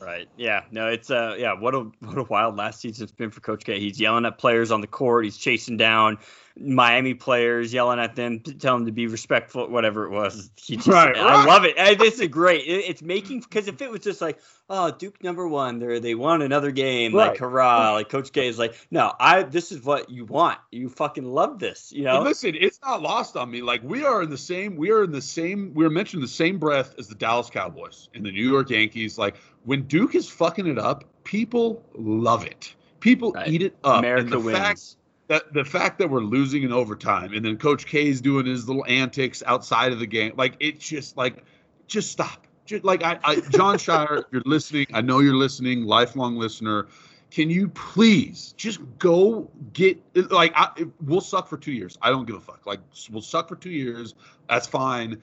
Right. 0.02 0.28
Yeah. 0.36 0.64
No, 0.72 0.88
it's 0.88 1.12
uh 1.12 1.36
yeah, 1.38 1.54
what 1.54 1.76
a 1.76 1.80
what 2.00 2.18
a 2.18 2.24
wild 2.24 2.58
last 2.58 2.82
season's 2.82 3.12
been 3.12 3.30
for 3.30 3.40
Coach 3.40 3.64
K. 3.64 3.80
He's 3.80 4.00
yelling 4.00 4.26
at 4.26 4.40
players 4.40 4.72
on 4.72 4.82
the 4.82 4.88
court, 4.88 5.26
he's 5.26 5.38
chasing 5.38 5.78
down 5.78 6.18
Miami 6.58 7.14
players, 7.14 7.74
yelling 7.74 8.00
at 8.00 8.16
them, 8.16 8.40
telling 8.40 8.82
them 8.82 8.86
to 8.88 8.92
be 8.92 9.08
respectful, 9.08 9.68
whatever 9.70 10.06
it 10.06 10.12
was. 10.12 10.52
He 10.56 10.76
just, 10.76 10.88
Right, 10.88 11.16
I 11.16 11.36
right. 11.38 11.48
love 11.48 11.66
it. 11.66 11.76
This 11.98 12.20
is 12.20 12.28
great. 12.28 12.62
It, 12.68 12.86
it's 12.90 13.02
making 13.02 13.42
because 13.42 13.68
if 13.68 13.82
it 13.82 13.90
was 13.90 14.02
just 14.02 14.22
like, 14.22 14.40
oh, 14.70 14.92
Duke 14.92 15.24
number 15.24 15.48
one, 15.48 15.80
they 15.80 16.00
they 16.00 16.16
won 16.16 16.42
another 16.42 16.72
game, 16.72 17.14
like 17.14 17.32
Right. 17.32 17.38
hurrah, 17.38 17.94
like 17.94 18.10
Coach 18.10 18.32
K 18.32 18.48
is 18.48 18.58
like, 18.60 18.76
no, 18.92 19.14
I 19.20 19.44
this 19.44 19.72
is 19.72 19.84
what 19.84 20.10
you 20.10 20.26
want. 20.26 20.60
You 20.72 20.90
fucking 20.90 21.26
love 21.26 21.60
this, 21.60 21.92
you 21.92 22.04
know? 22.04 22.18
And 22.18 22.24
listen, 22.26 22.56
it's 22.60 22.80
not 22.84 23.02
lost 23.02 23.36
on 23.38 23.50
me. 23.50 23.62
Like 23.62 23.82
we 23.84 24.04
are 24.06 24.22
in 24.22 24.30
the 24.30 24.38
same, 24.38 24.76
we 24.76 24.92
are 24.92 25.04
in 25.04 25.12
the 25.12 25.22
same, 25.22 25.74
we 25.74 25.86
are 25.86 25.90
mentioned 25.90 26.24
the 26.24 26.28
same 26.28 26.58
breath 26.58 26.96
as 26.98 27.08
the 27.08 27.16
Dallas 27.16 27.50
Cowboys 27.50 28.10
and 28.14 28.26
the 28.26 28.32
New 28.32 28.48
York 28.50 28.70
Yankees. 28.70 29.18
Like 29.18 29.38
when 29.64 29.84
Duke 29.84 30.16
is 30.16 30.30
fucking 30.30 30.68
it 30.68 30.78
up, 30.80 31.04
people 31.24 31.84
love 31.96 32.46
it. 32.46 32.76
People 33.00 33.32
Right. 33.32 33.48
eat 33.48 33.62
it 33.64 33.76
up. 33.84 34.00
America 34.00 34.40
wins. 34.40 34.58
Fact, 34.58 34.96
that 35.32 35.54
the 35.54 35.64
fact 35.64 35.98
that 36.00 36.10
we're 36.10 36.20
losing 36.20 36.64
in 36.64 36.74
overtime 36.74 37.32
and 37.34 37.46
then 37.46 37.56
Coach 37.56 37.86
K's 37.86 38.20
doing 38.20 38.46
his 38.46 38.68
little 38.68 38.84
antics 38.86 39.42
outside 39.46 39.94
of 39.94 40.00
the 40.00 40.06
game, 40.06 40.34
like 40.36 40.58
it's 40.60 40.86
just 40.86 41.16
like, 41.16 41.46
just 41.88 42.12
stop. 42.12 42.48
Just, 42.66 42.84
like 42.84 43.02
I, 43.02 43.18
I 43.24 43.36
John 43.36 43.76
Scheyer, 43.78 44.26
you're 44.34 44.42
listening. 44.46 44.88
I 44.94 45.00
know 45.00 45.20
you're 45.20 45.38
listening, 45.38 45.86
lifelong 45.86 46.36
listener. 46.36 46.88
Can 47.30 47.50
you 47.50 47.70
please 47.70 48.54
just 48.58 48.82
go 49.00 49.50
get 49.72 50.02
like 50.32 50.52
I, 50.54 50.86
we'll 51.00 51.22
suck 51.22 51.48
for 51.48 51.58
two 51.58 51.72
years. 51.72 51.98
I 52.02 52.10
don't 52.10 52.26
give 52.26 52.36
a 52.36 52.42
fuck. 52.42 52.66
Like 52.66 52.82
we'll 53.10 53.22
suck 53.22 53.48
for 53.48 53.56
two 53.56 53.70
years. 53.70 54.16
That's 54.50 54.68
fine. 54.68 55.22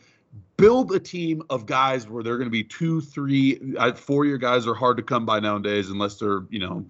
Build 0.56 0.90
a 0.94 0.98
team 0.98 1.42
of 1.50 1.66
guys 1.66 2.08
where 2.08 2.22
they're 2.22 2.38
going 2.38 2.46
to 2.46 2.50
be 2.50 2.64
two, 2.64 3.02
three, 3.02 3.74
uh, 3.76 3.92
four 3.92 4.24
year 4.24 4.38
guys 4.38 4.66
are 4.66 4.74
hard 4.74 4.96
to 4.96 5.02
come 5.02 5.26
by 5.26 5.38
nowadays 5.38 5.90
unless 5.90 6.18
they're 6.18 6.44
you 6.48 6.60
know 6.60 6.86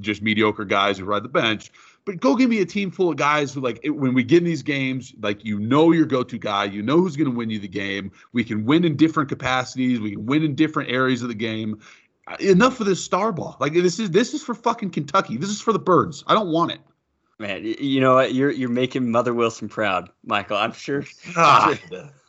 just 0.00 0.22
mediocre 0.22 0.64
guys 0.64 0.96
who 0.96 1.04
ride 1.04 1.22
the 1.22 1.28
bench. 1.28 1.70
But 2.06 2.20
go 2.20 2.36
give 2.36 2.48
me 2.48 2.60
a 2.60 2.64
team 2.64 2.90
full 2.92 3.10
of 3.10 3.16
guys 3.16 3.52
who 3.52 3.60
like 3.60 3.80
it, 3.82 3.90
when 3.90 4.14
we 4.14 4.22
get 4.22 4.38
in 4.38 4.44
these 4.44 4.62
games, 4.62 5.12
like 5.20 5.44
you 5.44 5.58
know 5.58 5.90
your 5.92 6.06
go-to 6.06 6.38
guy, 6.38 6.64
you 6.64 6.80
know 6.82 6.98
who's 6.98 7.16
going 7.16 7.28
to 7.30 7.36
win 7.36 7.50
you 7.50 7.58
the 7.58 7.68
game. 7.68 8.12
We 8.32 8.44
can 8.44 8.64
win 8.64 8.84
in 8.84 8.96
different 8.96 9.28
capacities. 9.28 9.98
We 10.00 10.12
can 10.12 10.24
win 10.24 10.44
in 10.44 10.54
different 10.54 10.90
areas 10.90 11.22
of 11.22 11.28
the 11.28 11.34
game. 11.34 11.80
Uh, 12.28 12.36
Enough 12.40 12.78
of 12.80 12.86
this 12.86 13.04
star 13.04 13.32
ball. 13.32 13.56
Like 13.60 13.72
this 13.72 13.98
is 13.98 14.10
this 14.12 14.34
is 14.34 14.42
for 14.42 14.54
fucking 14.54 14.90
Kentucky. 14.90 15.36
This 15.36 15.50
is 15.50 15.60
for 15.60 15.72
the 15.72 15.78
birds. 15.80 16.22
I 16.28 16.34
don't 16.34 16.48
want 16.52 16.70
it. 16.72 16.78
Man, 17.38 17.64
you 17.64 18.00
know 18.00 18.14
what? 18.14 18.32
You're 18.32 18.50
you're 18.52 18.68
making 18.70 19.10
Mother 19.10 19.34
Wilson 19.34 19.68
proud, 19.68 20.08
Michael. 20.24 20.56
I'm 20.56 20.72
sure 20.72 21.04
God. 21.34 21.78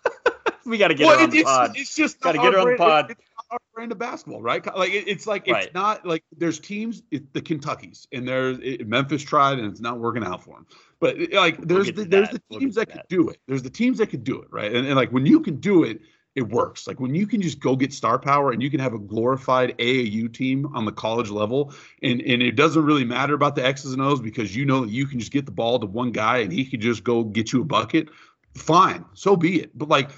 we 0.66 0.78
got 0.80 0.88
to 0.90 0.96
get 0.96 1.06
Well, 1.06 1.18
her 1.18 1.24
on 1.24 1.30
it- 1.30 1.32
the 1.32 1.38
it's, 1.40 1.50
pod. 1.50 1.72
it's 1.78 1.96
just 1.96 2.20
Gotta 2.20 2.40
get 2.40 2.54
her 2.54 2.60
on 2.60 2.72
the 2.72 2.76
pod. 2.78 3.12
It's 3.12 3.20
not 3.20 3.27
our 3.50 3.60
brand 3.74 3.92
of 3.92 3.98
basketball, 3.98 4.42
right? 4.42 4.66
Like 4.76 4.92
it, 4.92 5.08
it's 5.08 5.26
like 5.28 5.48
Right. 5.48 5.66
it's 5.66 5.74
not 5.74 6.06
like 6.06 6.24
there's 6.38 6.60
teams, 6.60 7.04
it, 7.12 7.34
the 7.34 7.42
Kentuckies, 7.42 8.08
and 8.12 8.28
there's 8.28 8.58
it, 8.60 8.88
Memphis 8.88 9.24
tried, 9.24 9.60
and 9.60 9.68
it's 9.72 9.80
not 9.80 10.00
working 10.00 10.24
out 10.24 10.44
for 10.44 10.56
them. 10.56 10.66
But 11.00 11.18
it- 11.18 11.34
like 11.34 11.58
there's 11.62 11.86
get 11.88 11.96
the, 11.96 12.04
there's 12.06 12.30
that. 12.30 12.36
the 12.36 12.42
We'll 12.50 12.60
teams 12.60 12.76
that 12.76 12.90
to 12.90 12.98
could 12.98 13.08
do 13.10 13.30
it. 13.30 13.40
There's 13.48 13.64
the 13.64 13.70
teams 13.70 13.98
that 14.00 14.08
could 14.08 14.24
do 14.24 14.42
it, 14.42 14.48
right? 14.52 14.74
And, 14.74 14.86
and 14.88 14.96
like 14.96 15.12
when 15.12 15.26
you 15.26 15.40
can 15.40 15.58
do 15.60 15.84
it, 15.84 16.02
it 16.36 16.50
works. 16.50 16.86
Like 16.88 17.00
when 17.00 17.16
you 17.16 17.26
can 17.26 17.42
just 17.42 17.60
go 17.60 17.76
get 17.76 17.92
star 17.92 18.20
power 18.20 18.52
and 18.52 18.62
you 18.62 18.70
can 18.70 18.80
have 18.80 18.94
a 18.94 19.00
glorified 19.00 19.76
AAU 19.80 20.32
team 20.32 20.68
on 20.76 20.86
the 20.86 20.92
college 20.92 21.30
level, 21.30 21.74
and 22.04 22.22
and 22.22 22.42
it 22.44 22.56
doesn't 22.56 22.84
really 22.86 23.06
matter 23.06 23.34
about 23.34 23.56
the 23.56 23.66
X's 23.66 23.94
and 23.94 24.02
O's 24.02 24.20
because 24.22 24.56
you 24.56 24.66
know 24.66 24.82
that 24.86 24.92
you 24.92 25.08
can 25.08 25.20
just 25.20 25.32
get 25.32 25.46
the 25.46 25.52
ball 25.52 25.80
to 25.80 25.86
one 25.88 26.12
guy 26.12 26.38
and 26.40 26.52
he 26.52 26.66
can 26.66 26.80
just 26.82 27.04
go 27.04 27.24
get 27.24 27.54
you 27.54 27.62
a 27.62 27.66
bucket. 27.66 28.10
Fine, 28.56 29.06
so 29.14 29.36
be 29.36 29.62
it. 29.62 29.78
But 29.78 29.88
like 29.90 30.10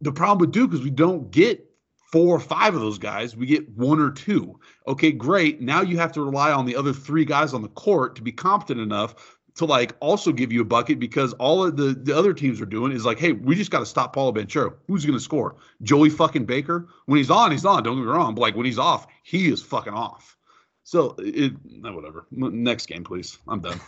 the 0.00 0.12
problem 0.12 0.38
with 0.38 0.52
Duke 0.52 0.72
is 0.74 0.82
we 0.82 0.90
don't 0.90 1.30
get 1.30 1.65
four 2.12 2.36
or 2.36 2.40
five 2.40 2.74
of 2.74 2.80
those 2.80 2.98
guys. 2.98 3.36
We 3.36 3.46
get 3.46 3.68
one 3.70 4.00
or 4.00 4.10
two. 4.10 4.58
Okay, 4.86 5.12
great. 5.12 5.60
Now 5.60 5.82
you 5.82 5.98
have 5.98 6.12
to 6.12 6.22
rely 6.22 6.52
on 6.52 6.66
the 6.66 6.76
other 6.76 6.92
three 6.92 7.24
guys 7.24 7.52
on 7.52 7.62
the 7.62 7.68
court 7.68 8.16
to 8.16 8.22
be 8.22 8.32
competent 8.32 8.80
enough 8.80 9.36
to 9.56 9.64
like 9.64 9.96
also 10.00 10.32
give 10.32 10.52
you 10.52 10.60
a 10.60 10.64
bucket 10.64 10.98
because 10.98 11.32
all 11.34 11.64
of 11.64 11.76
the, 11.76 11.94
the 11.94 12.16
other 12.16 12.32
teams 12.32 12.60
are 12.60 12.66
doing 12.66 12.92
is 12.92 13.04
like, 13.04 13.18
hey, 13.18 13.32
we 13.32 13.54
just 13.54 13.70
got 13.70 13.80
to 13.80 13.86
stop 13.86 14.12
Paolo 14.12 14.32
Banchero. 14.32 14.74
Who's 14.86 15.04
going 15.04 15.18
to 15.18 15.24
score? 15.24 15.56
Joey 15.82 16.10
fucking 16.10 16.44
Baker. 16.44 16.88
When 17.06 17.16
he's 17.16 17.30
on, 17.30 17.50
he's 17.50 17.64
on. 17.64 17.82
Don't 17.82 17.96
get 17.96 18.02
me 18.02 18.06
wrong. 18.06 18.34
But 18.34 18.42
like 18.42 18.56
when 18.56 18.66
he's 18.66 18.78
off, 18.78 19.06
he 19.22 19.48
is 19.50 19.62
fucking 19.62 19.94
off. 19.94 20.36
So 20.84 21.16
it, 21.18 21.54
no, 21.64 21.92
whatever. 21.92 22.26
Next 22.30 22.86
game, 22.86 23.02
please. 23.02 23.38
I'm 23.48 23.60
done. 23.60 23.80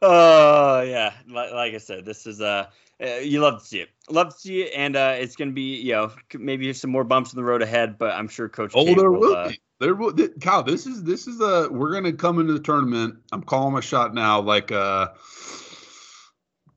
Oh 0.00 0.82
yeah, 0.86 1.12
like, 1.28 1.74
I 1.74 1.78
said, 1.78 2.04
this 2.04 2.26
is 2.26 2.40
uh, 2.40 2.66
uh, 3.02 3.16
you 3.16 3.40
love 3.40 3.60
to 3.60 3.66
see 3.66 3.80
it, 3.80 3.90
love 4.10 4.32
to 4.34 4.38
see 4.38 4.62
it, 4.62 4.72
and 4.76 4.96
uh, 4.96 5.14
it's 5.16 5.34
gonna 5.36 5.50
be 5.50 5.76
you 5.76 5.92
know 5.92 6.12
maybe 6.34 6.72
some 6.72 6.90
more 6.90 7.04
bumps 7.04 7.32
in 7.32 7.36
the 7.36 7.44
road 7.44 7.62
ahead, 7.62 7.98
but 7.98 8.14
I'm 8.14 8.28
sure 8.28 8.48
Coach. 8.48 8.72
Oh, 8.74 8.84
there 8.94 9.10
will, 9.10 9.20
will 9.20 9.36
uh, 9.36 9.48
be. 9.48 9.60
There 9.80 9.94
will. 9.94 10.12
Th- 10.12 10.30
Kyle, 10.40 10.62
this 10.62 10.86
is 10.86 11.02
this 11.02 11.26
is 11.26 11.40
a. 11.40 11.68
We're 11.70 11.92
gonna 11.92 12.12
come 12.12 12.38
into 12.38 12.52
the 12.52 12.60
tournament. 12.60 13.16
I'm 13.32 13.42
calling 13.42 13.72
my 13.72 13.80
shot 13.80 14.14
now. 14.14 14.40
Like 14.40 14.70
a, 14.70 15.14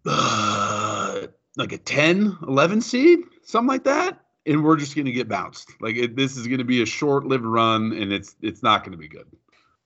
uh, 0.06 1.28
like 1.58 1.72
a 1.72 1.78
10, 1.78 2.38
11 2.48 2.82
seed, 2.82 3.20
something 3.44 3.68
like 3.68 3.84
that, 3.84 4.22
and 4.46 4.64
we're 4.64 4.78
just 4.78 4.96
gonna 4.96 5.12
get 5.12 5.28
bounced. 5.28 5.70
Like 5.80 5.96
it, 5.96 6.16
this 6.16 6.38
is 6.38 6.48
gonna 6.48 6.64
be 6.64 6.82
a 6.82 6.86
short-lived 6.86 7.46
run, 7.46 7.92
and 7.94 8.12
it's 8.12 8.36
it's 8.42 8.64
not 8.64 8.84
gonna 8.84 8.98
be 8.98 9.08
good. 9.08 9.28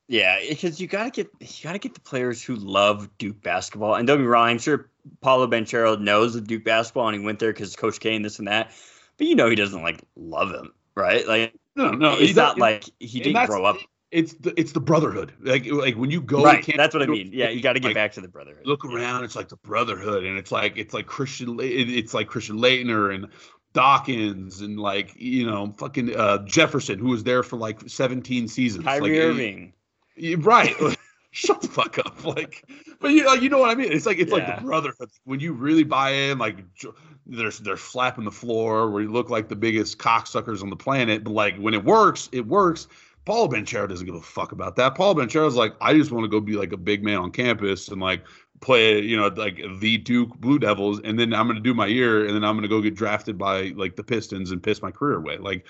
Yeah, 0.08 0.40
because 0.50 0.82
you 0.82 0.88
gotta 0.88 1.12
get 1.12 1.30
you 1.40 1.64
gotta 1.64 1.78
get 1.78 1.94
the 1.94 2.00
players 2.00 2.42
who 2.42 2.56
love 2.56 3.10
Duke 3.18 3.44
basketball. 3.44 3.96
And 3.96 4.08
don't 4.08 4.18
be 4.18 4.26
wrong, 4.26 4.48
I'm 4.48 4.58
sure 4.58 4.90
Paolo 5.22 5.48
Banchero 5.48 6.00
knows 6.00 6.36
of 6.36 6.48
Duke 6.48 6.64
basketball 6.64 7.08
and 7.08 7.20
he 7.20 7.26
went 7.26 7.40
there 7.40 7.52
because 7.52 7.76
Coach 7.76 8.00
K 8.00 8.16
and 8.16 8.24
this 8.24 8.40
and 8.40 8.48
that. 8.48 8.72
But 9.18 9.28
you 9.28 9.36
know 9.36 9.50
he 9.50 9.56
doesn't 9.56 9.82
like 9.82 10.02
love 10.16 10.52
him, 10.52 10.74
right? 10.96 11.28
Like 11.28 11.54
No, 11.76 11.92
no, 11.92 12.16
he's 12.16 12.36
not 12.36 12.58
like 12.58 12.86
he 13.00 13.20
didn't 13.20 13.48
grow 13.48 13.66
up. 13.66 13.78
It's 14.12 14.34
the 14.34 14.60
it's 14.60 14.72
the 14.72 14.80
brotherhood. 14.80 15.34
Like 15.40 15.66
like 15.68 15.96
when 15.96 16.10
you 16.10 16.22
go, 16.22 16.44
Right, 16.44 16.66
that's 16.76 16.96
what 16.96 17.04
I 17.04 17.06
mean. 17.06 17.30
Yeah, 17.32 17.50
you 17.50 17.62
got 17.62 17.74
to 17.74 17.80
get 17.80 17.90
like, 17.90 17.96
back 17.96 18.14
to 18.14 18.22
the 18.22 18.28
brotherhood. 18.28 18.66
look 18.66 18.86
around 18.86 19.24
it's 19.24 19.36
like 19.36 19.50
the 19.50 19.58
brotherhood 19.58 20.24
and 20.24 20.38
it's 20.38 20.52
like 20.52 20.78
it's 20.78 20.94
like 20.94 21.06
christian 21.06 21.58
it's 21.62 22.14
like 22.14 22.28
christian 22.28 22.58
laettner 22.58 23.14
and 23.14 23.28
dawkins 23.74 24.62
and 24.62 24.80
like 24.80 25.14
you 25.16 25.46
know 25.46 25.74
fucking 25.78 26.16
uh 26.16 26.40
jefferson 26.46 26.98
who 26.98 27.10
was 27.10 27.24
there 27.24 27.44
for 27.44 27.58
like 27.58 27.88
17 27.88 28.48
seasons 28.48 28.84
Kyrie 28.84 29.02
like, 29.02 29.12
Irving. 29.12 29.74
right 30.40 30.76
shut 31.32 31.62
the 31.62 31.68
fuck 31.68 31.98
up. 32.00 32.18
Like, 32.30 32.64
but 33.00 33.12
you 33.12 33.26
like 33.26 33.42
you 33.42 33.50
know 33.50 33.60
what 33.60 33.72
I 33.72 33.76
mean. 33.76 33.92
It's 33.92 34.06
like 34.06 34.20
it's 34.20 34.32
like 34.32 34.46
the 34.46 34.62
brotherhood 34.62 35.10
when 35.24 35.40
you 35.40 35.54
really 35.54 35.84
buy 35.84 36.12
in. 36.12 36.38
Like, 36.38 36.58
they're 37.26 37.52
they're 37.52 37.78
slapping 37.78 38.26
the 38.26 38.32
floor 38.32 38.90
where 38.90 39.02
you 39.02 39.12
look 39.12 39.30
like 39.30 39.48
the 39.48 39.56
biggest 39.56 39.98
cocksuckers 39.98 40.62
on 40.62 40.70
the 40.70 40.76
planet. 40.76 41.24
But 41.24 41.32
like 41.32 41.58
when 41.58 41.74
it 41.74 41.84
works, 41.84 42.30
it 42.32 42.46
works. 42.46 42.88
Paolo 43.26 43.48
Banchero 43.48 43.88
doesn't 43.88 44.06
give 44.06 44.16
a 44.16 44.22
fuck 44.22 44.52
about 44.52 44.76
that. 44.78 44.96
Paolo 44.96 45.14
Banchero's 45.14 45.56
like, 45.56 45.76
I 45.82 45.94
just 45.94 46.12
want 46.12 46.24
to 46.24 46.30
go 46.30 46.40
be 46.40 46.54
like 46.54 46.72
a 46.72 46.78
big 46.78 47.04
man 47.04 47.18
on 47.18 47.32
campus 47.32 47.88
and 47.88 48.02
like 48.02 48.24
play, 48.60 49.00
you 49.02 49.18
know, 49.18 49.28
like 49.28 49.62
the 49.80 49.98
Duke 49.98 50.38
Blue 50.38 50.60
Devils, 50.60 51.00
and 51.04 51.18
then 51.18 51.34
I'm 51.34 51.48
gonna 51.48 51.60
do 51.60 51.74
my 51.74 51.88
year, 51.88 52.26
and 52.26 52.36
then 52.36 52.44
I'm 52.44 52.56
gonna 52.56 52.68
go 52.68 52.82
get 52.82 52.96
drafted 52.96 53.38
by 53.38 53.74
like 53.76 53.96
the 53.96 54.04
Pistons 54.04 54.52
and 54.52 54.62
piss 54.62 54.82
my 54.82 54.92
career 54.92 55.18
away. 55.18 55.38
Like, 55.38 55.66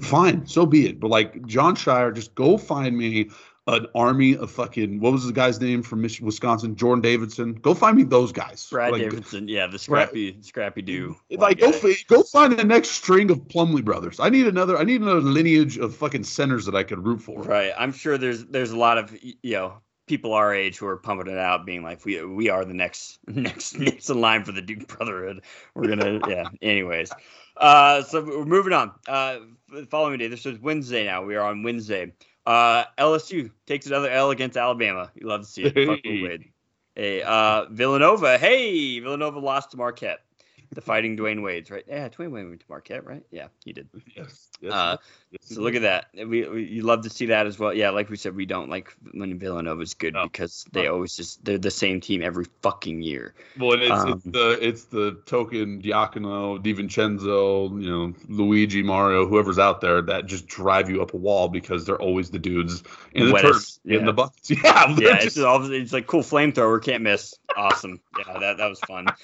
fine, 0.00 0.46
so 0.46 0.66
be 0.66 0.86
it. 0.86 1.00
But 1.00 1.08
like 1.08 1.44
Jon 1.46 1.76
Scheyer, 1.76 2.14
just 2.14 2.34
go 2.34 2.56
find 2.56 2.96
me 2.96 3.30
an 3.68 3.86
army 3.94 4.34
of 4.34 4.50
fucking 4.50 4.98
what 4.98 5.12
was 5.12 5.26
the 5.26 5.32
guy's 5.32 5.60
name 5.60 5.82
from 5.82 6.00
Mich- 6.00 6.20
Wisconsin? 6.20 6.74
Jordan 6.74 7.02
Davidson. 7.02 7.54
Go 7.54 7.74
find 7.74 7.96
me 7.96 8.02
those 8.02 8.32
guys. 8.32 8.66
Brad 8.70 8.92
like, 8.92 9.02
Davidson, 9.02 9.46
yeah, 9.46 9.66
the 9.66 9.78
scrappy, 9.78 10.38
scrappy 10.40 10.82
do. 10.82 11.16
Like 11.30 11.60
go, 11.60 11.72
go 12.08 12.22
find 12.22 12.58
the 12.58 12.64
next 12.64 12.90
string 12.90 13.30
of 13.30 13.40
Plumlee 13.46 13.84
brothers. 13.84 14.18
I 14.20 14.30
need 14.30 14.46
another. 14.46 14.78
I 14.78 14.84
need 14.84 15.02
another 15.02 15.20
lineage 15.20 15.76
of 15.76 15.94
fucking 15.94 16.24
centers 16.24 16.64
that 16.64 16.74
I 16.74 16.82
could 16.82 17.06
root 17.06 17.20
for. 17.20 17.42
Right. 17.42 17.72
I'm 17.78 17.92
sure 17.92 18.16
there's 18.16 18.46
there's 18.46 18.70
a 18.70 18.78
lot 18.78 18.98
of 18.98 19.16
you 19.22 19.54
know 19.54 19.74
people 20.06 20.32
our 20.32 20.54
age 20.54 20.78
who 20.78 20.86
are 20.86 20.96
pumping 20.96 21.30
it 21.30 21.38
out, 21.38 21.66
being 21.66 21.82
like, 21.82 22.04
we 22.04 22.24
we 22.24 22.48
are 22.48 22.64
the 22.64 22.74
next 22.74 23.18
next 23.28 23.78
next 23.78 24.08
in 24.08 24.20
line 24.20 24.44
for 24.44 24.52
the 24.52 24.62
Duke 24.62 24.88
Brotherhood. 24.88 25.42
We're 25.74 25.88
gonna 25.88 26.20
yeah. 26.28 26.48
Anyways, 26.62 27.12
uh, 27.56 28.02
so 28.02 28.24
we're 28.24 28.44
moving 28.46 28.72
on. 28.72 28.92
Uh, 29.06 29.40
the 29.70 29.86
following 29.86 30.18
day. 30.18 30.28
This 30.28 30.46
is 30.46 30.58
Wednesday 30.58 31.04
now. 31.04 31.22
We 31.24 31.36
are 31.36 31.46
on 31.46 31.62
Wednesday. 31.62 32.14
Uh, 32.48 32.86
LSU 32.96 33.50
takes 33.66 33.86
another 33.86 34.08
L 34.08 34.30
against 34.30 34.56
Alabama. 34.56 35.12
You 35.14 35.26
love 35.26 35.42
to 35.42 35.46
see 35.46 35.64
it. 35.64 35.74
Fuck 35.74 36.02
Will 36.02 36.28
Hey. 36.28 36.50
Hey, 36.94 37.22
uh, 37.22 37.66
Villanova. 37.70 38.38
Hey, 38.38 38.98
Villanova 39.00 39.38
lost 39.38 39.72
to 39.72 39.76
Marquette. 39.76 40.20
The 40.70 40.82
Fighting 40.82 41.16
Dwyane 41.16 41.42
Wade's 41.42 41.70
right. 41.70 41.84
Yeah, 41.88 42.08
Dwayne 42.10 42.30
Wade 42.30 42.46
went 42.46 42.60
to 42.60 42.66
Marquette, 42.68 43.06
right? 43.06 43.22
Yeah, 43.30 43.48
he 43.64 43.72
did. 43.72 43.88
Yes. 44.14 44.48
yes, 44.60 44.72
Uh, 44.72 44.96
yes, 45.30 45.40
So 45.48 45.62
look 45.62 45.74
at 45.74 45.82
that. 45.82 46.06
We, 46.14 46.46
we 46.46 46.64
you 46.64 46.82
love 46.82 47.04
to 47.04 47.10
see 47.10 47.26
that 47.26 47.46
as 47.46 47.58
well. 47.58 47.72
Yeah, 47.72 47.88
like 47.90 48.10
we 48.10 48.16
said, 48.18 48.36
we 48.36 48.44
don't 48.44 48.68
like 48.68 48.92
when 49.12 49.38
Villanova's 49.38 49.94
good 49.94 50.12
No. 50.12 50.24
because 50.24 50.66
they 50.72 50.82
No. 50.84 50.94
always 50.94 51.16
just 51.16 51.42
they're 51.42 51.56
the 51.56 51.70
same 51.70 52.02
team 52.02 52.22
every 52.22 52.44
fucking 52.62 53.00
year. 53.00 53.34
Well, 53.58 53.72
and 53.72 53.82
it's, 53.82 53.90
Um, 53.92 54.08
it's 54.12 54.24
the 54.24 54.58
it's 54.60 54.84
the 54.84 55.22
token 55.24 55.80
Diacono, 55.80 56.62
DiVincenzo, 56.62 57.82
you 57.82 57.88
know, 57.90 58.14
Luigi, 58.28 58.82
Mario, 58.82 59.26
whoever's 59.26 59.58
out 59.58 59.80
there 59.80 60.02
that 60.02 60.26
just 60.26 60.46
drive 60.48 60.90
you 60.90 61.00
up 61.00 61.14
a 61.14 61.16
wall 61.16 61.48
because 61.48 61.86
they're 61.86 62.00
always 62.00 62.30
the 62.30 62.38
dudes 62.38 62.82
in 63.14 63.26
the 63.26 63.32
Wettest, 63.32 63.80
turn, 63.84 63.94
in 63.94 64.00
yeah. 64.00 64.06
the 64.06 64.12
buckets. 64.12 64.50
Yeah, 64.62 64.88
Yeah, 64.98 65.14
it's 65.14 65.24
just- 65.24 65.36
just 65.36 65.46
all, 65.46 65.72
it's 65.72 65.92
like 65.94 66.06
cool 66.06 66.20
flamethrower, 66.22 66.82
can't 66.82 67.02
miss. 67.02 67.34
Awesome. 67.56 68.00
Yeah, 68.18 68.38
that 68.38 68.58
that 68.58 68.68
was 68.68 68.80
fun. 68.80 69.06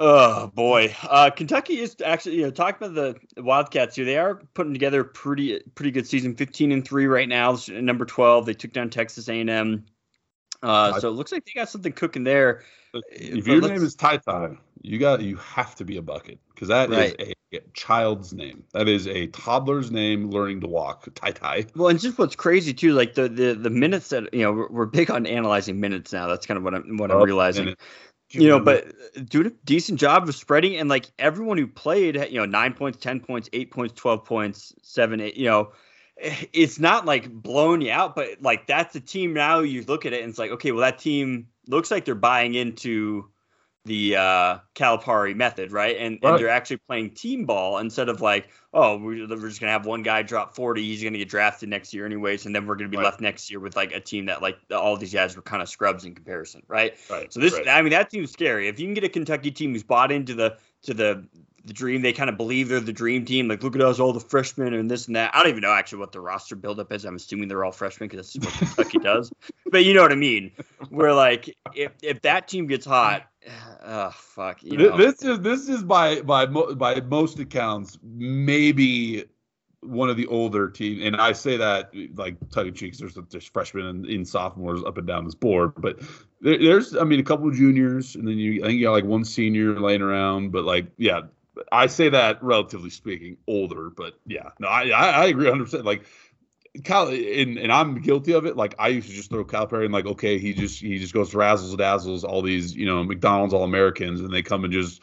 Oh 0.00 0.46
boy, 0.46 0.94
uh, 1.02 1.30
Kentucky 1.30 1.80
is 1.80 1.96
actually 2.04 2.36
you 2.36 2.42
know 2.42 2.52
talking 2.52 2.86
about 2.86 2.94
the 3.34 3.42
Wildcats 3.42 3.96
here. 3.96 4.04
They 4.04 4.16
are 4.16 4.36
putting 4.54 4.72
together 4.72 5.00
a 5.00 5.04
pretty 5.04 5.60
pretty 5.74 5.90
good 5.90 6.06
season, 6.06 6.36
fifteen 6.36 6.70
and 6.70 6.86
three 6.86 7.06
right 7.06 7.28
now. 7.28 7.58
Number 7.68 8.04
twelve, 8.04 8.46
they 8.46 8.54
took 8.54 8.72
down 8.72 8.90
Texas 8.90 9.28
A 9.28 9.40
and 9.40 9.50
M. 9.50 9.86
Uh, 10.62 11.00
so 11.00 11.08
it 11.08 11.12
looks 11.12 11.32
like 11.32 11.44
they 11.44 11.52
got 11.52 11.68
something 11.68 11.92
cooking 11.92 12.22
there. 12.22 12.62
if 13.10 13.44
But 13.44 13.52
your 13.52 13.60
name 13.60 13.82
is 13.82 13.96
TyTy, 13.96 14.56
you 14.82 14.98
got 14.98 15.20
you 15.20 15.36
have 15.36 15.74
to 15.76 15.84
be 15.84 15.96
a 15.96 16.02
bucket 16.02 16.38
because 16.54 16.68
that 16.68 16.90
is 16.90 16.96
Right. 16.96 17.20
a 17.20 17.34
child's 17.72 18.32
name. 18.32 18.62
That 18.74 18.88
is 18.88 19.06
a 19.08 19.26
toddler's 19.28 19.90
name 19.90 20.30
learning 20.30 20.60
to 20.60 20.66
walk. 20.68 21.06
TyTy. 21.14 21.74
Well, 21.74 21.88
and 21.88 21.98
just 21.98 22.18
what's 22.18 22.36
crazy 22.36 22.74
too, 22.74 22.92
like 22.92 23.14
the 23.14 23.28
the, 23.28 23.54
the 23.54 23.70
minutes 23.70 24.10
that 24.10 24.32
you 24.34 24.42
know 24.42 24.52
we're, 24.52 24.68
we're 24.68 24.86
big 24.86 25.10
on 25.10 25.26
analyzing 25.26 25.80
minutes 25.80 26.12
now. 26.12 26.28
That's 26.28 26.46
kind 26.46 26.58
of 26.58 26.64
what 26.64 26.74
I'm 26.74 26.96
what 26.98 27.10
I'm 27.10 27.18
Oh, 27.18 27.24
realizing. 27.24 27.64
minute. 27.64 27.80
You 28.30 28.48
know, 28.48 28.60
but 28.60 28.88
uh, 28.88 29.20
doing 29.26 29.46
a 29.46 29.50
decent 29.64 29.98
job 29.98 30.28
of 30.28 30.34
spreading, 30.34 30.76
and 30.76 30.88
like 30.88 31.10
everyone 31.18 31.56
who 31.56 31.66
played, 31.66 32.16
you 32.30 32.38
know, 32.38 32.44
nine 32.44 32.74
points, 32.74 32.98
ten 32.98 33.20
points, 33.20 33.48
eight 33.52 33.70
points, 33.70 33.94
twelve 33.94 34.24
points, 34.24 34.74
seven, 34.82 35.20
eight. 35.20 35.36
You 35.36 35.46
know, 35.46 35.72
eh, 36.20 36.44
it's 36.52 36.78
not 36.78 37.06
like 37.06 37.30
blowing 37.32 37.80
you 37.80 37.90
out, 37.90 38.14
but 38.14 38.42
like 38.42 38.66
that's 38.66 38.94
a 38.96 39.00
team 39.00 39.32
now. 39.32 39.60
You 39.60 39.82
look 39.84 40.04
at 40.04 40.12
it 40.12 40.22
and 40.22 40.30
it's 40.30 40.38
like, 40.38 40.50
okay, 40.50 40.72
well, 40.72 40.82
that 40.82 40.98
team 40.98 41.48
looks 41.66 41.90
like 41.90 42.04
they're 42.04 42.14
buying 42.14 42.54
into 42.54 43.30
the 43.88 44.14
uh 44.16 44.58
Calipari 44.76 45.34
method, 45.34 45.72
right? 45.72 45.96
And, 45.98 46.18
Right. 46.22 46.30
and 46.30 46.38
they're 46.38 46.48
actually 46.48 46.76
playing 46.86 47.10
team 47.14 47.44
ball 47.44 47.78
instead 47.78 48.08
of 48.08 48.20
like, 48.20 48.48
oh, 48.72 48.96
we're, 48.96 49.26
we're 49.26 49.48
just 49.48 49.58
gonna 49.60 49.72
have 49.72 49.86
one 49.86 50.02
guy 50.04 50.22
drop 50.22 50.54
forty, 50.54 50.84
he's 50.84 51.02
gonna 51.02 51.18
get 51.18 51.28
drafted 51.28 51.68
next 51.68 51.92
year 51.92 52.06
anyways, 52.06 52.46
and 52.46 52.54
then 52.54 52.66
we're 52.66 52.76
gonna 52.76 52.88
be 52.88 52.96
Right. 52.96 53.04
left 53.04 53.20
next 53.20 53.50
year 53.50 53.58
with 53.58 53.74
like 53.74 53.92
a 53.92 54.00
team 54.00 54.26
that 54.26 54.40
like 54.40 54.56
all 54.70 54.96
these 54.96 55.12
guys 55.12 55.34
were 55.34 55.42
kind 55.42 55.60
of 55.62 55.68
scrubs 55.68 56.04
in 56.04 56.14
comparison, 56.14 56.62
right? 56.68 56.94
right. 57.10 57.32
So 57.32 57.40
this, 57.40 57.54
right. 57.54 57.66
I 57.66 57.82
mean, 57.82 57.90
that 57.90 58.12
seems 58.12 58.30
scary. 58.30 58.68
If 58.68 58.78
you 58.78 58.86
can 58.86 58.94
get 58.94 59.02
a 59.04 59.08
Kentucky 59.08 59.50
team 59.50 59.72
who's 59.72 59.82
bought 59.82 60.12
into 60.12 60.34
the 60.34 60.56
to 60.82 60.94
the 60.94 61.26
the 61.68 61.74
dream, 61.74 62.02
they 62.02 62.12
kind 62.12 62.28
of 62.28 62.36
believe 62.36 62.68
they're 62.68 62.80
the 62.80 62.92
dream 62.92 63.24
team. 63.24 63.46
Like, 63.46 63.62
look 63.62 63.76
at 63.76 63.82
us, 63.82 64.00
all 64.00 64.12
the 64.12 64.20
freshmen 64.20 64.74
and 64.74 64.90
this 64.90 65.06
and 65.06 65.14
that. 65.14 65.34
I 65.34 65.40
don't 65.40 65.50
even 65.50 65.60
know 65.60 65.72
actually 65.72 66.00
what 66.00 66.12
the 66.12 66.20
roster 66.20 66.56
buildup 66.56 66.92
is. 66.92 67.04
I'm 67.04 67.14
assuming 67.14 67.48
they're 67.48 67.64
all 67.64 67.70
freshmen 67.70 68.08
because 68.08 68.32
that's 68.32 68.44
what 68.44 68.54
Kentucky 68.54 68.98
does. 68.98 69.32
But 69.70 69.84
you 69.84 69.94
know 69.94 70.02
what 70.02 70.12
I 70.12 70.16
mean. 70.16 70.50
Where 70.88 71.12
like, 71.12 71.56
if 71.74 71.92
if 72.02 72.22
that 72.22 72.48
team 72.48 72.66
gets 72.66 72.86
hot, 72.86 73.28
oh 73.84 74.10
fuck, 74.10 74.62
you 74.62 74.76
know. 74.78 74.96
This 74.96 75.22
is 75.22 75.40
this 75.40 75.68
is 75.68 75.84
by 75.84 76.22
by 76.22 76.46
by 76.46 77.00
most 77.02 77.38
accounts 77.38 77.98
maybe 78.02 79.26
one 79.80 80.10
of 80.10 80.16
the 80.16 80.26
older 80.26 80.68
teams, 80.68 81.04
and 81.04 81.16
I 81.16 81.32
say 81.32 81.56
that 81.56 81.92
like 82.14 82.36
tongue 82.50 82.68
in 82.68 82.74
cheek. 82.74 82.96
There's 82.96 83.16
there's 83.30 83.46
freshmen 83.46 83.86
and 83.86 84.06
in 84.06 84.24
sophomores 84.24 84.82
up 84.84 84.98
and 84.98 85.06
down 85.06 85.24
this 85.24 85.34
board, 85.34 85.72
but 85.76 86.00
there, 86.40 86.58
there's 86.58 86.96
I 86.96 87.04
mean 87.04 87.20
a 87.20 87.24
couple 87.24 87.48
of 87.48 87.54
juniors, 87.54 88.14
and 88.14 88.26
then 88.26 88.38
you 88.38 88.62
I 88.64 88.68
think 88.68 88.78
you 88.78 88.86
got 88.86 88.92
like 88.92 89.04
one 89.04 89.24
senior 89.24 89.78
laying 89.78 90.02
around, 90.02 90.50
but 90.52 90.64
like 90.64 90.86
yeah. 90.96 91.22
I 91.72 91.86
say 91.86 92.08
that 92.08 92.42
relatively 92.42 92.90
speaking, 92.90 93.36
older, 93.46 93.90
but 93.90 94.18
yeah, 94.26 94.50
no, 94.58 94.68
I 94.68 94.88
I, 94.88 95.26
agree 95.26 95.46
100. 95.46 95.64
percent 95.64 95.84
Like 95.84 96.04
Cal, 96.84 97.08
and, 97.08 97.58
and 97.58 97.72
I'm 97.72 98.00
guilty 98.00 98.32
of 98.32 98.46
it. 98.46 98.56
Like 98.56 98.74
I 98.78 98.88
used 98.88 99.08
to 99.08 99.14
just 99.14 99.30
throw 99.30 99.44
Calipari 99.44 99.84
and 99.84 99.92
like, 99.92 100.06
okay, 100.06 100.38
he 100.38 100.52
just 100.52 100.80
he 100.80 100.98
just 100.98 101.14
goes 101.14 101.32
razzles 101.32 101.76
dazzles 101.76 102.24
all 102.24 102.42
these 102.42 102.74
you 102.74 102.86
know 102.86 103.02
McDonald's 103.04 103.54
All 103.54 103.64
Americans, 103.64 104.20
and 104.20 104.32
they 104.32 104.42
come 104.42 104.64
and 104.64 104.72
just 104.72 105.02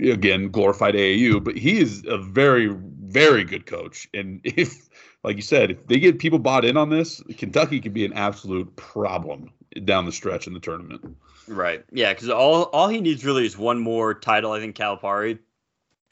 again 0.00 0.50
glorified 0.50 0.94
AAU. 0.94 1.42
But 1.42 1.56
he 1.56 1.78
is 1.80 2.04
a 2.06 2.18
very 2.18 2.66
very 2.66 3.44
good 3.44 3.66
coach, 3.66 4.08
and 4.14 4.40
if 4.44 4.88
like 5.22 5.36
you 5.36 5.42
said, 5.42 5.70
if 5.70 5.86
they 5.86 5.98
get 5.98 6.18
people 6.18 6.38
bought 6.38 6.64
in 6.64 6.76
on 6.76 6.90
this, 6.90 7.22
Kentucky 7.38 7.80
could 7.80 7.94
be 7.94 8.04
an 8.04 8.12
absolute 8.12 8.74
problem 8.76 9.50
down 9.84 10.04
the 10.04 10.12
stretch 10.12 10.46
in 10.46 10.52
the 10.52 10.60
tournament. 10.60 11.16
Right. 11.48 11.84
Yeah, 11.92 12.12
because 12.12 12.28
all 12.28 12.64
all 12.64 12.88
he 12.88 13.00
needs 13.00 13.24
really 13.24 13.46
is 13.46 13.56
one 13.56 13.80
more 13.80 14.14
title. 14.14 14.52
I 14.52 14.60
think 14.60 14.76
Calipari 14.76 15.38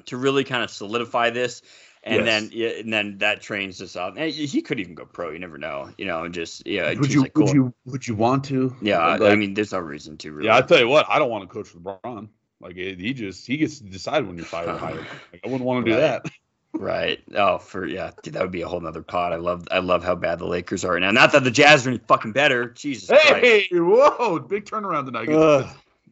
to 0.06 0.16
really 0.16 0.44
kind 0.44 0.62
of 0.62 0.70
solidify 0.70 1.30
this, 1.30 1.62
and 2.02 2.24
Yes. 2.24 2.24
then 2.24 2.50
yeah, 2.52 2.68
and 2.80 2.92
then 2.92 3.18
that 3.18 3.40
trains 3.40 3.80
us 3.80 3.96
up. 3.96 4.14
And 4.16 4.30
he 4.30 4.62
could 4.62 4.80
even 4.80 4.94
go 4.94 5.04
pro. 5.04 5.30
You 5.30 5.38
never 5.38 5.58
know. 5.58 5.90
You 5.98 6.06
know, 6.06 6.28
just 6.28 6.66
yeah. 6.66 6.88
would 6.88 6.98
just 7.02 7.12
you 7.12 7.22
like, 7.22 7.34
cool. 7.34 7.46
would 7.46 7.54
you 7.54 7.74
would 7.86 8.08
you 8.08 8.14
want 8.14 8.44
to? 8.44 8.74
Yeah, 8.80 8.98
I, 8.98 9.32
I 9.32 9.36
mean, 9.36 9.54
there's 9.54 9.72
no 9.72 9.78
reason 9.78 10.16
to 10.18 10.32
really. 10.32 10.46
Yeah, 10.48 10.56
I 10.56 10.62
tell 10.62 10.78
you 10.78 10.88
what, 10.88 11.06
I 11.08 11.18
don't 11.18 11.30
want 11.30 11.48
to 11.48 11.52
coach 11.52 11.68
for 11.68 11.78
LeBron. 11.78 12.28
Like 12.60 12.76
it, 12.76 13.00
he 13.00 13.12
just 13.12 13.46
he 13.46 13.56
gets 13.56 13.78
to 13.78 13.84
decide 13.84 14.26
when 14.26 14.36
you're 14.36 14.46
fired 14.46 14.68
or 14.68 14.78
hired. 14.78 15.06
Like, 15.32 15.42
I 15.44 15.48
wouldn't 15.48 15.64
want 15.64 15.84
to 15.84 15.90
do 15.92 15.96
that. 15.96 16.26
Right. 16.74 17.20
Oh, 17.34 17.58
for 17.58 17.86
yeah, 17.86 18.12
dude, 18.22 18.34
that 18.34 18.42
would 18.42 18.50
be 18.50 18.62
a 18.62 18.68
whole 18.68 18.80
nother 18.80 19.02
pod. 19.02 19.32
I 19.32 19.36
love 19.36 19.66
I 19.70 19.80
love 19.80 20.02
how 20.02 20.14
bad 20.14 20.38
the 20.38 20.46
Lakers 20.46 20.84
are 20.84 20.92
right 20.92 21.00
now. 21.02 21.10
Not 21.10 21.32
that 21.32 21.44
the 21.44 21.50
Jazz 21.50 21.86
are 21.86 21.90
any 21.90 21.98
fucking 21.98 22.32
better. 22.32 22.70
Jesus 22.70 23.08
Christ. 23.10 23.44
Hey, 23.44 23.68
whoa, 23.72 24.38
big 24.38 24.64
turnaround 24.64 25.04
tonight. 25.04 25.28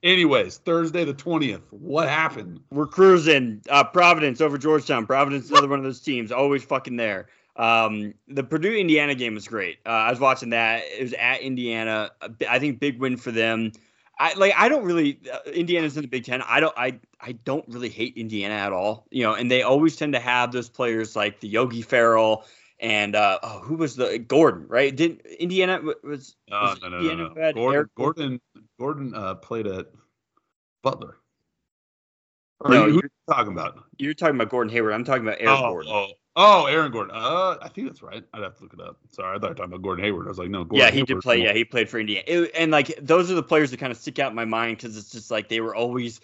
Anyways, 0.03 0.59
Thursday 0.59 1.05
the 1.05 1.13
twentieth. 1.13 1.61
What 1.71 2.09
happened? 2.09 2.61
We're 2.71 2.87
cruising. 2.87 3.61
Uh, 3.69 3.85
Providence 3.85 4.41
over 4.41 4.57
Georgetown. 4.57 5.07
Providence 5.07 5.47
is 5.47 5.51
another 5.51 5.69
one 5.69 5.79
of 5.79 5.85
those 5.85 6.01
teams, 6.01 6.33
always 6.33 6.65
fucking 6.65 6.97
there. 6.97 7.27
Um, 7.57 8.15
the 8.27 8.43
Purdue 8.43 8.75
Indiana 8.75 9.15
game 9.15 9.35
was 9.35 9.47
great. 9.47 9.79
Uh, 9.85 9.91
I 9.91 10.11
was 10.11 10.19
watching 10.19 10.51
that. 10.51 10.85
It 10.87 11.03
was 11.03 11.13
at 11.13 11.43
Indiana. 11.43 12.13
I 12.49 12.59
think 12.59 12.81
big 12.81 12.99
win 12.99 13.19
for 13.19 13.31
them. 13.31 13.73
I 14.19 14.33
like. 14.35 14.55
I 14.57 14.71
don't 14.71 14.85
really. 14.85 15.21
Uh, 15.31 15.51
Indiana's 15.51 15.97
in 15.97 16.03
the 16.03 16.09
Big 16.09 16.25
Ten. 16.25 16.41
I 16.43 16.61
don't. 16.61 16.75
I. 16.79 16.99
I 17.21 17.33
don't 17.33 17.67
really 17.69 17.91
hate 17.91 18.17
Indiana 18.17 18.55
at 18.55 18.73
all. 18.73 19.07
You 19.11 19.25
know, 19.25 19.35
and 19.35 19.51
they 19.51 19.63
always 19.63 19.97
tend 19.97 20.15
to 20.15 20.21
have 20.21 20.53
those 20.53 20.71
players 20.71 21.15
like 21.15 21.41
the 21.41 21.49
Yogi 21.49 21.83
Ferrell 21.83 22.47
and 22.81 23.15
uh, 23.15 23.39
oh, 23.43 23.61
who 23.61 23.77
was 23.77 23.97
the 23.97 24.19
Gordon? 24.19 24.67
Right? 24.67 24.95
Didn't 24.95 25.21
Indiana 25.27 25.81
was, 26.03 26.37
No, 26.51 26.61
was 26.61 26.81
no, 26.81 26.89
no, 26.89 26.97
no, 26.97 27.11
Indiana 27.11 27.35
no. 27.35 27.43
had 27.43 27.55
Gordon, 27.55 27.91
Gordon, 27.95 28.41
Gordon 28.81 29.15
uh, 29.15 29.35
played 29.35 29.67
at 29.67 29.89
Butler. 30.83 31.19
Or 32.61 32.71
No, 32.71 32.85
who 32.85 32.93
you're- 32.95 32.99
are 33.01 33.05
you 33.29 33.35
talking 33.35 33.53
about? 33.53 33.85
You're 33.99 34.15
talking 34.15 34.37
about 34.37 34.49
Gordon 34.49 34.73
Hayward. 34.73 34.95
I'm 34.95 35.05
talking 35.05 35.23
about 35.23 35.37
Aaron 35.39 35.55
oh, 35.59 35.69
Gordon. 35.71 35.93
oh, 35.95 36.07
oh, 36.37 36.65
Aaron 36.67 36.91
Gordon. 36.91 37.15
Uh, 37.15 37.59
I 37.61 37.69
think 37.69 37.89
that's 37.89 38.03
right. 38.03 38.25
I'd 38.33 38.43
have 38.43 38.57
to 38.57 38.63
look 38.63 38.73
it 38.73 38.81
up. 38.81 38.97
Sorry, 39.11 39.37
I 39.37 39.39
thought 39.39 39.43
you 39.43 39.49
were 39.51 39.55
talking 39.55 39.73
about 39.75 39.83
Gordon 39.83 40.05
Hayward. 40.07 40.27
I 40.27 40.31
was 40.31 40.39
like, 40.39 40.49
no, 40.49 40.65
Gordon 40.65 40.79
yeah, 40.79 40.91
he 40.91 41.03
did 41.03 41.21
play. 41.21 41.37
more- 41.37 41.47
Yeah, 41.49 41.53
he 41.53 41.65
played 41.65 41.91
for 41.91 42.01
Indiana, 42.01 42.25
It- 42.27 42.53
and 42.55 42.73
like 42.73 42.87
those 43.03 43.31
are 43.31 43.35
the 43.35 43.43
players 43.43 43.71
that 43.71 43.77
kind 43.81 43.93
of 43.93 43.99
stick 43.99 44.19
out 44.19 44.31
in 44.31 44.37
my 44.37 44.47
mind 44.47 44.79
because 44.79 44.97
it's 44.97 45.11
just 45.11 45.31
like 45.31 45.51
they 45.51 45.61
were 45.61 45.75
always 45.75 46.23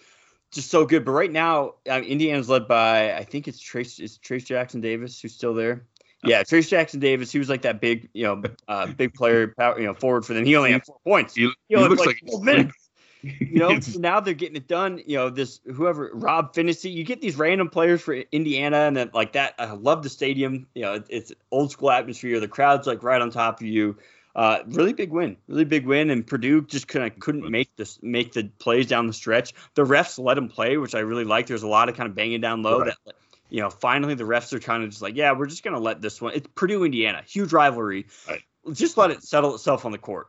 just 0.51 0.71
so 0.71 0.83
good. 0.83 1.05
But 1.05 1.11
right 1.11 1.31
now, 1.31 1.75
uh, 1.87 2.01
Indiana's 2.01 2.49
led 2.49 2.67
by 2.67 3.13
I 3.15 3.23
think 3.23 3.47
it's 3.47 3.61
Trayce 3.61 3.99
is 3.99 4.17
Trayce 4.17 4.45
Jackson 4.45 4.81
Davis 4.81 5.21
who's 5.21 5.35
still 5.35 5.53
there. 5.53 5.85
Yeah, 6.23 6.43
Trayce 6.43 6.67
Jackson 6.67 6.99
Davis, 6.99 7.31
he 7.31 7.39
was 7.39 7.49
like 7.49 7.61
that 7.61 7.79
big, 7.79 8.09
you 8.13 8.23
know, 8.23 8.43
uh, 8.67 8.87
big 8.87 9.13
player, 9.13 9.53
power, 9.57 9.79
you 9.79 9.85
know, 9.85 9.93
forward 9.93 10.25
for 10.25 10.33
them. 10.33 10.45
He 10.45 10.55
only 10.55 10.71
had 10.71 10.85
four 10.85 10.97
points. 11.05 11.35
He, 11.35 11.49
He 11.69 11.75
only 11.75 11.89
looks 11.89 12.05
like 12.05 12.19
12 12.25 12.43
minutes. 12.43 12.75
You 13.23 13.59
know, 13.59 13.79
so 13.79 13.99
now 13.99 14.19
they're 14.19 14.35
getting 14.35 14.55
it 14.55 14.67
done. 14.67 15.01
You 15.05 15.17
know, 15.17 15.29
this 15.29 15.59
whoever 15.65 16.11
Rob 16.13 16.53
Phinisee, 16.53 16.93
you 16.93 17.03
get 17.03 17.19
these 17.19 17.35
random 17.35 17.67
players 17.69 17.99
for 17.99 18.13
Indiana, 18.13 18.81
and 18.81 18.95
then 18.95 19.09
like 19.13 19.33
that. 19.33 19.55
I 19.57 19.71
love 19.71 20.03
the 20.03 20.09
stadium. 20.09 20.67
You 20.75 20.83
know, 20.83 20.93
it, 20.93 21.05
it's 21.09 21.33
old 21.51 21.71
school 21.71 21.89
atmosphere. 21.91 22.39
The 22.39 22.47
crowd's 22.47 22.85
like 22.85 23.03
right 23.03 23.19
on 23.21 23.31
top 23.31 23.59
of 23.59 23.65
you. 23.65 23.97
Uh, 24.35 24.59
really 24.67 24.93
big 24.93 25.11
win, 25.11 25.35
really 25.47 25.65
big 25.65 25.87
win, 25.87 26.11
and 26.11 26.25
Purdue 26.25 26.61
just 26.61 26.87
couldn't 26.87 27.19
couldn't 27.19 27.49
make 27.49 27.75
this 27.75 27.97
make 28.03 28.33
the 28.33 28.51
plays 28.59 28.85
down 28.85 29.07
the 29.07 29.13
stretch. 29.13 29.53
The 29.73 29.83
refs 29.83 30.23
let 30.23 30.35
them 30.35 30.47
play, 30.47 30.77
which 30.77 30.93
I 30.93 30.99
really 30.99 31.25
like. 31.25 31.47
There's 31.47 31.63
a 31.63 31.67
lot 31.67 31.89
of 31.89 31.95
kind 31.95 32.07
of 32.07 32.15
banging 32.15 32.39
down 32.39 32.61
low 32.61 32.79
Right. 32.79 32.93
that. 33.05 33.15
You 33.49 33.61
know, 33.61 33.69
finally 33.69 34.13
the 34.13 34.25
refs 34.25 34.51
are 34.53 34.59
kind 34.59 34.83
of 34.83 34.89
just 34.89 35.01
like, 35.01 35.15
yeah, 35.15 35.31
we're 35.31 35.47
just 35.47 35.63
gonna 35.63 35.79
let 35.79 36.01
this 36.01 36.21
one. 36.21 36.33
It's 36.35 36.47
Purdue, 36.55 36.83
Indiana, 36.83 37.23
huge 37.25 37.53
rivalry. 37.53 38.07
Right. 38.27 38.41
Just 38.73 38.97
let 38.97 39.11
it 39.11 39.23
settle 39.23 39.55
itself 39.55 39.85
on 39.85 39.91
the 39.91 39.97
court. 39.97 40.27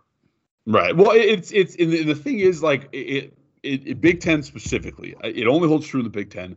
Right. 0.67 0.95
Well, 0.95 1.13
it's 1.13 1.51
it's 1.51 1.75
and 1.77 1.91
the, 1.91 2.05
the 2.05 2.15
thing 2.15 2.41
is 2.41 2.63
like 2.63 2.89
it, 2.93 3.37
it, 3.63 3.87
it 3.87 4.01
Big 4.01 4.21
Ten 4.21 4.43
specifically. 4.43 5.17
It 5.25 5.47
only 5.47 5.67
holds 5.67 5.87
true 5.87 6.01
in 6.01 6.05
the 6.05 6.11
Big 6.11 6.31
Ten. 6.31 6.57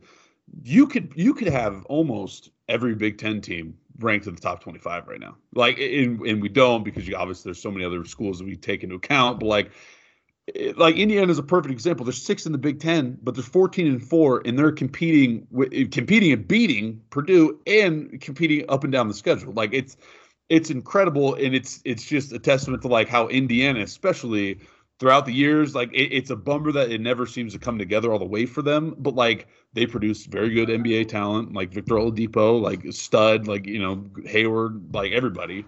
You 0.63 0.85
could 0.85 1.13
you 1.15 1.33
could 1.33 1.47
have 1.47 1.85
almost 1.85 2.51
every 2.67 2.93
Big 2.93 3.17
Ten 3.17 3.41
team 3.41 3.77
ranked 3.99 4.27
in 4.27 4.35
the 4.35 4.41
top 4.41 4.61
twenty 4.61 4.79
five 4.79 5.07
right 5.07 5.19
now. 5.19 5.37
Like, 5.55 5.79
and, 5.79 6.19
and 6.21 6.41
we 6.41 6.49
don't 6.49 6.83
because 6.83 7.07
you 7.07 7.15
obviously 7.15 7.49
there's 7.49 7.61
so 7.61 7.71
many 7.71 7.85
other 7.85 8.03
schools 8.05 8.39
that 8.39 8.45
we 8.45 8.55
take 8.55 8.83
into 8.83 8.95
account. 8.95 9.39
But 9.39 9.45
like, 9.45 9.71
like 10.75 10.95
Indiana 10.95 11.31
is 11.31 11.37
a 11.37 11.43
perfect 11.43 11.71
example. 11.71 12.05
There's 12.05 12.21
six 12.21 12.45
in 12.45 12.51
the 12.51 12.57
Big 12.57 12.79
Ten, 12.79 13.17
but 13.21 13.35
there's 13.35 13.47
14 13.47 13.87
and 13.87 14.03
four, 14.03 14.41
and 14.45 14.57
they're 14.57 14.71
competing 14.71 15.47
with 15.51 15.91
competing 15.91 16.31
and 16.31 16.47
beating 16.47 17.01
Purdue 17.09 17.59
and 17.67 18.19
competing 18.21 18.65
up 18.69 18.83
and 18.83 18.91
down 18.91 19.07
the 19.07 19.13
schedule. 19.13 19.53
Like 19.53 19.73
it's 19.73 19.97
it's 20.49 20.69
incredible, 20.69 21.35
and 21.35 21.55
it's 21.55 21.81
it's 21.85 22.05
just 22.05 22.33
a 22.33 22.39
testament 22.39 22.81
to 22.83 22.87
like 22.87 23.07
how 23.07 23.27
Indiana, 23.27 23.81
especially 23.81 24.59
throughout 24.99 25.25
the 25.25 25.33
years, 25.33 25.73
like 25.73 25.91
it, 25.93 26.13
it's 26.13 26.29
a 26.29 26.35
bummer 26.35 26.71
that 26.71 26.91
it 26.91 27.01
never 27.01 27.25
seems 27.25 27.53
to 27.53 27.59
come 27.59 27.79
together 27.79 28.11
all 28.11 28.19
the 28.19 28.25
way 28.25 28.45
for 28.45 28.61
them. 28.61 28.95
But 28.97 29.15
like 29.15 29.47
they 29.73 29.85
produce 29.85 30.25
very 30.25 30.49
good 30.49 30.69
NBA 30.69 31.07
talent, 31.07 31.53
like 31.53 31.71
Victor 31.71 31.95
Oladipo, 31.95 32.61
like 32.61 32.83
stud, 32.91 33.47
like 33.47 33.65
you 33.65 33.79
know 33.79 34.05
Hayward, 34.25 34.93
like 34.93 35.11
everybody. 35.11 35.65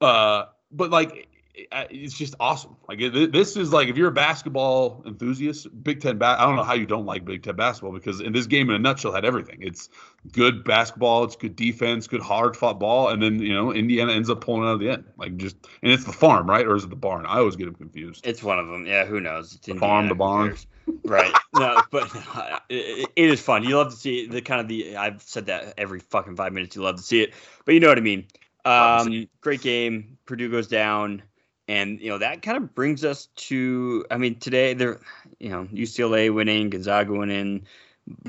Uh, 0.00 0.46
but 0.72 0.90
like 0.90 1.28
it's 1.54 2.16
just 2.16 2.34
awesome. 2.40 2.76
Like 2.88 2.98
this 2.98 3.56
is 3.56 3.72
like 3.72 3.88
if 3.88 3.96
you're 3.96 4.08
a 4.08 4.12
basketball 4.12 5.02
enthusiast, 5.06 5.68
Big 5.84 6.00
Ten. 6.00 6.18
Ba- 6.18 6.36
I 6.38 6.46
don't 6.46 6.56
know 6.56 6.64
how 6.64 6.74
you 6.74 6.86
don't 6.86 7.06
like 7.06 7.24
Big 7.24 7.42
Ten 7.42 7.54
basketball 7.54 7.92
because 7.92 8.20
in 8.20 8.32
this 8.32 8.46
game, 8.46 8.70
in 8.70 8.76
a 8.76 8.78
nutshell, 8.78 9.12
had 9.12 9.24
everything. 9.24 9.58
It's 9.60 9.88
good 10.32 10.64
basketball, 10.64 11.24
it's 11.24 11.36
good 11.36 11.54
defense, 11.54 12.06
good 12.06 12.22
hard 12.22 12.56
fought 12.56 12.80
ball, 12.80 13.08
and 13.10 13.22
then 13.22 13.38
you 13.40 13.52
know 13.52 13.72
Indiana 13.72 14.12
ends 14.12 14.30
up 14.30 14.40
pulling 14.40 14.64
out 14.64 14.74
of 14.74 14.80
the 14.80 14.90
end. 14.90 15.04
Like 15.16 15.36
just 15.36 15.56
and 15.82 15.92
it's 15.92 16.04
the 16.04 16.12
farm, 16.12 16.48
right, 16.48 16.66
or 16.66 16.74
is 16.74 16.84
it 16.84 16.90
the 16.90 16.96
barn? 16.96 17.24
I 17.26 17.38
always 17.38 17.56
get 17.56 17.66
them 17.66 17.74
confused. 17.74 18.26
It's 18.26 18.42
one 18.42 18.58
of 18.58 18.66
them. 18.66 18.86
Yeah, 18.86 19.04
who 19.04 19.20
knows? 19.20 19.54
It's 19.54 19.66
The 19.66 19.74
farm, 19.74 20.08
Indiana, 20.08 20.08
the 20.08 20.14
barn. 20.14 20.56
Right. 21.04 21.34
No, 21.56 21.80
but 21.92 22.10
uh, 22.34 22.58
it, 22.68 23.08
it 23.14 23.30
is 23.30 23.40
fun. 23.40 23.62
You 23.62 23.76
love 23.76 23.90
to 23.90 23.96
see 23.96 24.26
the 24.26 24.42
kind 24.42 24.60
of 24.60 24.66
the. 24.66 24.96
I've 24.96 25.22
said 25.22 25.46
that 25.46 25.74
every 25.78 26.00
fucking 26.00 26.34
five 26.34 26.52
minutes. 26.52 26.74
You 26.74 26.82
love 26.82 26.96
to 26.96 27.02
see 27.02 27.22
it, 27.22 27.32
but 27.64 27.74
you 27.74 27.80
know 27.80 27.86
what 27.86 27.96
I 27.96 28.00
mean. 28.00 28.26
Love 28.66 29.04
to 29.04 29.10
see 29.12 29.20
Um, 29.22 29.28
great 29.40 29.60
game. 29.60 30.18
Purdue 30.26 30.50
goes 30.50 30.66
down, 30.66 31.22
and 31.68 32.00
you 32.00 32.10
know 32.10 32.18
that 32.18 32.42
kind 32.42 32.56
of 32.56 32.74
brings 32.74 33.04
us 33.04 33.28
to. 33.36 34.04
I 34.10 34.16
mean, 34.16 34.38
today 34.38 34.74
they're, 34.74 35.00
you 35.38 35.50
know, 35.50 35.64
UCLA 35.72 36.32
winning, 36.32 36.70
Gonzaga 36.70 37.12
winning, 37.12 37.66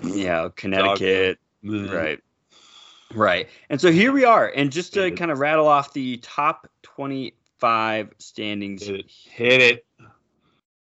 you 0.04 0.26
know, 0.26 0.52
Connecticut. 0.56 1.40
Mm-hmm. 1.64 1.94
Right. 1.94 2.20
Right. 3.14 3.50
And 3.70 3.80
so 3.80 3.92
here 3.92 4.12
we 4.12 4.26
are. 4.26 4.48
And 4.48 4.72
just 4.72 4.94
to 4.96 5.12
kind 5.12 5.32
of 5.32 5.40
rattle 5.40 5.68
off 5.68 5.94
the 5.94 6.18
top 6.18 6.68
25 6.84 8.14
standings 8.18 8.88
Hit 8.88 9.00
it. 9.00 9.12
Hit 9.30 9.62
it. 9.62 9.86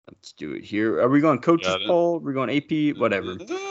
Let's 0.07 0.33
do 0.33 0.53
it 0.53 0.65
here. 0.65 1.01
Are 1.01 1.09
we 1.09 1.21
going 1.21 1.39
coaches 1.41 1.77
poll? 1.87 2.17
Are 2.17 2.19
we 2.19 2.33
going 2.33 2.51
AP? 2.51 2.97
Whatever. 2.99 3.37
Mm-hmm. 3.37 3.70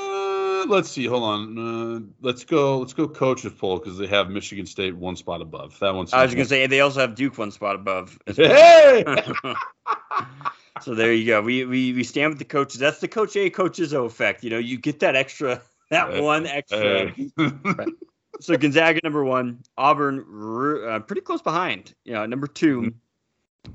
Let's 0.70 0.89
see. 0.91 1.05
Hold 1.05 1.24
on. 1.24 1.57
Uh, 1.57 1.99
let's 2.22 2.45
go. 2.45 2.80
Let's 2.80 2.93
go. 2.93 3.07
Coaches 3.07 3.51
poll 3.57 3.80
because 3.80 3.97
they 3.97 4.07
have 4.07 4.30
Michigan 4.30 4.65
State 4.65 4.95
one 4.95 5.15
spot 5.15 5.41
above. 5.41 5.78
That 5.80 5.93
one's. 5.95 6.13
I 6.13 6.24
was 6.24 6.34
gonna 6.34 6.45
say 6.45 6.67
they 6.67 6.80
also 6.82 6.99
have 7.01 7.15
Duke 7.15 7.38
one 7.38 7.51
spot 7.51 7.76
above. 7.76 8.17
well. 8.28 8.36
Hey. 8.47 9.03
so 10.82 10.95
there 10.95 11.11
you 11.13 11.26
go. 11.26 11.41
We 11.41 11.65
we 11.65 11.93
we 11.93 12.03
stand 12.03 12.30
with 12.30 12.39
the 12.39 12.45
coaches. 12.45 12.80
That's 12.80 12.99
the 12.99 13.07
coach 13.07 13.36
A, 13.36 13.49
coaches 13.49 13.93
O 13.93 14.05
effect. 14.05 14.43
You 14.43 14.51
know, 14.51 14.57
you 14.59 14.78
get 14.78 14.99
that 15.01 15.15
extra, 15.15 15.61
that 15.89 16.13
Hey. 16.13 16.22
one 16.22 16.45
extra. 16.45 17.11
Hey. 17.11 17.32
So 18.41 18.55
Gonzaga 18.55 19.01
number 19.03 19.24
one, 19.26 19.63
Auburn 19.78 20.20
uh, 20.88 20.99
pretty 20.99 21.22
close 21.22 21.41
behind. 21.41 21.93
You 22.05 22.13
know, 22.13 22.26
number 22.26 22.47
2 22.47 22.82
Mhm. 22.82 22.93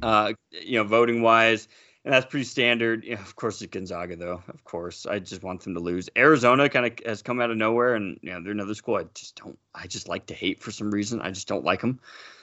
Uh, 0.03 0.33
you 0.51 0.79
know, 0.79 0.85
voting 0.85 1.21
wise, 1.21 1.69
and 2.05 2.13
that's 2.13 2.27
pretty 2.27 2.45
standard. 2.45 3.05
Know, 3.07 3.15
of 3.15 3.35
course, 3.35 3.63
it's 3.63 3.71
Gonzaga 3.71 4.17
though. 4.17 4.43
Of 4.49 4.65
course, 4.65 5.07
I 5.07 5.19
just 5.19 5.43
want 5.43 5.63
them 5.63 5.75
to 5.75 5.81
lose. 5.81 6.11
Arizona 6.17 6.69
kind 6.69 6.87
of 6.87 6.93
has 7.07 7.23
come 7.23 7.41
out 7.41 7.51
of 7.51 7.57
nowhere, 7.57 7.95
and 7.95 8.19
you 8.23 8.33
know, 8.33 8.43
they're 8.43 8.53
another 8.53 8.75
school 8.75 8.97
I 8.97 9.05
just 9.15 9.41
don't. 9.43 9.59
I 9.75 9.87
just 9.87 10.09
like 10.09 10.27
to 10.27 10.35
hate 10.35 10.63
for 10.63 10.71
some 10.71 10.91
reason. 10.91 11.21
I 11.21 11.31
just 11.31 11.49
don't 11.49 11.65
like 11.65 11.81
them. 11.81 12.01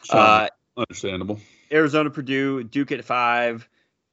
Uh, 0.09 0.47
Understandable. 0.75 1.39
Arizona, 1.71 2.09
Purdue, 2.09 2.63
Duke 2.63 2.91
at 2.91 3.03
five, 3.05 3.67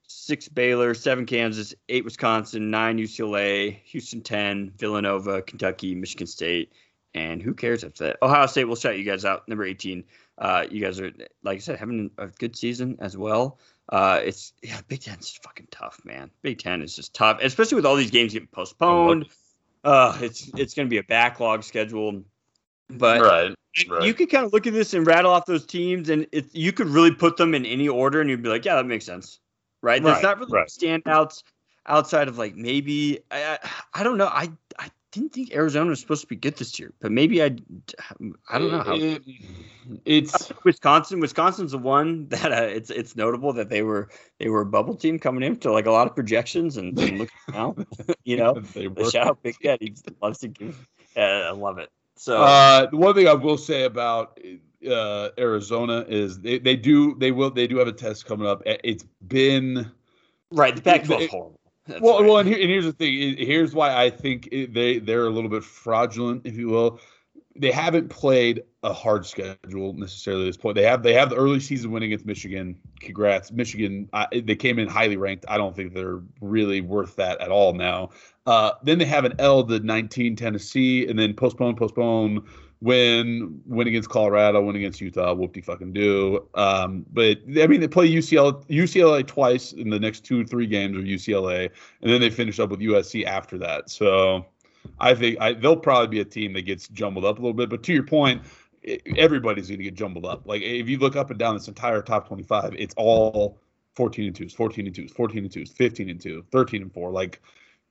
six 0.07 0.49
Baylor, 0.49 0.93
seven 0.93 1.25
Kansas, 1.25 1.75
eight 1.89 2.05
Wisconsin, 2.05 2.71
nine 2.71 2.99
UCLA, 2.99 3.81
Houston 3.85 4.21
ten, 4.21 4.71
Villanova, 4.77 5.41
Kentucky, 5.41 5.95
Michigan 5.95 6.27
State, 6.27 6.73
and 7.15 7.43
who 7.43 7.55
cares 7.55 7.85
after 7.85 8.05
that? 8.05 8.19
Ohio 8.21 8.47
State 8.47 8.65
will 8.65 8.77
shout 8.77 8.99
you 8.99 9.05
guys 9.05 9.25
out. 9.25 9.49
Number 9.49 9.65
eighteen. 9.65 10.05
Uh, 10.37 10.67
you 10.71 10.81
guys 10.81 11.01
are 11.01 11.11
like 11.43 11.57
I 11.57 11.59
said 11.59 11.79
having 11.79 12.11
a 12.19 12.27
good 12.27 12.55
season 12.55 12.99
as 13.01 13.17
well. 13.17 13.59
Uh, 13.89 14.21
it's 14.23 14.53
yeah, 14.63 14.81
Big 14.87 15.01
Ten's 15.01 15.39
fucking 15.43 15.69
tough, 15.71 16.01
man. 16.05 16.31
Big 16.43 16.59
Ten 16.59 16.83
is 16.83 16.95
just 16.95 17.15
tough, 17.15 17.39
especially 17.43 17.77
with 17.77 17.87
all 17.87 17.97
these 17.97 18.11
games 18.11 18.33
getting 18.35 18.49
postponed. 18.49 19.27
Uh, 19.83 20.19
it's 20.21 20.51
it's 20.57 20.75
gonna 20.75 20.89
be 20.89 20.99
a 20.99 21.03
backlog 21.03 21.65
schedule, 21.65 22.23
but 22.91 23.21
right. 23.23 23.55
you 23.77 23.89
Right. 23.91 24.17
could 24.17 24.31
kind 24.31 24.45
of 24.45 24.53
look 24.53 24.67
at 24.67 24.73
this 24.73 24.93
and 24.93 25.07
rattle 25.07 25.31
off 25.31 25.47
those 25.47 25.65
teams, 25.65 26.11
and 26.11 26.27
it, 26.33 26.55
you 26.55 26.73
could 26.73 26.89
really 26.89 27.13
put 27.13 27.37
them 27.37 27.55
in 27.55 27.65
any 27.65 27.89
order, 27.89 28.21
and 28.21 28.29
you'd 28.29 28.43
be 28.43 28.49
like, 28.49 28.65
yeah, 28.65 28.75
that 28.75 28.87
makes 28.87 29.07
sense, 29.07 29.41
right? 29.83 30.03
There's 30.03 30.17
Right, 30.17 30.23
not 30.23 30.39
really 30.39 30.53
right. 30.53 30.69
standouts 30.69 31.43
outside 31.87 32.29
of 32.29 32.37
like 32.37 32.55
maybe 32.55 33.21
I, 33.31 33.59
I 33.63 33.71
I 33.95 34.03
don't 34.03 34.19
know 34.19 34.27
I 34.27 34.51
I 34.79 34.91
didn't 35.13 35.33
think 35.33 35.55
Arizona 35.55 35.91
was 35.91 36.01
supposed 36.01 36.23
to 36.23 36.27
be 36.27 36.37
good 36.37 36.57
this 36.57 36.79
year, 36.79 36.93
but 37.01 37.13
maybe 37.13 37.43
I 37.43 37.57
I 38.49 38.59
don't 38.59 38.71
know 38.73 38.81
how. 38.81 38.95
It- 38.97 39.23
it's 40.05 40.53
Wisconsin, 40.65 41.19
Wisconsin's 41.21 41.73
the 41.73 41.79
one 41.79 42.29
that 42.29 42.53
uh, 42.53 42.63
it's 42.63 42.91
it's 42.91 43.17
notable 43.17 43.55
that 43.55 43.71
they 43.71 43.83
were 43.83 44.09
they 44.39 44.49
were 44.49 44.61
a 44.61 44.67
bubble 44.67 44.95
team 44.95 45.19
coming 45.19 45.43
into 45.43 45.73
like 45.73 45.87
a 45.87 45.91
lot 45.91 46.07
of 46.07 46.15
projections, 46.15 46.77
and, 46.77 46.99
and 46.99 47.19
look 47.19 47.31
now, 47.53 47.75
you 48.25 48.37
know, 48.37 48.55
they 48.75 48.87
the 48.87 49.05
were. 49.05 49.11
shout 49.11 49.27
out 49.29 49.43
Big 49.43 49.57
he 49.81 49.95
loves 50.21 50.41
to 50.41 50.49
give, 50.49 50.87
uh, 51.17 51.21
I 51.21 51.51
love 51.53 51.79
it. 51.79 51.91
So 52.17 52.37
Uh, 52.43 52.87
the 52.87 52.97
one 52.97 53.15
thing 53.15 53.29
I 53.29 53.33
will 53.35 53.57
say 53.57 53.85
about 53.85 54.39
uh, 54.89 55.29
Arizona 55.39 56.05
is 56.07 56.41
they, 56.41 56.59
they 56.59 56.77
do 56.77 57.15
they 57.15 57.33
will 57.33 57.51
they 57.51 57.67
do 57.67 57.79
have 57.79 57.89
a 57.89 57.93
test 57.93 58.27
coming 58.27 58.47
up. 58.47 58.63
It- 58.67 58.81
It's 58.85 59.05
been 59.27 59.91
right, 60.51 60.75
the 60.77 60.83
Pac-12 60.83 61.29
horrible. 61.31 61.61
That's 61.89 62.03
well, 62.03 62.21
right. 62.21 62.29
well, 62.29 62.39
and, 62.39 62.49
here, 62.49 62.59
and 62.59 62.71
here's 62.71 62.85
the 62.85 62.93
thing. 62.93 63.37
Here's 63.39 63.75
why 63.75 63.97
I 63.97 64.11
think 64.11 64.49
it, 64.53 64.75
they 64.75 64.99
they're 64.99 65.27
a 65.27 65.31
little 65.31 65.51
bit 65.51 65.65
fraudulent, 65.65 66.43
if 66.45 66.57
you 66.57 66.69
will. 66.69 67.01
They 67.57 67.73
haven't 67.73 68.09
played 68.09 68.63
a 68.85 68.93
hard 68.93 69.27
schedule 69.27 69.95
necessarily 69.95 70.45
at 70.45 70.47
this 70.47 70.57
point. 70.59 70.77
They 70.77 70.83
have 70.83 71.03
they 71.03 71.15
have 71.15 71.31
the 71.31 71.37
early 71.37 71.61
season 71.61 71.91
win 71.91 72.03
against 72.03 72.27
Michigan. 72.27 72.79
Congrats, 73.01 73.51
Michigan. 73.51 74.09
I, 74.13 74.27
they 74.33 74.55
came 74.55 74.79
in 74.79 74.87
highly 74.87 75.17
ranked. 75.17 75.47
I 75.49 75.57
don't 75.57 75.75
think 75.75 75.95
they're 75.95 76.21
really 76.43 76.83
worth 76.83 77.17
that 77.17 77.41
at 77.41 77.51
all 77.51 77.73
now. 77.73 78.11
Uh, 78.47 78.73
then 78.83 78.99
they 78.99 79.07
have 79.07 79.25
an 79.25 79.35
L 79.39 79.65
to 79.65 79.81
19 79.81 80.37
Tennessee, 80.37 81.09
and 81.09 81.19
then 81.19 81.35
postpone, 81.35 81.75
postpone, 81.75 82.47
win, 82.81 83.61
win 83.67 83.89
against 83.89 84.09
Colorado, 84.09 84.63
win 84.63 84.77
against 84.77 85.01
Utah, 85.01 85.35
whoop 85.35 85.57
fucking 85.65 85.93
do. 85.93 86.49
Um, 86.55 87.05
but 87.13 87.39
I 87.61 87.67
mean, 87.67 87.81
they 87.81 87.89
play 87.89 88.09
UCLA, 88.09 88.65
UCLA 88.67 89.27
twice 89.27 89.73
in 89.73 89.91
the 89.91 89.99
next 89.99 90.25
two, 90.25 90.45
three 90.45 90.67
games 90.67 90.97
of 90.97 91.05
UCLA, 91.05 91.71
and 92.03 92.13
then 92.13 92.21
they 92.21 92.31
finish 92.31 92.59
up 92.61 92.71
with 92.71 92.81
USC 92.81 93.25
after 93.25 93.59
that. 93.59 93.91
So 93.91 94.47
I 95.01 95.15
think 95.15 95.41
I, 95.41 95.53
they'll 95.55 95.77
probably 95.77 96.09
be 96.09 96.21
a 96.21 96.25
team 96.25 96.53
that 96.55 96.63
gets 96.63 96.89
jumbled 96.89 97.25
up 97.25 97.39
a 97.39 97.41
little 97.41 97.55
bit. 97.55 97.69
But 97.69 97.83
to 97.85 97.93
your 97.93 98.05
point, 98.05 98.43
everybody's 99.17 99.69
going 99.69 99.79
to 99.79 99.85
get 99.85 99.95
jumbled 99.95 100.25
up. 100.25 100.47
Like 100.47 100.63
if 100.63 100.89
you 100.89 100.99
look 100.99 101.17
up 101.17 101.31
and 101.31 101.39
down 101.39 101.55
this 101.55 101.69
entire 101.69 102.03
top 102.03 102.29
25, 102.29 102.75
it's 102.79 102.95
all 102.97 103.59
14 103.97 104.29
and 104.29 104.37
2s, 104.37 104.53
14 104.53 104.87
and 104.87 104.95
2s, 104.95 105.11
14 105.11 105.45
and 105.45 105.53
2s, 105.53 105.73
15 105.73 106.11
and 106.11 106.21
2, 106.21 106.45
13 106.53 106.83
and 106.83 106.93
4. 106.93 107.11
Like 107.11 107.43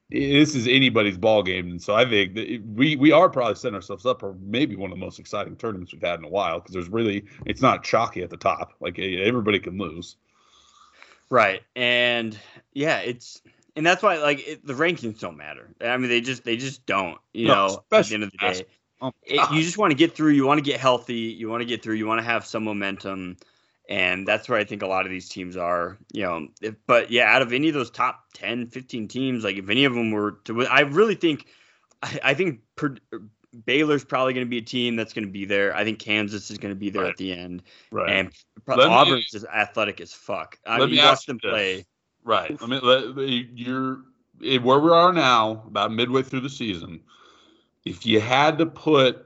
this 0.10 0.56
is 0.56 0.68
anybody's 0.68 1.18
ball 1.18 1.44
game, 1.44 1.70
and 1.72 1.82
so 1.82 1.94
I 1.96 2.06
think 2.06 2.64
we 2.76 2.96
we 2.96 3.12
are 3.12 3.30
probably 3.30 3.56
setting 3.56 3.76
ourselves 3.76 4.06
up 4.06 4.20
for 4.20 4.36
maybe 4.42 4.76
one 4.76 4.92
of 4.92 4.98
the 4.98 5.04
most 5.04 5.20
exciting 5.20 5.56
tournaments 5.56 5.92
we've 5.92 6.02
had 6.02 6.20
in 6.20 6.26
a 6.26 6.30
while 6.30 6.60
because 6.60 6.74
there's 6.74 6.90
really 6.90 7.26
it's 7.46 7.62
not 7.62 7.84
chalky 7.84 8.24
at 8.24 8.30
the 8.30 8.38
top. 8.38 8.74
Like 8.80 9.00
everybody 9.00 9.60
can 9.60 9.78
lose. 9.78 10.16
Right. 11.30 11.62
And 11.76 12.38
yeah, 12.74 13.00
it's 13.00 13.42
and 13.76 13.86
that's 13.86 14.02
why 14.02 14.18
like 14.18 14.48
it, 14.48 14.66
the 14.66 14.74
rankings 14.74 15.20
don't 15.20 15.38
matter. 15.38 15.70
I 15.82 15.98
mean, 15.98 16.10
they 16.10 16.22
just 16.22 16.44
they 16.44 16.58
just 16.58 16.86
don't. 16.86 17.20
You 17.34 17.48
No, 17.48 17.68
know, 17.68 17.84
at 17.92 18.06
the 18.08 18.14
end 18.14 18.24
of 18.24 18.32
the 18.32 18.38
day. 18.38 18.66
Oh, 19.00 19.12
it, 19.24 19.52
you 19.52 19.62
just 19.62 19.78
want 19.78 19.92
to 19.92 19.96
get 19.96 20.16
through. 20.16 20.32
You 20.32 20.48
want 20.48 20.58
to 20.58 20.64
get 20.64 20.80
healthy. 20.80 21.16
You 21.16 21.50
want 21.50 21.62
to 21.62 21.66
get 21.66 21.84
through. 21.84 21.96
You 21.96 22.08
want 22.08 22.20
to 22.20 22.26
have 22.26 22.46
some 22.46 22.64
momentum, 22.64 23.38
and 23.90 24.28
that's 24.28 24.50
where 24.50 24.60
I 24.60 24.64
think 24.64 24.82
a 24.82 24.88
lot 24.88 25.06
of 25.06 25.12
these 25.12 25.30
teams 25.30 25.56
are. 25.58 25.98
You 26.14 26.24
know, 26.24 26.48
if, 26.62 26.76
but 26.88 27.12
yeah, 27.12 27.34
out 27.34 27.42
of 27.42 27.54
any 27.54 27.68
of 27.70 27.74
those 27.74 27.90
top 27.90 28.26
10, 28.34 28.68
15 28.68 29.08
teams, 29.08 29.44
like 29.44 29.58
if 29.58 29.70
any 29.70 29.86
of 29.86 29.94
them 29.94 30.12
were 30.12 30.34
to, 30.46 30.66
I 30.68 30.82
really 30.82 31.16
think, 31.16 31.48
I, 32.04 32.20
I 32.24 32.34
think 32.34 32.62
per, 32.76 32.96
Baylor's 33.66 34.04
probably 34.04 34.34
going 34.34 34.46
to 34.46 34.50
be 34.50 34.58
a 34.58 34.62
team 34.62 34.96
that's 34.96 35.14
going 35.14 35.26
to 35.26 35.32
be 35.32 35.46
there. 35.46 35.76
I 35.76 35.84
think 35.84 36.00
Kansas 36.00 36.52
is 36.52 36.58
going 36.58 36.74
to 36.74 36.80
be 36.80 36.90
there 36.90 37.04
Right. 37.04 37.12
at 37.12 37.18
the 37.18 37.32
end, 37.34 37.64
right. 37.92 38.10
and 38.10 38.28
me- 38.68 38.84
Auburn's 38.84 39.34
is 39.34 39.46
athletic 39.46 40.02
as 40.02 40.14
fuck. 40.14 40.58
I 40.66 40.78
Let 40.78 40.90
mean, 40.90 40.98
me 40.98 41.04
watch 41.04 41.26
them 41.26 41.40
this. 41.42 41.50
play. 41.50 41.86
Right. 42.24 42.58
I 42.62 42.66
mean, 42.68 42.82
let- 42.84 43.16
you're 43.18 44.02
eh, 44.44 44.58
where 44.58 44.80
we 44.80 44.92
are 44.92 45.14
now, 45.14 45.64
about 45.66 45.92
midway 45.94 46.22
through 46.24 46.42
the 46.42 46.50
season. 46.50 47.02
If 47.86 48.06
you 48.06 48.20
had 48.20 48.58
to 48.58 48.66
put 48.66 49.26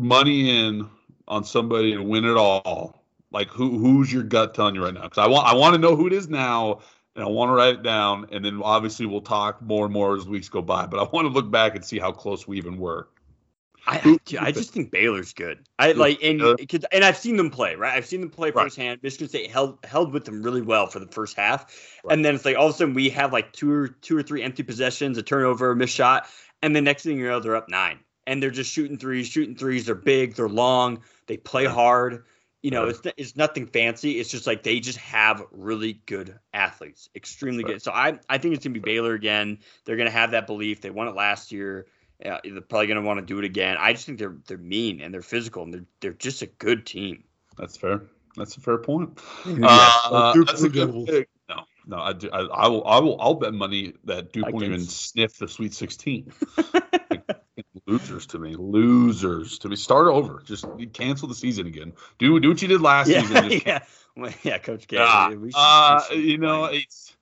money 0.00 0.48
in 0.66 0.88
on 1.28 1.44
somebody 1.44 1.92
to 1.92 2.02
win 2.02 2.24
it 2.24 2.36
all, 2.38 3.01
like 3.32 3.48
who 3.48 3.78
who's 3.78 4.12
your 4.12 4.22
gut 4.22 4.54
telling 4.54 4.74
you 4.74 4.84
right 4.84 4.94
now? 4.94 5.02
Because 5.02 5.18
I 5.18 5.26
want 5.26 5.46
I 5.46 5.54
want 5.54 5.74
to 5.74 5.80
know 5.80 5.96
who 5.96 6.06
it 6.06 6.12
is 6.12 6.28
now, 6.28 6.80
and 7.16 7.24
I 7.24 7.28
want 7.28 7.48
to 7.50 7.54
write 7.54 7.74
it 7.74 7.82
down, 7.82 8.26
and 8.32 8.44
then 8.44 8.60
obviously 8.62 9.06
we'll 9.06 9.20
talk 9.20 9.62
more 9.62 9.84
and 9.84 9.92
more 9.92 10.16
as 10.16 10.26
weeks 10.26 10.48
go 10.48 10.62
by. 10.62 10.86
But 10.86 11.00
I 11.00 11.04
want 11.10 11.26
to 11.26 11.32
look 11.32 11.50
back 11.50 11.74
and 11.74 11.84
see 11.84 11.98
how 11.98 12.12
close 12.12 12.46
we 12.46 12.58
even 12.58 12.78
were. 12.78 13.08
I, 13.86 14.18
I, 14.38 14.52
just 14.52 14.72
think 14.72 14.92
Baylor's 14.92 15.32
good. 15.32 15.66
I 15.78 15.92
like 15.92 16.22
and 16.22 16.40
and 16.40 17.04
I've 17.04 17.16
seen 17.16 17.36
them 17.36 17.50
play 17.50 17.74
right. 17.74 17.94
I've 17.94 18.06
seen 18.06 18.20
them 18.20 18.30
play 18.30 18.50
Right. 18.50 18.64
firsthand. 18.64 19.00
Michigan 19.02 19.28
State 19.28 19.50
held 19.50 19.78
held 19.84 20.12
with 20.12 20.24
them 20.24 20.42
really 20.42 20.62
well 20.62 20.86
for 20.86 21.00
the 21.00 21.08
first 21.08 21.36
half, 21.36 21.66
Right. 22.04 22.14
and 22.14 22.24
then 22.24 22.36
it's 22.36 22.44
like 22.44 22.56
all 22.56 22.68
of 22.68 22.74
a 22.74 22.76
sudden 22.76 22.94
we 22.94 23.10
have 23.10 23.32
like 23.32 23.52
two 23.52 23.72
or 23.72 23.88
two 23.88 24.16
or 24.16 24.22
three 24.22 24.42
empty 24.42 24.62
possessions, 24.62 25.18
a 25.18 25.22
turnover, 25.22 25.72
a 25.72 25.76
missed 25.76 25.94
shot, 25.94 26.26
and 26.62 26.76
the 26.76 26.80
next 26.80 27.02
thing 27.02 27.18
you 27.18 27.26
know 27.26 27.40
they're 27.40 27.56
up 27.56 27.68
nine, 27.68 27.98
and 28.26 28.40
they're 28.40 28.50
just 28.50 28.70
shooting 28.70 28.98
threes, 28.98 29.26
shooting 29.26 29.56
threes. 29.56 29.86
They're 29.86 29.96
big, 29.96 30.36
they're 30.36 30.48
long, 30.48 31.02
they 31.26 31.36
play 31.36 31.64
hard. 31.64 32.24
You 32.62 32.70
know, 32.70 32.84
Right. 32.84 32.94
it's 32.94 33.14
it's 33.16 33.36
nothing 33.36 33.66
fancy. 33.66 34.20
It's 34.20 34.30
just 34.30 34.46
like 34.46 34.62
they 34.62 34.80
just 34.80 34.98
have 34.98 35.44
really 35.50 36.00
good 36.06 36.38
athletes, 36.54 37.10
extremely 37.14 37.64
Right. 37.64 37.74
good. 37.74 37.82
So 37.82 37.90
I 37.92 38.20
I 38.28 38.38
think 38.38 38.54
it's 38.54 38.64
gonna 38.64 38.74
be 38.74 38.80
Baylor 38.80 39.14
again. 39.14 39.58
They're 39.84 39.96
gonna 39.96 40.10
have 40.10 40.30
that 40.30 40.46
belief. 40.46 40.80
They 40.80 40.90
won 40.90 41.08
it 41.08 41.14
last 41.14 41.50
year. 41.52 41.86
Yeah, 42.24 42.38
they're 42.44 42.60
probably 42.60 42.86
going 42.86 43.00
to 43.00 43.06
want 43.06 43.18
to 43.18 43.26
do 43.26 43.40
it 43.40 43.44
again. 43.44 43.76
I 43.80 43.92
just 43.92 44.06
think 44.06 44.20
they're 44.20 44.36
they're 44.46 44.56
mean 44.56 45.00
and 45.00 45.12
they're 45.12 45.22
physical 45.22 45.64
and 45.64 45.74
they're 45.74 45.86
they're 46.00 46.12
just 46.12 46.42
a 46.42 46.46
good 46.46 46.86
team. 46.86 47.24
That's 47.58 47.76
fair. 47.76 48.02
That's 48.36 48.56
a 48.56 48.60
fair 48.60 48.78
point. 48.78 49.20
Yeah. 49.44 49.90
Uh, 50.04 50.32
Duke 50.32 50.46
that's 50.46 50.62
a 50.62 50.68
good 50.68 51.06
pick. 51.06 51.28
No, 51.48 51.64
no, 51.86 51.98
I, 51.98 52.12
do, 52.12 52.30
I, 52.32 52.40
I 52.40 52.68
will, 52.68 52.86
I 52.86 52.98
will, 53.00 53.20
I'll 53.20 53.34
bet 53.34 53.52
money 53.52 53.94
that 54.04 54.32
Duke 54.32 54.48
won't 54.50 54.64
even 54.64 54.80
sniff 54.80 55.36
the 55.36 55.48
Sweet 55.48 55.74
16. 55.74 56.32
losers 57.92 58.26
to 58.26 58.38
me, 58.38 58.54
losers 58.56 59.58
to 59.60 59.68
me. 59.68 59.76
Start 59.76 60.08
over. 60.08 60.42
Just 60.44 60.66
cancel 60.92 61.28
the 61.28 61.34
season 61.34 61.66
again. 61.66 61.92
Do 62.18 62.38
do 62.40 62.48
what 62.48 62.62
you 62.62 62.68
did 62.68 62.80
last 62.80 63.10
Yeah, 63.10 63.22
season. 63.22 63.50
Just 63.50 63.66
yeah, 63.66 63.78
Well, 64.16 64.32
yeah, 64.42 64.58
Coach 64.58 64.86
K. 64.88 64.96
We 65.36 65.50
should- 65.52 65.58
uh, 65.58 66.02
you 66.12 66.38
know, 66.38 66.66
play. 66.68 66.78
it's. 66.88 67.16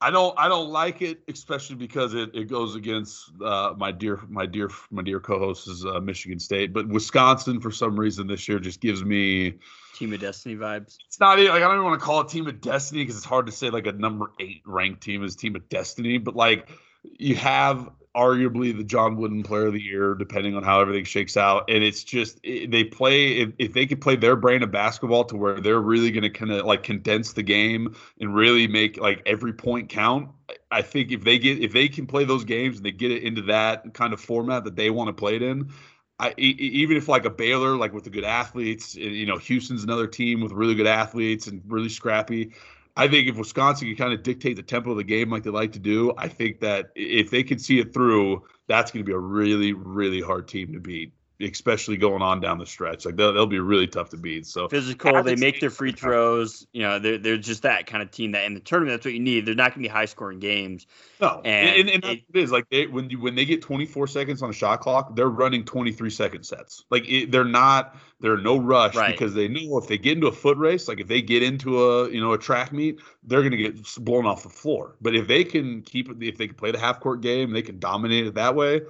I 0.00 0.10
don't. 0.10 0.36
I 0.36 0.48
don't 0.48 0.70
like 0.70 1.00
it, 1.00 1.22
especially 1.28 1.76
because 1.76 2.14
it, 2.14 2.34
it 2.34 2.48
goes 2.48 2.74
against 2.74 3.30
uh, 3.40 3.74
my 3.76 3.92
dear, 3.92 4.20
my 4.28 4.46
dear, 4.46 4.68
my 4.90 5.02
dear 5.02 5.20
co-host 5.20 5.68
is 5.68 5.86
uh, 5.86 6.00
Michigan 6.00 6.40
State, 6.40 6.72
but 6.72 6.88
Wisconsin 6.88 7.60
for 7.60 7.70
some 7.70 7.98
reason 7.98 8.26
this 8.26 8.48
year 8.48 8.58
just 8.58 8.80
gives 8.80 9.04
me. 9.04 9.58
Team 9.94 10.12
of 10.12 10.18
Destiny 10.20 10.56
vibes. 10.56 10.96
It's 11.06 11.20
not 11.20 11.38
like 11.38 11.50
I 11.50 11.58
don't 11.60 11.74
even 11.74 11.84
want 11.84 12.00
to 12.00 12.04
call 12.04 12.22
it 12.22 12.28
Team 12.30 12.48
of 12.48 12.60
Destiny 12.60 13.02
because 13.02 13.16
it's 13.16 13.24
hard 13.26 13.46
to 13.46 13.52
say 13.52 13.70
like 13.70 13.86
a 13.86 13.92
number 13.92 14.32
eight 14.40 14.62
ranked 14.64 15.02
team 15.02 15.22
is 15.22 15.36
Team 15.36 15.54
of 15.54 15.68
Destiny, 15.68 16.18
but 16.18 16.34
like 16.34 16.68
you 17.04 17.36
have 17.36 17.90
arguably 18.14 18.76
the 18.76 18.84
John 18.84 19.16
Wooden 19.16 19.42
Player 19.42 19.66
of 19.66 19.72
the 19.72 19.80
Year, 19.80 20.14
depending 20.14 20.54
on 20.54 20.62
how 20.62 20.80
everything 20.80 21.04
shakes 21.04 21.36
out. 21.36 21.64
And 21.70 21.82
it's 21.82 22.04
just 22.04 22.38
it, 22.42 22.70
they 22.70 22.84
play 22.84 23.38
if, 23.38 23.50
if 23.58 23.72
they 23.72 23.86
could 23.86 24.00
play 24.00 24.16
their 24.16 24.36
brand 24.36 24.62
of 24.62 24.70
basketball 24.70 25.24
to 25.24 25.36
where 25.36 25.60
they're 25.60 25.80
really 25.80 26.10
going 26.10 26.22
to 26.22 26.30
kind 26.30 26.52
of 26.52 26.66
like 26.66 26.82
condense 26.82 27.32
the 27.32 27.42
game 27.42 27.96
and 28.20 28.34
really 28.34 28.66
make 28.66 28.98
like 28.98 29.22
every 29.26 29.52
point 29.52 29.88
count. 29.88 30.30
I- 30.70 30.82
think 30.82 31.10
if 31.12 31.24
they 31.24 31.38
get 31.38 31.60
if 31.60 31.72
they 31.72 31.88
can 31.88 32.06
play 32.06 32.24
those 32.24 32.44
games 32.44 32.76
and 32.76 32.84
they 32.84 32.90
get 32.90 33.10
it 33.10 33.22
into 33.22 33.42
that 33.42 33.94
kind 33.94 34.12
of 34.12 34.20
format 34.20 34.64
that 34.64 34.76
they 34.76 34.90
want 34.90 35.08
to 35.08 35.14
play 35.14 35.36
it 35.36 35.42
in. 35.42 35.70
I, 36.18 36.34
even 36.38 36.96
if 36.96 37.08
like 37.08 37.24
a 37.24 37.30
Baylor, 37.30 37.76
like 37.76 37.92
with 37.92 38.04
the 38.04 38.10
good 38.10 38.22
athletes, 38.22 38.94
you 38.94 39.26
know, 39.26 39.38
Houston's 39.38 39.82
another 39.82 40.06
team 40.06 40.40
with 40.40 40.52
really 40.52 40.76
good 40.76 40.86
athletes 40.86 41.48
and 41.48 41.62
really 41.66 41.88
scrappy. 41.88 42.52
I 42.96 43.08
think 43.08 43.28
if 43.28 43.36
Wisconsin 43.36 43.88
can 43.88 43.96
kind 43.96 44.12
of 44.12 44.22
dictate 44.22 44.56
the 44.56 44.62
tempo 44.62 44.90
of 44.90 44.98
the 44.98 45.04
game 45.04 45.30
like 45.30 45.44
they 45.44 45.50
like 45.50 45.72
to 45.72 45.78
do, 45.78 46.12
I 46.18 46.28
think 46.28 46.60
that 46.60 46.90
if 46.94 47.30
they 47.30 47.42
can 47.42 47.58
see 47.58 47.78
it 47.78 47.94
through, 47.94 48.44
that's 48.68 48.90
going 48.90 49.04
to 49.04 49.08
be 49.08 49.14
a 49.14 49.18
really, 49.18 49.72
really 49.72 50.20
hard 50.20 50.46
team 50.46 50.72
to 50.74 50.80
beat, 50.80 51.14
especially 51.40 51.96
going 51.96 52.22
on 52.22 52.40
down 52.40 52.58
the 52.58 52.66
stretch. 52.66 53.04
Like 53.04 53.16
they'll, 53.16 53.32
they'll 53.32 53.46
be 53.46 53.58
really 53.58 53.86
tough 53.86 54.10
to 54.10 54.16
beat. 54.16 54.46
So 54.46 54.68
Physical. 54.68 55.22
They 55.22 55.36
make 55.36 55.60
their 55.60 55.70
free 55.70 55.92
throws. 55.92 56.66
You 56.72 56.82
know, 56.82 56.98
they're 56.98 57.18
they're 57.18 57.36
just 57.36 57.62
that 57.62 57.86
kind 57.86 58.02
of 58.02 58.10
team 58.10 58.32
that 58.32 58.44
in 58.44 58.54
the 58.54 58.60
tournament 58.60 58.96
that's 58.98 59.04
what 59.04 59.14
you 59.14 59.20
need. 59.20 59.46
They're 59.46 59.54
not 59.54 59.70
going 59.74 59.82
to 59.82 59.88
be 59.88 59.92
high 59.92 60.04
scoring 60.04 60.38
games. 60.38 60.86
no, 61.20 61.40
And 61.44 61.80
and, 61.80 61.90
and, 61.90 62.04
it- 62.04 62.08
what 62.08 62.18
it 62.34 62.42
is 62.42 62.52
like 62.52 62.68
they 62.70 62.86
when 62.86 63.10
you 63.10 63.20
when 63.20 63.34
they 63.34 63.44
get 63.44 63.62
24 63.62 64.06
seconds 64.06 64.42
on 64.42 64.50
a 64.50 64.52
shot 64.52 64.80
clock, 64.80 65.16
they're 65.16 65.28
running 65.28 65.64
23 65.64 66.10
second 66.10 66.44
sets. 66.44 66.84
Like 66.90 67.08
it, 67.08 67.30
they're 67.32 67.44
not 67.44 67.96
they're 68.20 68.38
no 68.38 68.56
rush 68.58 68.94
Right. 68.94 69.10
because 69.10 69.34
they 69.34 69.48
know 69.48 69.78
if 69.78 69.88
they 69.88 69.98
get 69.98 70.12
into 70.16 70.28
a 70.28 70.32
foot 70.32 70.56
race, 70.58 70.86
like 70.86 71.00
if 71.00 71.08
they 71.08 71.22
get 71.22 71.42
into 71.42 71.82
a 71.82 72.10
you 72.10 72.20
know 72.20 72.32
a 72.32 72.38
track 72.38 72.72
meet, 72.72 73.00
they're 73.24 73.40
going 73.40 73.50
to 73.52 73.56
get 73.56 73.76
blown 73.98 74.26
off 74.26 74.42
the 74.44 74.48
floor. 74.48 74.96
But 75.00 75.14
if 75.16 75.26
they 75.26 75.44
can 75.44 75.82
keep 75.82 76.08
if 76.22 76.38
they 76.38 76.46
can 76.46 76.56
play 76.56 76.70
the 76.70 76.78
half 76.78 77.00
court 77.00 77.20
game, 77.20 77.50
they 77.50 77.62
can 77.62 77.78
dominate 77.78 78.26
it 78.26 78.34
that 78.34 78.54
way. 78.54 78.82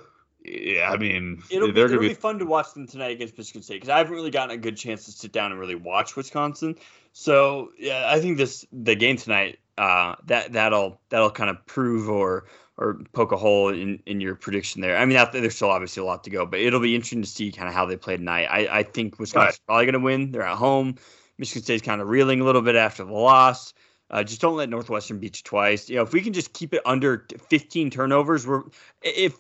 Yeah, 0.45 0.91
I 0.91 0.97
mean, 0.97 1.43
It'll 1.51 1.69
be, 1.69 1.73
they're 1.73 1.87
it'll 1.87 2.01
be 2.01 2.15
fun 2.15 2.41
to 2.41 2.47
watch 2.47 2.75
them 2.75 2.89
tonight 2.89 3.13
against 3.13 3.39
Michigan 3.39 3.63
State 3.63 3.75
because 3.75 3.91
I 3.91 3.99
haven't 3.99 4.15
really 4.15 4.31
gotten 4.31 4.51
a 4.51 4.57
good 4.57 4.77
chance 4.77 5.05
to 5.05 5.13
sit 5.13 5.33
down 5.33 5.53
and 5.53 5.61
really 5.61 5.77
watch 5.77 6.17
Wisconsin. 6.17 6.77
So 7.13 7.71
yeah, 7.79 8.05
I 8.09 8.21
think 8.21 8.39
this 8.39 8.67
the 8.73 8.97
game 8.97 9.17
tonight 9.17 9.61
uh, 9.79 10.17
that 10.27 10.53
that'll 10.53 11.01
that'll 11.11 11.31
kind 11.31 11.51
of 11.51 11.65
prove 11.67 12.09
or 12.09 12.47
or 12.77 13.01
poke 13.13 13.33
a 13.33 13.37
hole 13.37 13.69
in, 13.69 14.03
in 14.07 14.21
your 14.21 14.35
prediction 14.35 14.81
there. 14.81 14.97
I 14.97 15.05
mean, 15.05 15.17
out 15.17 15.33
there, 15.33 15.41
there's 15.41 15.55
still 15.55 15.71
obviously 15.71 16.03
a 16.03 16.05
lot 16.05 16.25
to 16.25 16.31
go, 16.31 16.47
but 16.47 16.59
it'll 16.59 16.81
be 16.81 16.95
interesting 16.95 17.23
to 17.23 17.29
see 17.29 17.53
kind 17.53 17.69
of 17.69 17.75
how 17.75 17.87
they 17.87 17.97
play 17.97 18.17
tonight. 18.17 18.47
I, 18.47 18.79
I 18.79 18.83
think 18.83 19.19
Wisconsin's 19.19 19.61
probably 19.67 19.85
going 19.85 19.93
to 19.93 20.01
win. 20.01 20.33
They're 20.33 20.43
at 20.43 20.57
home. 20.57 20.97
Michigan 21.39 21.63
State's 21.63 21.83
kind 21.83 22.01
of 22.01 22.09
reeling 22.09 22.41
a 22.41 22.45
little 22.45 22.63
bit 22.63 22.75
after 22.75 23.05
the 23.05 23.13
loss. 23.13 23.75
Uh, 24.13 24.23
just 24.23 24.43
don't 24.43 24.57
let 24.57 24.69
Northwestern 24.69 25.19
beat 25.19 25.39
you 25.39 25.43
twice. 25.43 25.89
You 25.89 25.97
know, 25.97 26.03
if 26.03 26.13
we 26.13 26.21
can 26.21 26.35
just 26.35 26.53
keep 26.53 26.75
it 26.75 26.83
under 26.85 27.27
15 27.49 27.89
turnovers, 27.89 28.47
we're 28.47 28.63
if 29.01 29.35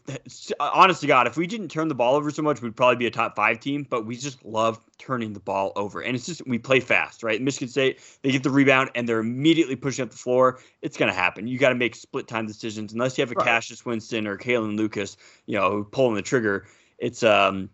honest 0.59 1.03
to 1.03 1.07
God, 1.07 1.27
if 1.27 1.37
we 1.37 1.47
didn't 1.47 1.68
turn 1.68 1.89
the 1.89 1.95
ball 1.95 2.16
over 2.16 2.31
so 2.31 2.41
much, 2.41 2.62
we'd 2.62 2.75
probably 2.75 2.97
be 2.97 3.07
a 3.07 3.11
top 3.11 3.37
five 3.37 3.61
team. 3.61 3.87
But 3.89 4.07
we 4.07 4.16
just 4.16 4.43
love 4.47 4.81
turning 4.97 5.35
the 5.35 5.41
ball 5.41 5.73
over, 5.77 6.01
and 6.01 6.16
it's 6.16 6.25
just 6.25 6.47
we 6.47 6.59
play 6.59 6.81
fast, 6.81 7.23
right? 7.23 7.41
Michigan 7.41 7.68
State, 7.68 8.01
they 8.23 8.33
get 8.33 8.43
the 8.43 8.51
rebound 8.51 8.91
and 8.95 9.07
they're 9.07 9.20
immediately 9.20 9.77
pushing 9.77 10.05
up 10.05 10.11
the 10.11 10.16
floor. 10.16 10.61
It's 10.81 10.97
gonna 10.97 11.12
happen. 11.12 11.47
You 11.47 11.59
got 11.59 11.68
to 11.68 11.75
make 11.75 11.95
split 11.95 12.27
time 12.27 12.47
decisions 12.47 12.95
unless 12.95 13.18
you 13.18 13.23
have 13.23 13.31
a 13.31 13.35
Right. 13.35 13.45
Cassius 13.45 13.85
Winston 13.85 14.27
or 14.27 14.39
Kalin 14.39 14.79
Lucas, 14.79 15.18
you 15.45 15.59
know, 15.59 15.85
pulling 15.85 16.14
the 16.14 16.23
trigger. 16.23 16.66
It's 16.97 17.23
um, 17.23 17.68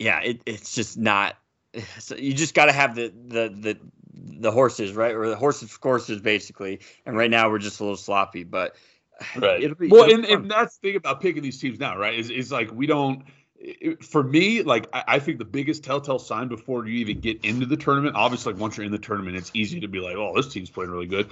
yeah, 0.00 0.20
it, 0.20 0.40
it's 0.46 0.74
just 0.74 0.98
not. 0.98 1.36
So 2.00 2.16
you 2.16 2.32
just 2.32 2.54
got 2.54 2.66
to 2.66 2.72
have 2.72 2.96
the 2.96 3.12
the 3.28 3.48
the 3.50 3.78
the 4.24 4.50
horses, 4.50 4.92
right, 4.92 5.14
or 5.14 5.28
the 5.28 5.36
horses 5.36 5.70
for 5.70 5.78
courses, 5.78 6.20
basically. 6.20 6.80
And 7.06 7.16
right 7.16 7.30
now 7.30 7.50
we're 7.50 7.58
just 7.58 7.80
a 7.80 7.84
little 7.84 7.96
sloppy, 7.96 8.44
but 8.44 8.74
Right. 9.36 9.62
it'll 9.62 9.76
be 9.76 9.88
well, 9.88 10.04
it'll 10.04 10.14
and, 10.16 10.26
be 10.26 10.32
and 10.32 10.50
that's 10.50 10.78
the 10.78 10.88
thing 10.88 10.96
about 10.96 11.20
picking 11.20 11.42
these 11.42 11.58
teams 11.60 11.78
now, 11.78 11.96
right? 11.96 12.18
Is 12.18 12.30
is 12.30 12.52
like 12.52 12.70
we 12.72 12.86
don't. 12.86 13.24
it- 13.58 14.04
For 14.04 14.22
me, 14.22 14.62
like 14.62 14.88
I, 14.92 15.04
I 15.08 15.18
think 15.18 15.38
the 15.38 15.44
biggest 15.44 15.84
telltale 15.84 16.18
sign 16.18 16.48
before 16.48 16.86
you 16.86 16.98
even 16.98 17.20
get 17.20 17.44
into 17.44 17.66
the 17.66 17.76
tournament, 17.76 18.16
obviously, 18.16 18.52
like 18.52 18.60
once 18.60 18.76
you're 18.76 18.86
in 18.86 18.92
the 18.92 18.98
tournament, 18.98 19.36
it's 19.36 19.50
easy 19.54 19.80
to 19.80 19.88
be 19.88 20.00
like, 20.00 20.16
"Oh, 20.16 20.32
this 20.36 20.52
team's 20.52 20.70
playing 20.70 20.90
really 20.90 21.06
good." 21.06 21.30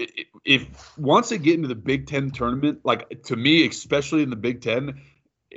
I- 0.00 0.08
i- 0.18 0.24
If 0.44 0.98
once 0.98 1.28
they 1.30 1.38
get 1.38 1.54
into 1.54 1.68
the 1.68 1.74
Big 1.74 2.06
Ten 2.06 2.30
tournament, 2.30 2.80
like 2.84 3.22
to 3.24 3.36
me, 3.36 3.66
especially 3.66 4.22
in 4.22 4.30
the 4.30 4.36
Big 4.36 4.60
Ten, 4.60 5.00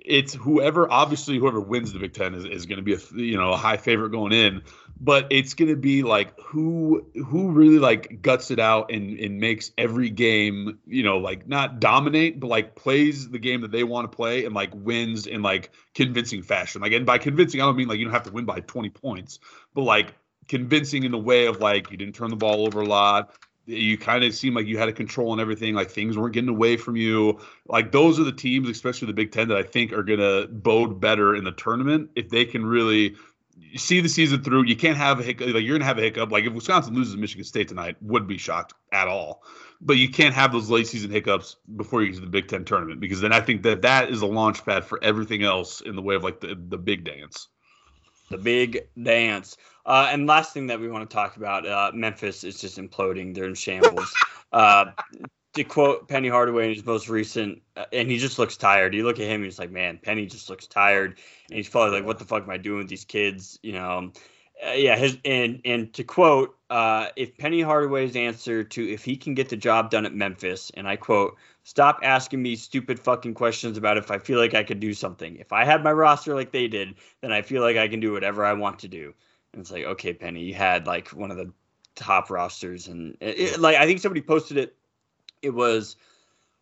it's 0.06 0.34
whoever 0.34 0.90
obviously 0.92 1.38
whoever 1.38 1.60
wins 1.60 1.92
the 1.92 2.00
Big 2.00 2.14
Ten 2.14 2.34
is, 2.34 2.46
is 2.46 2.66
going 2.66 2.78
to 2.78 2.84
be 2.84 2.94
a 2.94 3.00
you 3.16 3.38
know 3.38 3.52
a 3.52 3.58
high 3.58 3.78
favorite 3.78 4.12
going 4.12 4.32
in, 4.32 4.62
but 5.00 5.28
it's 5.32 5.54
going 5.56 5.70
to 5.70 5.76
be 5.76 6.04
like 6.04 6.40
who 6.40 7.06
who 7.16 7.52
really 7.52 7.80
like 7.80 8.22
guts 8.22 8.52
it 8.52 8.60
out 8.60 8.92
and 8.92 9.20
and 9.20 9.40
makes 9.40 9.72
every 9.78 10.10
game 10.10 10.80
you 10.86 11.04
know 11.04 11.18
like 11.18 11.48
not 11.48 11.80
dominate 11.80 12.40
but 12.40 12.48
like 12.48 12.76
plays 12.76 13.30
the 13.30 13.40
game 13.40 13.62
that 13.62 13.72
they 13.72 13.84
want 13.84 14.10
to 14.10 14.16
play 14.16 14.46
and 14.46 14.54
like 14.54 14.70
wins 14.74 15.28
in 15.28 15.42
like 15.42 15.72
convincing 15.94 16.44
fashion. 16.44 16.82
Like 16.82 16.94
and 16.94 17.06
by 17.06 17.18
convincing 17.18 17.62
I 17.62 17.66
don't 17.66 17.76
mean 17.76 17.88
like 17.88 17.98
you 17.98 18.06
don't 18.06 18.14
have 18.14 18.24
to 18.24 18.32
win 18.32 18.46
by 18.46 18.60
20 18.60 18.90
points, 18.92 19.40
but 19.74 19.82
like 19.82 20.14
convincing 20.48 21.04
in 21.04 21.12
the 21.12 21.18
way 21.18 21.48
of 21.48 21.60
like 21.60 21.92
you 21.92 21.98
didn't 21.98 22.16
turn 22.16 22.30
the 22.30 22.36
ball 22.36 22.66
over 22.66 22.82
a 22.82 22.86
lot. 22.86 23.36
You 23.68 23.98
kind 23.98 24.24
of 24.24 24.34
seemed 24.36 24.56
like 24.56 24.68
you 24.68 24.78
had 24.78 24.90
a 24.90 24.94
control 24.94 25.32
on 25.32 25.40
everything, 25.40 25.74
like 25.74 25.90
things 25.90 26.18
weren't 26.18 26.34
getting 26.34 26.50
away 26.50 26.78
from 26.78 26.96
you 26.96 27.40
like 27.68 27.92
those 27.92 28.20
are 28.20 28.24
the 28.24 28.32
teams, 28.32 28.70
especially 28.70 29.08
the 29.08 29.14
Big 29.14 29.32
Ten, 29.32 29.48
that 29.48 29.58
I 29.58 29.64
think 29.64 29.92
are 29.92 30.04
gonna 30.04 30.48
bode 30.48 31.00
better 31.00 31.36
in 31.36 31.44
the 31.44 31.52
tournament 31.52 32.12
if 32.16 32.30
they 32.30 32.46
can 32.46 32.66
really 32.66 33.16
see 33.76 34.02
the 34.02 34.10
season 34.10 34.44
through. 34.44 34.66
You 34.66 34.76
can't 34.76 34.98
have 34.98 35.20
a 35.20 35.24
hiccup. 35.24 35.48
Like 35.54 35.64
you're 35.64 35.78
gonna 35.78 35.86
have 35.86 35.98
a 35.98 36.02
hiccup. 36.02 36.32
Like 36.32 36.46
if 36.46 36.54
Wisconsin 36.54 36.94
loses 36.94 37.16
Michigan 37.18 37.44
State 37.44 37.68
tonight, 37.70 37.96
wouldn't 38.02 38.30
be 38.30 38.38
shocked 38.38 38.74
at 38.92 39.08
all. 39.08 39.44
but 39.82 39.98
you 39.98 40.10
can't 40.10 40.34
have 40.34 40.52
those 40.52 40.70
late 40.70 40.88
season 40.88 41.12
hiccups 41.12 41.58
before 41.76 42.02
you 42.02 42.10
get 42.10 42.16
to 42.16 42.22
the 42.22 42.28
Big 42.28 42.48
Ten 42.48 42.66
tournament 42.66 43.00
because 43.00 43.22
then 43.22 43.34
I 43.34 43.42
think 43.42 43.64
that 43.64 43.82
that 43.84 44.10
is 44.10 44.22
a 44.22 44.26
launch 44.26 44.66
pad 44.66 44.86
for 44.86 45.04
everything 45.04 45.44
else 45.44 45.82
in 45.82 45.96
the 45.96 46.02
way 46.02 46.16
of 46.16 46.24
like 46.24 46.40
the 46.40 46.56
the 46.56 46.78
big 46.78 47.04
dance. 47.04 47.48
The 48.30 48.38
big 48.38 48.88
dance. 49.02 49.58
Uh, 49.86 50.10
and 50.12 50.26
last 50.26 50.54
thing 50.54 50.68
that 50.68 50.80
we 50.80 50.90
want 50.90 51.08
to 51.08 51.14
talk 51.14 51.38
about, 51.38 51.66
uh, 51.68 51.92
Memphis 51.94 52.44
is 52.44 52.60
just 52.60 52.78
imploding. 52.78 53.36
They're 53.36 53.46
in 53.46 53.56
shambles. 53.56 54.14
Uh, 54.54 54.92
to 55.56 55.64
quote 55.64 56.08
Penny 56.08 56.30
Hardaway 56.30 56.66
in 56.68 56.76
his 56.76 56.86
most 56.86 57.10
recent, 57.10 57.62
uh, 57.76 57.86
and 57.92 58.10
he 58.12 58.18
just 58.18 58.38
looks 58.38 58.58
tired. 58.58 58.94
You 58.94 59.04
look 59.04 59.20
at 59.20 59.26
him, 59.26 59.44
he's 59.44 59.58
like, 59.58 59.72
man, 59.72 60.00
Penny 60.02 60.26
just 60.26 60.50
looks 60.50 60.68
tired, 60.68 61.20
and 61.50 61.58
he's 61.58 61.68
probably 61.68 61.98
like, 61.98 62.06
what 62.06 62.20
the 62.20 62.26
fuck 62.26 62.44
am 62.44 62.50
I 62.50 62.58
doing 62.58 62.80
with 62.80 62.88
these 62.88 63.06
kids? 63.06 63.58
You 63.64 63.74
know, 63.74 64.12
uh, 64.66 64.72
yeah. 64.72 64.98
His 64.98 65.18
and 65.26 65.62
and 65.66 65.94
to 65.94 66.04
quote, 66.04 66.58
uh, 66.70 67.08
if 67.16 67.38
Penny 67.38 67.62
Hardaway's 67.62 68.16
answer 68.16 68.64
to 68.64 68.94
if 68.94 69.04
he 69.04 69.16
can 69.18 69.34
get 69.34 69.50
the 69.50 69.58
job 69.58 69.90
done 69.90 70.06
at 70.06 70.14
Memphis, 70.14 70.72
and 70.76 70.88
I 70.88 70.98
quote, 70.98 71.38
stop 71.66 72.00
asking 72.04 72.42
me 72.42 72.56
stupid 72.56 72.98
fucking 73.00 73.34
questions 73.34 73.78
about 73.78 73.98
if 73.98 74.10
I 74.10 74.20
feel 74.20 74.40
like 74.40 74.54
I 74.54 74.64
could 74.64 74.80
do 74.80 74.94
something. 74.94 75.36
If 75.36 75.52
I 75.52 75.66
had 75.66 75.84
my 75.84 75.92
roster 75.92 76.34
like 76.34 76.52
they 76.52 76.70
did, 76.70 76.96
then 77.20 77.34
I 77.34 77.42
feel 77.42 77.62
like 77.62 77.76
I 77.76 77.90
can 77.90 78.00
do 78.00 78.14
whatever 78.14 78.46
I 78.46 78.54
want 78.54 78.80
to 78.80 78.88
do. 78.88 79.14
And 79.52 79.62
it's 79.62 79.72
like, 79.72 79.84
okay, 79.84 80.14
Penny, 80.14 80.44
you 80.44 80.54
had 80.54 80.88
like 80.88 81.10
one 81.10 81.32
of 81.32 81.38
the 81.38 81.52
top 81.96 82.30
rosters, 82.30 82.88
and 82.88 83.18
it, 83.20 83.40
it, 83.40 83.60
like 83.60 83.76
I 83.76 83.86
think 83.86 84.00
somebody 84.00 84.22
posted 84.22 84.58
it 84.58 84.76
it 85.42 85.54
was 85.54 85.96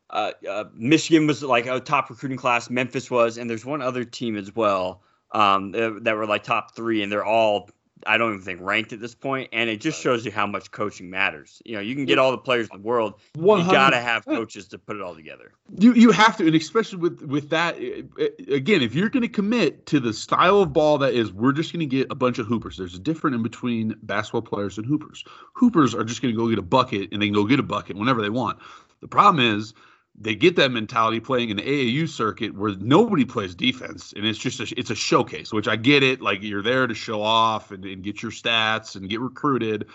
uh, 0.10 0.32
uh, 0.48 0.66
Michigan 0.74 1.26
was 1.26 1.42
like 1.42 1.66
a 1.66 1.80
top 1.80 2.10
recruiting 2.10 2.38
class. 2.38 2.70
Memphis 2.70 3.10
was, 3.10 3.38
and 3.38 3.50
there's 3.50 3.66
one 3.66 3.82
other 3.82 4.04
team 4.04 4.38
as 4.38 4.56
well 4.56 5.02
um, 5.32 5.72
that 5.72 6.16
were 6.16 6.28
like 6.28 6.44
top 6.44 6.76
three, 6.76 7.02
and 7.02 7.12
they're 7.12 7.26
all 7.26 7.70
I 8.08 8.18
don't 8.18 8.34
even 8.34 8.44
think 8.44 8.60
ranked 8.62 8.94
at 8.94 9.00
this 9.00 9.16
point, 9.16 9.50
and 9.54 9.70
it 9.70 9.82
just 9.82 10.02
shows 10.02 10.26
you 10.26 10.32
how 10.32 10.48
much 10.48 10.72
coaching 10.72 11.10
matters. 11.10 11.62
You 11.66 11.76
know, 11.76 11.82
you 11.82 11.96
can 11.96 12.06
get 12.06 12.18
all 12.18 12.32
the 12.32 12.38
players 12.38 12.70
in 12.72 12.82
the 12.82 12.84
world, 12.84 13.16
100%. 13.38 13.66
you 13.66 13.72
got 13.72 13.92
to 13.92 14.00
have 14.00 14.26
coaches 14.26 14.68
to 14.70 14.78
put 14.78 14.96
it 14.96 15.02
all 15.02 15.16
together. 15.16 15.54
You 15.78 15.94
you 15.94 16.12
have 16.12 16.38
to, 16.38 16.46
and 16.46 16.56
especially 16.56 17.00
with 17.00 17.22
with 17.22 17.50
that, 17.50 17.78
eh, 17.78 18.04
eh, 18.20 18.28
again, 18.54 18.82
if 18.82 18.96
you're 18.96 19.10
going 19.10 19.22
to 19.22 19.30
commit 19.30 19.86
to 19.88 20.00
the 20.00 20.14
style 20.14 20.62
of 20.62 20.74
ball 20.74 20.98
that 21.00 21.14
is, 21.14 21.32
we're 21.32 21.54
just 21.54 21.72
going 21.74 21.88
to 21.88 21.96
get 21.96 22.08
a 22.12 22.16
bunch 22.16 22.40
of 22.40 22.48
hoopers. 22.48 22.78
There's 22.78 22.96
a 22.96 23.00
difference 23.00 23.36
in 23.36 23.44
between 23.44 23.96
basketball 24.04 24.42
players 24.42 24.78
and 24.78 24.86
hoopers. 24.86 25.24
Hoopers 25.54 25.96
are 25.96 26.04
just 26.04 26.22
going 26.22 26.34
to 26.34 26.38
go 26.38 26.50
get 26.50 26.60
a 26.60 26.64
bucket, 26.64 27.12
and 27.12 27.22
they 27.22 27.28
can 27.28 27.34
go 27.34 27.46
get 27.46 27.60
a 27.60 27.64
bucket 27.64 27.98
whenever 27.98 28.22
they 28.22 28.30
want. 28.30 28.60
The 29.02 29.08
problem 29.08 29.58
is 29.58 29.74
they 30.16 30.36
get 30.36 30.56
that 30.58 30.72
mentality 30.72 31.20
playing 31.20 31.50
in 31.50 31.58
the 31.58 31.64
AAU 31.64 32.08
circuit 32.08 32.56
where 32.56 32.76
nobody 32.76 33.26
plays 33.26 33.56
defense 33.56 34.14
and 34.16 34.26
it's 34.26 34.38
just 34.38 34.60
a, 34.60 34.74
it's 34.78 34.92
a 34.92 34.96
showcase 34.96 35.52
which 35.52 35.68
I 35.68 35.76
get 35.76 36.04
it 36.04 36.22
like 36.22 36.44
you're 36.44 36.62
there 36.62 36.86
to 36.86 36.94
show 36.94 37.22
off 37.22 37.72
and, 37.72 37.84
and 37.86 38.04
get 38.04 38.22
your 38.22 38.32
stats 38.32 38.96
and 38.96 39.10
get 39.10 39.20
recruited. 39.20 39.88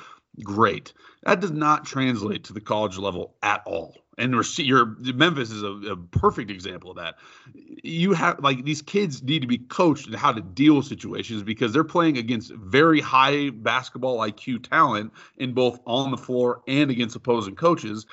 Great. 0.42 0.92
That 1.22 1.40
does 1.40 1.50
not 1.50 1.84
translate 1.84 2.44
to 2.44 2.52
the 2.52 2.60
college 2.60 2.98
level 2.98 3.34
at 3.42 3.62
all. 3.64 3.96
And 4.18 4.34
your 4.56 4.96
Memphis 5.14 5.52
is 5.52 5.62
a, 5.62 5.92
a, 5.92 5.96
perfect 5.96 6.50
example 6.50 6.90
of 6.90 6.96
that. 6.96 7.14
You 7.84 8.14
have 8.14 8.40
like 8.40 8.64
these 8.64 8.82
kids 8.82 9.22
need 9.22 9.42
to 9.42 9.46
be 9.46 9.58
coached 9.58 10.08
in 10.08 10.14
how 10.14 10.32
to 10.32 10.40
deal 10.40 10.76
with 10.76 10.86
situations 10.86 11.44
because 11.44 11.72
they're 11.72 11.84
playing 11.84 12.18
against 12.18 12.52
very 12.52 13.00
high 13.00 13.50
basketball 13.50 14.18
IQ 14.18 14.68
talent 14.68 15.12
in 15.36 15.52
both 15.52 15.78
on 15.86 16.10
the 16.10 16.16
floor 16.16 16.62
and 16.66 16.90
against 16.90 17.14
opposing 17.14 17.54
coaches 17.54 18.06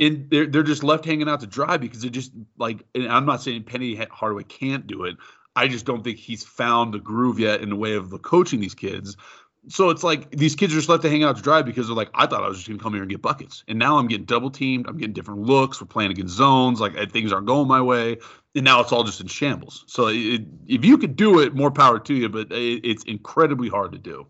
and 0.00 0.30
they're 0.30 0.46
they're 0.46 0.62
just 0.62 0.84
left 0.84 1.04
hanging 1.04 1.28
out 1.28 1.40
to 1.40 1.46
dry 1.46 1.76
because 1.76 2.02
they're 2.02 2.10
just 2.10 2.32
like 2.56 2.84
and 2.94 3.08
I'm 3.08 3.26
not 3.26 3.42
saying 3.42 3.64
Penny 3.64 3.94
Hardaway 3.96 4.44
can't 4.44 4.86
do 4.86 5.04
it. 5.04 5.16
I 5.56 5.66
just 5.68 5.86
don't 5.86 6.04
think 6.04 6.18
he's 6.18 6.44
found 6.44 6.94
the 6.94 7.00
groove 7.00 7.40
yet 7.40 7.62
in 7.62 7.68
the 7.68 7.76
way 7.76 7.94
of 7.94 8.10
the 8.10 8.18
coaching 8.18 8.60
these 8.60 8.74
kids. 8.74 9.16
So 9.68 9.90
it's 9.90 10.04
like 10.04 10.30
these 10.30 10.54
kids 10.54 10.72
are 10.72 10.76
just 10.76 10.88
left 10.88 11.02
to 11.02 11.10
hang 11.10 11.24
out 11.24 11.36
to 11.36 11.42
dry 11.42 11.62
because 11.62 11.88
they're 11.88 11.96
like, 11.96 12.10
I 12.14 12.26
thought 12.26 12.42
I 12.42 12.48
was 12.48 12.58
just 12.58 12.68
gonna 12.68 12.80
come 12.80 12.94
here 12.94 13.02
and 13.02 13.10
get 13.10 13.20
buckets, 13.20 13.64
and 13.68 13.78
now 13.78 13.98
I'm 13.98 14.06
getting 14.06 14.24
double 14.24 14.50
teamed. 14.50 14.86
I'm 14.86 14.96
getting 14.96 15.12
different 15.12 15.40
looks. 15.40 15.80
We're 15.80 15.88
playing 15.88 16.12
against 16.12 16.34
zones. 16.34 16.80
Like 16.80 16.94
things 17.10 17.32
aren't 17.32 17.46
going 17.46 17.68
my 17.68 17.82
way, 17.82 18.18
and 18.54 18.64
now 18.64 18.80
it's 18.80 18.92
all 18.92 19.04
just 19.04 19.20
in 19.20 19.26
shambles. 19.26 19.84
So 19.88 20.06
it, 20.08 20.42
if 20.66 20.84
you 20.84 20.96
could 20.96 21.16
do 21.16 21.40
it, 21.40 21.54
more 21.54 21.70
power 21.70 21.98
to 21.98 22.14
you. 22.14 22.28
But 22.28 22.52
it, 22.52 22.88
it's 22.88 23.04
incredibly 23.04 23.68
hard 23.68 23.92
to 23.92 23.98
do. 23.98 24.26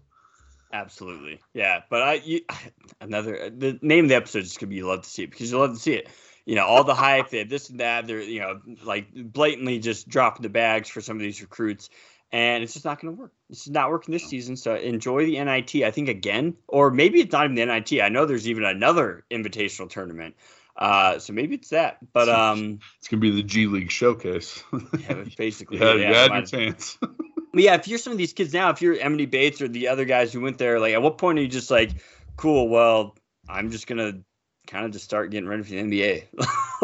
Absolutely, 0.72 1.40
yeah. 1.54 1.82
But 1.88 2.02
I 2.02 2.14
you, 2.14 2.40
another 3.00 3.50
the 3.50 3.78
name 3.82 4.04
of 4.04 4.08
the 4.08 4.16
episode 4.16 4.42
is 4.42 4.56
gonna 4.56 4.70
be 4.70 4.76
you 4.76 4.86
love 4.86 5.02
to 5.02 5.10
see 5.10 5.24
it 5.24 5.30
because 5.30 5.50
you 5.50 5.58
love 5.58 5.74
to 5.74 5.80
see 5.80 5.94
it. 5.94 6.08
You 6.44 6.54
know, 6.54 6.64
all 6.64 6.84
the 6.84 6.94
hype, 6.94 7.28
they 7.28 7.38
have 7.40 7.50
this 7.50 7.68
and 7.68 7.80
that. 7.80 8.06
They're 8.06 8.22
you 8.22 8.40
know 8.40 8.60
like 8.84 9.08
blatantly 9.12 9.78
just 9.78 10.08
dropping 10.08 10.42
the 10.42 10.48
bags 10.48 10.88
for 10.88 11.00
some 11.00 11.16
of 11.16 11.22
these 11.22 11.40
recruits, 11.42 11.90
and 12.32 12.62
it's 12.62 12.72
just 12.72 12.84
not 12.84 13.00
gonna 13.00 13.14
work. 13.14 13.32
It's 13.50 13.68
not 13.68 13.90
working 13.90 14.12
this 14.12 14.24
season. 14.24 14.56
So 14.56 14.74
enjoy 14.74 15.26
the 15.26 15.42
NIT. 15.42 15.76
I 15.76 15.90
think 15.90 16.08
again, 16.08 16.54
or 16.66 16.90
maybe 16.90 17.20
it's 17.20 17.32
not 17.32 17.44
even 17.44 17.54
the 17.54 17.66
NIT. 17.66 18.00
I 18.02 18.08
know 18.08 18.26
there's 18.26 18.48
even 18.48 18.64
another 18.64 19.24
invitational 19.30 19.90
tournament. 19.90 20.36
Uh, 20.76 21.18
so 21.18 21.32
maybe 21.32 21.56
it's 21.56 21.70
that, 21.70 21.98
but 22.12 22.28
um, 22.28 22.78
it's 22.98 23.08
gonna 23.08 23.20
be 23.20 23.34
the 23.34 23.42
G 23.42 23.66
League 23.66 23.90
showcase. 23.90 24.62
yeah, 25.00 25.24
basically, 25.36 25.78
yeah, 25.80 25.94
yeah, 25.94 26.08
you 26.08 26.14
had 26.14 26.32
your 26.32 26.46
chance. 26.46 26.98
But 27.58 27.64
yeah, 27.64 27.74
if 27.74 27.88
you're 27.88 27.98
some 27.98 28.12
of 28.12 28.18
these 28.18 28.32
kids 28.32 28.52
now, 28.52 28.70
if 28.70 28.80
you're 28.80 28.94
Emoni 28.94 29.28
Bates 29.28 29.60
or 29.60 29.66
the 29.66 29.88
other 29.88 30.04
guys 30.04 30.32
who 30.32 30.40
went 30.40 30.58
there, 30.58 30.78
like 30.78 30.94
at 30.94 31.02
what 31.02 31.18
point 31.18 31.40
are 31.40 31.42
you 31.42 31.48
just 31.48 31.72
like, 31.72 31.90
cool, 32.36 32.68
well, 32.68 33.16
I'm 33.48 33.72
just 33.72 33.88
gonna 33.88 34.20
kind 34.68 34.86
of 34.86 34.92
just 34.92 35.04
start 35.04 35.32
getting 35.32 35.48
ready 35.48 35.64
for 35.64 35.70
the 35.70 35.82
NBA. 35.82 36.26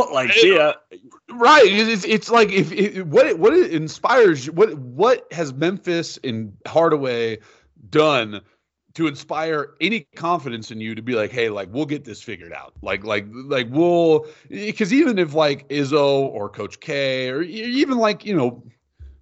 like, 0.13 0.33
see 0.33 0.57
ya. 0.57 0.73
Right. 1.31 1.63
It's, 1.65 2.05
it's 2.05 2.29
like 2.29 2.51
if 2.51 2.73
it, 2.73 3.07
what 3.07 3.25
it, 3.25 3.39
what 3.39 3.53
it 3.53 3.73
inspires 3.73 4.51
what 4.51 4.77
what 4.77 5.33
has 5.33 5.55
Memphis 5.55 6.19
and 6.25 6.57
Hardaway 6.67 7.39
done 7.89 8.41
to 8.95 9.07
inspire 9.07 9.75
any 9.81 10.09
confidence 10.17 10.73
in 10.73 10.81
you 10.81 10.97
to 10.97 11.03
be 11.03 11.15
like, 11.15 11.31
hey, 11.31 11.51
like 11.51 11.69
we'll 11.71 11.87
get 11.87 12.05
this 12.05 12.21
figured 12.21 12.53
out. 12.53 12.73
Like 12.83 13.05
like 13.05 13.27
like 13.31 13.69
we'll 13.71 14.27
because 14.49 14.93
even 14.93 15.21
if 15.21 15.35
like 15.35 15.69
Izzo 15.69 16.23
or 16.23 16.49
Coach 16.49 16.81
K 16.81 17.31
or 17.31 17.43
even 17.43 17.99
like 17.99 18.27
you 18.27 18.35
know 18.35 18.65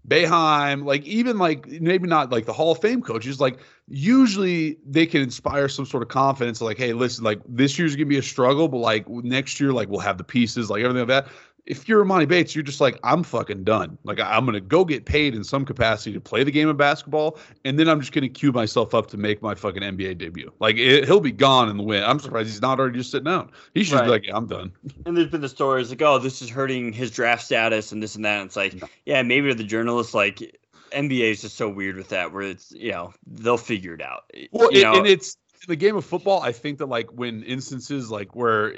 Boeheim, 0.06 0.84
like 0.84 1.04
even 1.04 1.38
like 1.38 1.66
maybe 1.66 2.08
not 2.08 2.30
like 2.30 2.44
the 2.44 2.52
Hall 2.52 2.72
of 2.72 2.80
Fame 2.80 3.02
coaches, 3.02 3.40
like 3.40 3.58
usually 3.88 4.78
they 4.84 5.06
can 5.06 5.22
inspire 5.22 5.68
some 5.68 5.86
sort 5.86 6.02
of 6.02 6.08
confidence. 6.08 6.60
Like, 6.60 6.78
hey, 6.78 6.92
listen, 6.92 7.24
like 7.24 7.40
this 7.46 7.78
year's 7.78 7.94
gonna 7.94 8.06
be 8.06 8.18
a 8.18 8.22
struggle, 8.22 8.68
but 8.68 8.78
like 8.78 9.08
next 9.08 9.60
year, 9.60 9.72
like 9.72 9.88
we'll 9.88 10.00
have 10.00 10.18
the 10.18 10.24
pieces, 10.24 10.68
like 10.68 10.82
everything 10.82 11.08
like 11.08 11.24
that 11.24 11.32
if 11.64 11.88
you're 11.88 12.04
Emoni 12.04 12.26
Bates, 12.26 12.56
you're 12.56 12.64
just 12.64 12.80
like, 12.80 12.98
I'm 13.04 13.22
fucking 13.22 13.62
done. 13.62 13.96
Like, 14.02 14.18
I'm 14.18 14.44
going 14.44 14.54
to 14.54 14.60
go 14.60 14.84
get 14.84 15.04
paid 15.04 15.34
in 15.34 15.44
some 15.44 15.64
capacity 15.64 16.12
to 16.12 16.20
play 16.20 16.42
the 16.42 16.50
game 16.50 16.68
of 16.68 16.76
basketball, 16.76 17.38
and 17.64 17.78
then 17.78 17.88
I'm 17.88 18.00
just 18.00 18.12
going 18.12 18.22
to 18.22 18.28
cue 18.28 18.50
myself 18.50 18.94
up 18.94 19.06
to 19.08 19.16
make 19.16 19.42
my 19.42 19.54
fucking 19.54 19.82
NBA 19.82 20.18
debut. 20.18 20.52
Like, 20.58 20.76
it, 20.76 21.04
he'll 21.04 21.20
be 21.20 21.30
gone 21.30 21.68
in 21.68 21.76
the 21.76 21.84
wind. 21.84 22.04
I'm 22.04 22.18
surprised 22.18 22.48
he's 22.48 22.60
not 22.60 22.80
already 22.80 22.98
just 22.98 23.12
sitting 23.12 23.26
down. 23.26 23.52
He 23.74 23.84
should 23.84 23.94
right. 23.94 24.04
be 24.04 24.10
like, 24.10 24.26
yeah, 24.26 24.36
I'm 24.36 24.46
done. 24.46 24.72
And 25.06 25.16
there's 25.16 25.30
been 25.30 25.40
the 25.40 25.48
stories 25.48 25.90
like, 25.90 26.02
oh, 26.02 26.18
this 26.18 26.42
is 26.42 26.50
hurting 26.50 26.92
his 26.92 27.12
draft 27.12 27.44
status 27.44 27.92
and 27.92 28.02
this 28.02 28.16
and 28.16 28.24
that. 28.24 28.40
And 28.40 28.46
it's 28.46 28.56
like, 28.56 28.74
no. 28.74 28.88
yeah, 29.06 29.22
maybe 29.22 29.52
the 29.54 29.62
journalists, 29.62 30.14
like, 30.14 30.58
NBA 30.90 31.30
is 31.30 31.42
just 31.42 31.56
so 31.56 31.68
weird 31.68 31.96
with 31.96 32.08
that, 32.08 32.32
where 32.32 32.42
it's, 32.42 32.72
you 32.72 32.90
know, 32.90 33.14
they'll 33.24 33.56
figure 33.56 33.94
it 33.94 34.02
out. 34.02 34.24
Well, 34.50 34.68
it, 34.72 34.84
and 34.84 35.06
it's 35.06 35.36
the 35.68 35.76
game 35.76 35.96
of 35.96 36.04
football. 36.04 36.42
I 36.42 36.50
think 36.50 36.78
that, 36.78 36.86
like, 36.86 37.12
when 37.12 37.44
instances 37.44 38.10
like 38.10 38.34
where, 38.34 38.74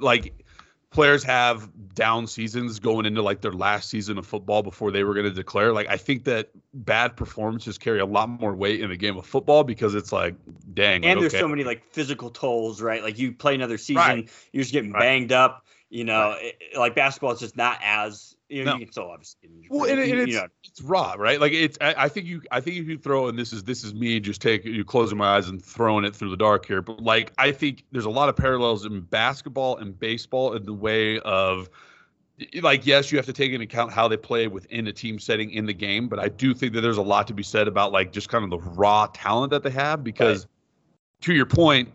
like, 0.00 0.32
players 0.90 1.22
have 1.24 1.68
down 1.94 2.26
seasons 2.26 2.78
going 2.78 3.04
into 3.04 3.22
like 3.22 3.40
their 3.40 3.52
last 3.52 3.90
season 3.90 4.18
of 4.18 4.26
football 4.26 4.62
before 4.62 4.90
they 4.90 5.04
were 5.04 5.14
going 5.14 5.26
to 5.26 5.32
declare. 5.32 5.72
Like 5.72 5.88
I 5.88 5.96
think 5.96 6.24
that 6.24 6.50
bad 6.72 7.16
performances 7.16 7.76
carry 7.76 8.00
a 8.00 8.06
lot 8.06 8.28
more 8.28 8.54
weight 8.54 8.80
in 8.80 8.88
the 8.88 8.96
game 8.96 9.16
of 9.16 9.26
football 9.26 9.64
because 9.64 9.94
it's 9.94 10.12
like, 10.12 10.34
dang. 10.74 11.04
And 11.04 11.20
like, 11.20 11.30
there's 11.30 11.40
so 11.40 11.48
many 11.48 11.64
like 11.64 11.84
physical 11.92 12.30
tolls, 12.30 12.80
right? 12.80 13.02
Like 13.02 13.18
you 13.18 13.32
play 13.32 13.54
another 13.54 13.78
season, 13.78 13.96
right. 13.96 14.30
you're 14.52 14.62
just 14.62 14.72
getting 14.72 14.92
right. 14.92 15.00
banged 15.00 15.32
up. 15.32 15.66
You 15.90 16.04
know, 16.04 16.30
right. 16.30 16.54
it, 16.60 16.78
like 16.78 16.94
basketball 16.94 17.32
is 17.32 17.40
just 17.40 17.56
not 17.56 17.78
as 17.82 18.36
you 18.48 18.64
know, 18.64 18.72
no. 18.72 18.78
you 18.78 18.84
can 18.86 18.92
still 18.92 19.10
obviously. 19.10 19.50
Well, 19.68 19.90
and, 19.90 20.00
and 20.00 20.20
it's, 20.20 20.34
know. 20.34 20.46
it's 20.64 20.80
raw, 20.80 21.14
right? 21.18 21.40
Like 21.40 21.52
it's. 21.52 21.76
I, 21.80 21.94
I, 22.04 22.08
think 22.08 22.26
you. 22.26 22.42
I 22.50 22.60
think 22.60 22.76
if 22.76 22.86
you 22.86 22.98
throw, 22.98 23.28
and 23.28 23.38
this 23.38 23.52
is 23.52 23.62
this 23.64 23.84
is 23.84 23.94
me 23.94 24.20
just 24.20 24.40
take 24.40 24.64
you 24.64 24.84
closing 24.84 25.18
my 25.18 25.36
eyes 25.36 25.48
and 25.48 25.62
throwing 25.62 26.04
it 26.04 26.16
through 26.16 26.30
the 26.30 26.36
dark 26.36 26.66
here. 26.66 26.80
But 26.80 27.02
like, 27.02 27.32
I 27.36 27.52
think 27.52 27.84
there's 27.92 28.06
a 28.06 28.10
lot 28.10 28.28
of 28.28 28.36
parallels 28.36 28.86
in 28.86 29.02
basketball 29.02 29.76
and 29.76 29.98
baseball 29.98 30.54
in 30.54 30.64
the 30.64 30.74
way 30.74 31.20
of. 31.20 31.68
Like 32.62 32.86
yes, 32.86 33.10
you 33.10 33.18
have 33.18 33.26
to 33.26 33.32
take 33.32 33.50
into 33.50 33.64
account 33.64 33.90
how 33.92 34.06
they 34.06 34.16
play 34.16 34.46
within 34.46 34.86
a 34.86 34.92
team 34.92 35.18
setting 35.18 35.50
in 35.50 35.66
the 35.66 35.74
game, 35.74 36.06
but 36.06 36.20
I 36.20 36.28
do 36.28 36.54
think 36.54 36.72
that 36.74 36.82
there's 36.82 36.96
a 36.96 37.02
lot 37.02 37.26
to 37.26 37.34
be 37.34 37.42
said 37.42 37.66
about 37.66 37.90
like 37.90 38.12
just 38.12 38.28
kind 38.28 38.44
of 38.44 38.50
the 38.50 38.60
raw 38.60 39.08
talent 39.12 39.50
that 39.50 39.64
they 39.64 39.70
have 39.70 40.04
because, 40.04 40.44
right. 40.44 41.22
to 41.22 41.34
your 41.34 41.46
point, 41.46 41.88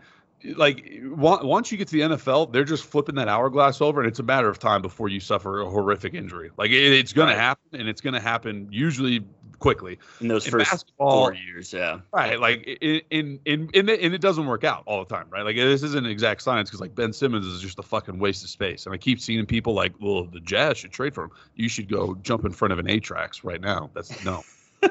like 0.55 0.89
once 1.03 1.71
you 1.71 1.77
get 1.77 1.87
to 1.89 1.93
the 1.93 2.15
NFL, 2.15 2.51
they're 2.51 2.63
just 2.63 2.85
flipping 2.85 3.15
that 3.15 3.27
hourglass 3.27 3.81
over, 3.81 4.01
and 4.01 4.07
it's 4.07 4.19
a 4.19 4.23
matter 4.23 4.49
of 4.49 4.59
time 4.59 4.81
before 4.81 5.09
you 5.09 5.19
suffer 5.19 5.61
a 5.61 5.69
horrific 5.69 6.13
injury. 6.13 6.51
Like 6.57 6.71
it, 6.71 6.93
it's 6.93 7.13
going 7.13 7.29
right. 7.29 7.35
to 7.35 7.39
happen, 7.39 7.79
and 7.79 7.87
it's 7.87 8.01
going 8.01 8.13
to 8.13 8.19
happen 8.19 8.67
usually 8.71 9.23
quickly 9.59 9.97
in 10.19 10.27
those 10.27 10.45
in 10.45 10.51
first 10.51 10.91
four 10.97 11.33
years. 11.33 11.71
Yeah, 11.71 12.01
right. 12.11 12.39
Like 12.39 12.65
in 12.81 13.01
in 13.09 13.39
in, 13.45 13.69
in 13.73 13.85
the, 13.85 14.03
and 14.03 14.13
it 14.13 14.21
doesn't 14.21 14.45
work 14.45 14.63
out 14.63 14.83
all 14.85 15.03
the 15.03 15.15
time, 15.15 15.27
right? 15.29 15.43
Like 15.43 15.55
this 15.55 15.83
isn't 15.83 16.05
exact 16.05 16.41
science 16.41 16.69
because 16.69 16.81
like 16.81 16.93
Ben 16.93 17.13
Simmons 17.13 17.45
is 17.45 17.61
just 17.61 17.79
a 17.79 17.83
fucking 17.83 18.19
waste 18.19 18.43
of 18.43 18.49
space, 18.49 18.85
and 18.85 18.93
I 18.93 18.97
keep 18.97 19.21
seeing 19.21 19.45
people 19.45 19.73
like, 19.73 19.93
well, 19.99 20.25
the 20.25 20.41
Jazz 20.41 20.77
should 20.77 20.91
trade 20.91 21.15
for 21.15 21.25
him. 21.25 21.31
You 21.55 21.69
should 21.69 21.89
go 21.89 22.15
jump 22.15 22.43
in 22.43 22.51
front 22.51 22.73
of 22.73 22.79
an 22.79 22.87
Amtrak 22.87 23.43
right 23.43 23.61
now. 23.61 23.89
That's 23.93 24.23
no. 24.25 24.43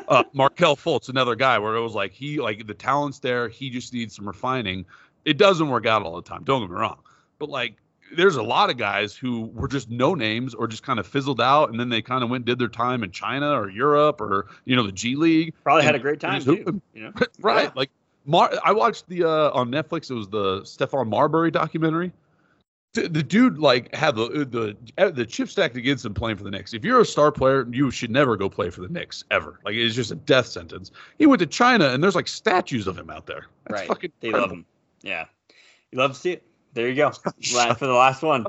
uh, 0.08 0.24
Markelle 0.32 0.76
Fultz, 0.76 1.10
another 1.10 1.34
guy 1.34 1.58
where 1.58 1.76
it 1.76 1.82
was 1.82 1.94
like 1.94 2.12
he 2.12 2.40
like 2.40 2.66
the 2.66 2.74
talent's 2.74 3.18
there, 3.18 3.48
he 3.50 3.68
just 3.68 3.92
needs 3.92 4.16
some 4.16 4.26
refining 4.26 4.86
it 5.24 5.38
doesn't 5.38 5.68
work 5.68 5.86
out 5.86 6.02
all 6.02 6.16
the 6.16 6.22
time. 6.22 6.44
Don't 6.44 6.62
get 6.62 6.70
me 6.70 6.76
wrong, 6.76 6.98
but 7.38 7.48
like 7.48 7.76
there's 8.16 8.36
a 8.36 8.42
lot 8.42 8.70
of 8.70 8.76
guys 8.76 9.16
who 9.16 9.46
were 9.54 9.68
just 9.68 9.90
no 9.90 10.14
names 10.14 10.54
or 10.54 10.66
just 10.66 10.82
kind 10.82 10.98
of 10.98 11.06
fizzled 11.06 11.40
out, 11.40 11.70
and 11.70 11.80
then 11.80 11.88
they 11.88 12.02
kind 12.02 12.22
of 12.22 12.30
went 12.30 12.40
and 12.40 12.46
did 12.46 12.58
their 12.58 12.68
time 12.68 13.02
in 13.02 13.10
China 13.10 13.52
or 13.52 13.70
Europe 13.70 14.20
or 14.20 14.48
you 14.64 14.76
know 14.76 14.86
the 14.86 14.92
G 14.92 15.16
League. 15.16 15.54
Probably 15.62 15.84
had 15.84 15.94
a 15.94 15.98
great 15.98 16.20
time 16.20 16.42
too. 16.42 16.80
You 16.94 17.04
know, 17.04 17.12
right? 17.40 17.64
Yeah. 17.64 17.70
Like 17.74 17.90
Mar, 18.24 18.52
I 18.64 18.72
watched 18.72 19.08
the 19.08 19.24
uh, 19.24 19.50
on 19.52 19.70
Netflix. 19.70 20.10
It 20.10 20.14
was 20.14 20.28
the 20.28 20.60
Stephon 20.62 21.08
Marbury 21.08 21.50
documentary. 21.50 22.12
The, 22.94 23.08
the 23.08 23.22
dude 23.22 23.58
like 23.58 23.94
had 23.94 24.16
the 24.16 24.28
the 24.28 25.10
the 25.10 25.24
chip 25.24 25.48
stacked 25.48 25.76
against 25.76 26.04
him 26.04 26.12
playing 26.12 26.36
for 26.36 26.44
the 26.44 26.50
Knicks. 26.50 26.74
If 26.74 26.84
you're 26.84 27.00
a 27.00 27.06
star 27.06 27.32
player, 27.32 27.66
you 27.70 27.90
should 27.90 28.10
never 28.10 28.36
go 28.36 28.50
play 28.50 28.68
for 28.68 28.82
the 28.82 28.88
Knicks 28.88 29.24
ever. 29.30 29.60
Like 29.64 29.74
it's 29.74 29.94
just 29.94 30.10
a 30.10 30.16
death 30.16 30.46
sentence. 30.46 30.92
He 31.18 31.26
went 31.26 31.40
to 31.40 31.46
China 31.46 31.88
and 31.88 32.04
there's 32.04 32.14
like 32.14 32.28
statues 32.28 32.86
of 32.86 32.98
him 32.98 33.08
out 33.08 33.26
there. 33.26 33.46
That's 33.64 33.80
right. 33.80 33.88
fucking 33.88 34.12
they 34.20 34.30
love 34.30 34.50
him. 34.50 34.66
Yeah, 35.02 35.26
you 35.90 35.98
love 35.98 36.12
to 36.12 36.18
see 36.18 36.32
it. 36.32 36.44
There 36.74 36.88
you 36.88 36.94
go. 36.94 37.10
For 37.74 37.86
the 37.86 37.92
last 37.92 38.22
one. 38.22 38.46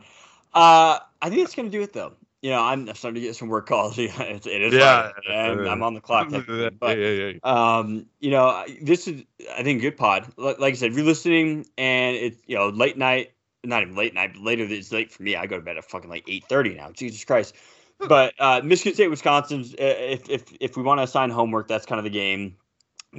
Uh, 0.53 0.99
I 1.21 1.29
think 1.29 1.41
that's 1.41 1.55
gonna 1.55 1.69
do 1.69 1.81
it 1.81 1.93
though. 1.93 2.13
You 2.41 2.51
know, 2.51 2.61
I'm 2.61 2.93
starting 2.93 3.21
to 3.21 3.27
get 3.27 3.35
some 3.35 3.47
work 3.47 3.67
calls. 3.67 3.97
It's- 3.99 4.45
it 4.45 4.61
is 4.61 4.73
Yeah. 4.73 5.11
And 5.29 5.67
I'm 5.67 5.81
on 5.83 5.93
the 5.93 6.01
clock. 6.01 6.29
but 6.79 6.97
yeah, 6.97 7.09
yeah, 7.09 7.31
yeah. 7.31 7.39
um, 7.43 8.05
you 8.19 8.31
know, 8.31 8.65
this 8.81 9.07
is 9.07 9.23
I 9.55 9.63
think 9.63 9.79
a 9.79 9.81
good 9.81 9.97
pod. 9.97 10.31
Like, 10.37 10.59
I 10.61 10.73
said, 10.73 10.91
if 10.91 10.97
you're 10.97 11.05
listening 11.05 11.65
and 11.77 12.15
it's 12.15 12.41
you 12.45 12.55
know 12.55 12.69
late 12.69 12.97
night, 12.97 13.31
not 13.63 13.81
even 13.83 13.95
late 13.95 14.13
night, 14.13 14.31
but 14.33 14.43
later 14.43 14.63
it's 14.65 14.91
late 14.91 15.11
for 15.11 15.23
me. 15.23 15.35
I 15.35 15.47
go 15.47 15.55
to 15.55 15.61
bed 15.61 15.77
at 15.77 15.85
fucking 15.85 16.09
like 16.09 16.25
eight 16.27 16.43
thirty 16.49 16.73
now. 16.75 16.91
Jesus 16.91 17.23
Christ. 17.23 17.55
But 17.99 18.33
uh, 18.37 18.59
Michigan 18.63 18.93
State, 18.95 19.07
Wisconsin's. 19.07 19.73
uh, 19.73 19.77
If 19.79 20.29
if 20.29 20.43
if 20.59 20.75
we 20.77 20.83
want 20.83 20.99
to 20.99 21.03
assign 21.03 21.29
homework, 21.29 21.69
that's 21.69 21.85
kind 21.85 21.99
of 21.99 22.03
the 22.03 22.09
game. 22.09 22.57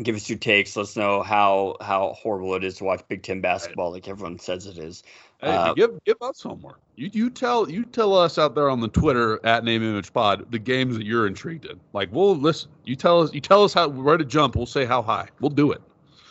Give 0.03 0.17
us 0.17 0.29
your 0.29 0.39
takes. 0.39 0.77
Let 0.77 0.83
us 0.85 0.97
know 0.97 1.23
how 1.23 1.77
how 1.81 2.15
horrible 2.21 2.55
it 2.55 2.65
is 2.65 2.77
to 2.79 2.85
watch 2.85 3.03
Big 3.09 3.23
Ten 3.23 3.41
basketball, 3.41 3.93
like 3.93 4.09
everyone 4.09 4.39
says 4.39 4.67
it 4.67 4.79
is. 4.79 5.05
Hey, 5.41 5.49
Uh, 5.49 5.75
give 5.75 6.03
give 6.05 6.17
us 6.21 6.43
homework. 6.43 6.81
You 6.97 7.11
you 7.13 7.31
tell 7.31 7.71
you 7.71 7.85
tell 7.85 8.17
us 8.17 8.39
out 8.39 8.55
there 8.55 8.69
on 8.71 8.81
the 8.81 8.89
Twitter 8.89 9.45
at 9.45 9.63
Name 9.65 9.83
Image 9.83 10.13
Pod 10.13 10.51
the 10.51 10.59
games 10.59 10.97
that 10.97 11.05
you're 11.05 11.27
intrigued 11.27 11.67
in. 11.67 11.79
Like 11.93 12.09
we'll 12.13 12.37
listen. 12.37 12.71
You 12.85 12.97
tell 12.97 13.21
us 13.21 13.33
you 13.33 13.41
tell 13.41 13.63
us 13.63 13.73
how 13.73 13.89
where 13.89 14.17
to 14.17 14.25
jump. 14.25 14.57
We'll 14.57 14.67
say 14.67 14.85
how 14.85 15.03
high. 15.03 15.29
We'll 15.41 15.51
do 15.51 15.71
it. 15.73 15.81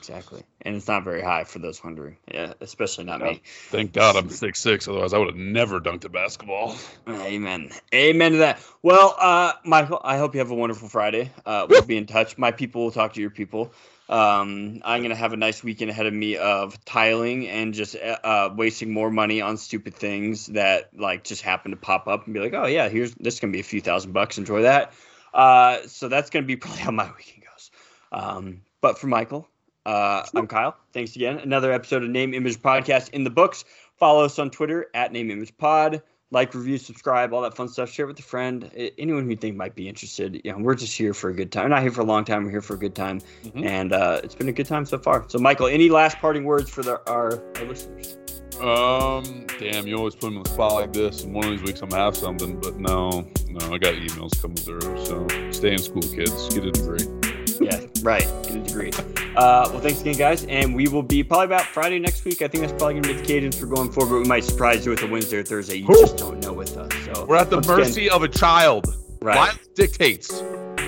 Exactly, 0.04 0.43
and 0.64 0.76
it's 0.76 0.89
not 0.89 1.06
very 1.06 1.22
high 1.22 1.45
for 1.45 1.60
those 1.60 1.82
wondering. 1.82 2.18
Yeah, 2.30 2.56
especially 2.60 3.06
not 3.06 3.22
me. 3.22 3.41
Thank 3.70 3.93
God 3.93 4.18
I'm 4.18 4.30
six 4.30 4.60
six. 4.60 4.86
Otherwise 4.86 5.14
I 5.14 5.18
would 5.18 5.30
have 5.30 5.38
never 5.38 5.80
dunked 5.80 6.04
a 6.04 6.10
basketball. 6.10 6.76
Amen. 7.08 7.72
Amen 7.93 8.34
to 8.34 8.38
that. 8.39 8.60
Well, 8.82 9.16
uh, 9.18 9.54
Michael, 9.64 10.01
I 10.04 10.18
hope 10.18 10.36
you 10.36 10.39
have 10.39 10.51
a 10.51 10.56
wonderful 10.56 10.89
Friday. 10.89 11.32
Uh, 11.45 11.68
we'll 11.70 11.84
be 11.84 11.95
in 11.95 12.06
touch. 12.06 12.38
My 12.38 12.51
people 12.51 12.84
will 12.84 12.91
talk 12.91 13.14
to 13.14 13.22
your 13.22 13.30
people. 13.30 13.72
Um, 14.10 14.82
I'm 14.84 15.04
gonna 15.04 15.16
have 15.16 15.32
a 15.32 15.38
nice 15.38 15.64
weekend 15.64 15.89
ahead 15.89 16.06
of 16.06 16.14
me 16.14 16.36
of 16.36 16.84
tiling 16.84 17.47
and 17.47 17.74
just 17.74 17.95
uh, 17.95 18.18
uh, 18.26 18.54
wasting 18.54 18.91
more 18.91 19.10
money 19.10 19.39
on 19.39 19.56
stupid 19.56 19.95
things 19.95 20.47
that 20.47 20.89
like 20.93 21.24
just 21.24 21.43
happen 21.43 21.72
to 21.72 21.78
pop 21.78 22.10
up 22.10 22.26
and 22.26 22.34
be 22.34 22.41
like, 22.41 22.54
oh 22.54 22.66
yeah, 22.66 22.89
here's 22.89 23.16
this 23.16 23.39
gonna 23.39 23.54
be 23.54 23.62
a 23.62 23.64
few 23.64 23.80
thousand 23.80 24.12
bucks. 24.12 24.38
Enjoy 24.38 24.64
that. 24.64 24.91
Uh, 25.34 25.88
so 25.88 26.10
that's 26.10 26.30
gonna 26.30 26.45
be 26.45 26.56
probably 26.58 26.82
how 26.82 26.91
my 26.91 27.10
weekend 27.16 27.45
goes. 27.45 27.72
Um, 28.12 28.64
but 28.82 28.99
for 28.99 29.08
Michael, 29.08 29.47
uh, 29.86 30.24
I'm 30.34 30.48
Kyle. 30.48 30.76
Thanks 30.94 31.16
again. 31.16 31.40
Another 31.40 31.72
episode 31.72 32.04
of 32.04 32.10
Name 32.10 32.34
Image 32.34 32.60
Podcast 32.62 33.10
in 33.10 33.24
the 33.24 33.30
books. 33.30 33.66
Follow 33.98 34.24
us 34.26 34.40
on 34.40 34.50
Twitter 34.50 34.88
at 34.94 35.12
Name 35.12 35.30
Image 35.32 35.56
Pod. 35.58 36.02
Like, 36.32 36.56
review, 36.56 36.80
subscribe, 36.80 37.32
all 37.32 37.42
that 37.42 37.56
fun 37.56 37.68
stuff. 37.68 37.92
Share 37.92 38.06
it 38.06 38.08
with 38.08 38.20
a 38.20 38.24
friend. 38.24 38.72
Anyone 38.98 39.24
who 39.26 39.30
you 39.30 39.36
think 39.36 39.56
might 39.56 39.76
be 39.76 39.88
interested. 39.88 40.42
You 40.44 40.52
know, 40.54 40.58
we're 40.58 40.74
just 40.74 40.98
here 40.98 41.14
for 41.14 41.30
a 41.30 41.34
good 41.34 41.52
time. 41.52 41.66
We're 41.66 41.70
not 41.70 41.84
here 41.84 41.92
for 41.92 42.02
a 42.02 42.06
long 42.06 42.26
time. 42.26 42.44
We're 42.44 42.50
here 42.50 42.62
for 42.62 42.74
a 42.74 42.80
good 42.80 42.96
time, 42.96 43.20
Mhm. 43.44 43.64
and 43.66 43.94
uh, 43.94 44.22
it's 44.24 44.34
been 44.34 44.50
a 44.50 44.54
good 44.54 44.66
time 44.66 44.86
so 44.86 44.98
far. 44.98 45.26
So, 45.28 45.38
Michael, 45.38 45.68
any 45.68 45.90
last 45.90 46.18
parting 46.18 46.44
words 46.44 46.72
for 46.72 46.82
the, 46.82 47.00
our, 47.08 47.44
our 47.58 47.66
listeners? 47.66 48.18
Um, 48.60 49.46
damn, 49.60 49.86
you 49.86 49.96
always 49.96 50.16
put 50.16 50.32
me 50.32 50.38
on 50.38 50.44
the 50.44 50.50
spot 50.50 50.74
like 50.74 50.94
this, 50.94 51.24
and 51.24 51.36
one 51.36 51.46
of 51.46 51.52
these 51.52 51.62
weeks 51.64 51.82
I'm 51.82 51.90
gonna 51.90 52.04
have 52.04 52.18
something. 52.18 52.60
But 52.60 52.78
no, 52.80 53.28
no, 53.50 53.74
I 53.74 53.78
got 53.78 53.94
emails 53.94 54.40
coming 54.42 54.58
through. 54.58 55.06
So 55.06 55.28
stay 55.52 55.74
in 55.74 55.78
school, 55.80 56.02
kids. 56.02 56.52
Get 56.54 56.64
a 56.66 56.72
degree. 56.72 57.23
Yeah, 57.62 57.80
right. 58.01 58.24
Get 58.43 58.56
a 58.56 58.60
degree. 58.60 58.91
Uh, 59.36 59.68
well, 59.72 59.80
thanks 59.80 60.01
again, 60.01 60.16
guys, 60.16 60.45
and 60.45 60.76
we 60.76 60.88
will 60.88 61.01
be 61.04 61.24
probably 61.24 61.45
about 61.45 61.64
Friday 61.66 61.99
next 61.99 62.24
week. 62.26 62.41
I 62.41 62.47
think 62.47 62.62
that's 62.62 62.74
probably 62.74 62.95
gonna 63.01 63.08
be 63.14 63.20
the 63.20 63.26
cadence 63.26 63.60
we're 63.62 63.68
going 63.68 63.91
forward. 63.91 64.12
But 64.12 64.20
we 64.24 64.28
might 64.28 64.43
surprise 64.43 64.86
you 64.86 64.91
with 64.91 65.01
a 65.04 65.08
Wednesday 65.08 65.38
or 65.38 65.43
Thursday. 65.43 65.78
You 65.78 65.86
Whew. 65.88 66.01
just 66.01 66.18
don't 66.18 66.39
know 66.43 66.54
with 66.54 66.78
us. 66.78 66.91
So 67.06 67.26
We're 67.26 67.38
at 67.38 67.49
the 67.49 67.58
once 67.58 67.68
again- 67.68 67.78
mercy 67.80 68.10
of 68.10 68.24
a 68.24 68.28
child. 68.28 68.95
Right. 69.22 69.36
Violence 69.36 69.68
dictates. 69.76 70.43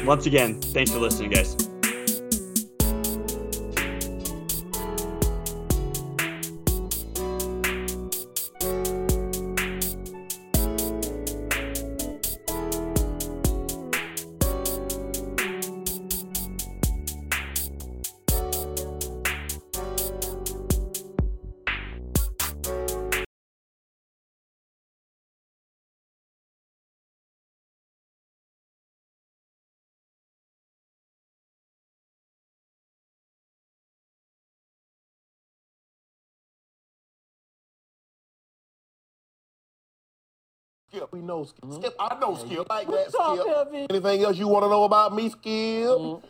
Once 0.06 0.26
again, 0.26 0.60
thanks 0.62 0.92
for 0.92 1.00
listening, 1.00 1.32
guys. 1.32 1.56
Skip, 40.96 41.12
we 41.12 41.22
know 41.22 41.44
Skip. 41.44 41.74
Skip, 41.74 41.96
I 42.00 42.20
know 42.20 42.36
Skip. 42.36 42.70
Like 42.70 42.88
that, 42.88 43.12
Skip. 43.12 43.90
Anything 43.90 44.24
else 44.24 44.38
you 44.38 44.48
want 44.48 44.64
to 44.64 44.70
know 44.70 44.86
about 44.86 45.14
me, 45.14 45.30
Skip? 45.30 46.24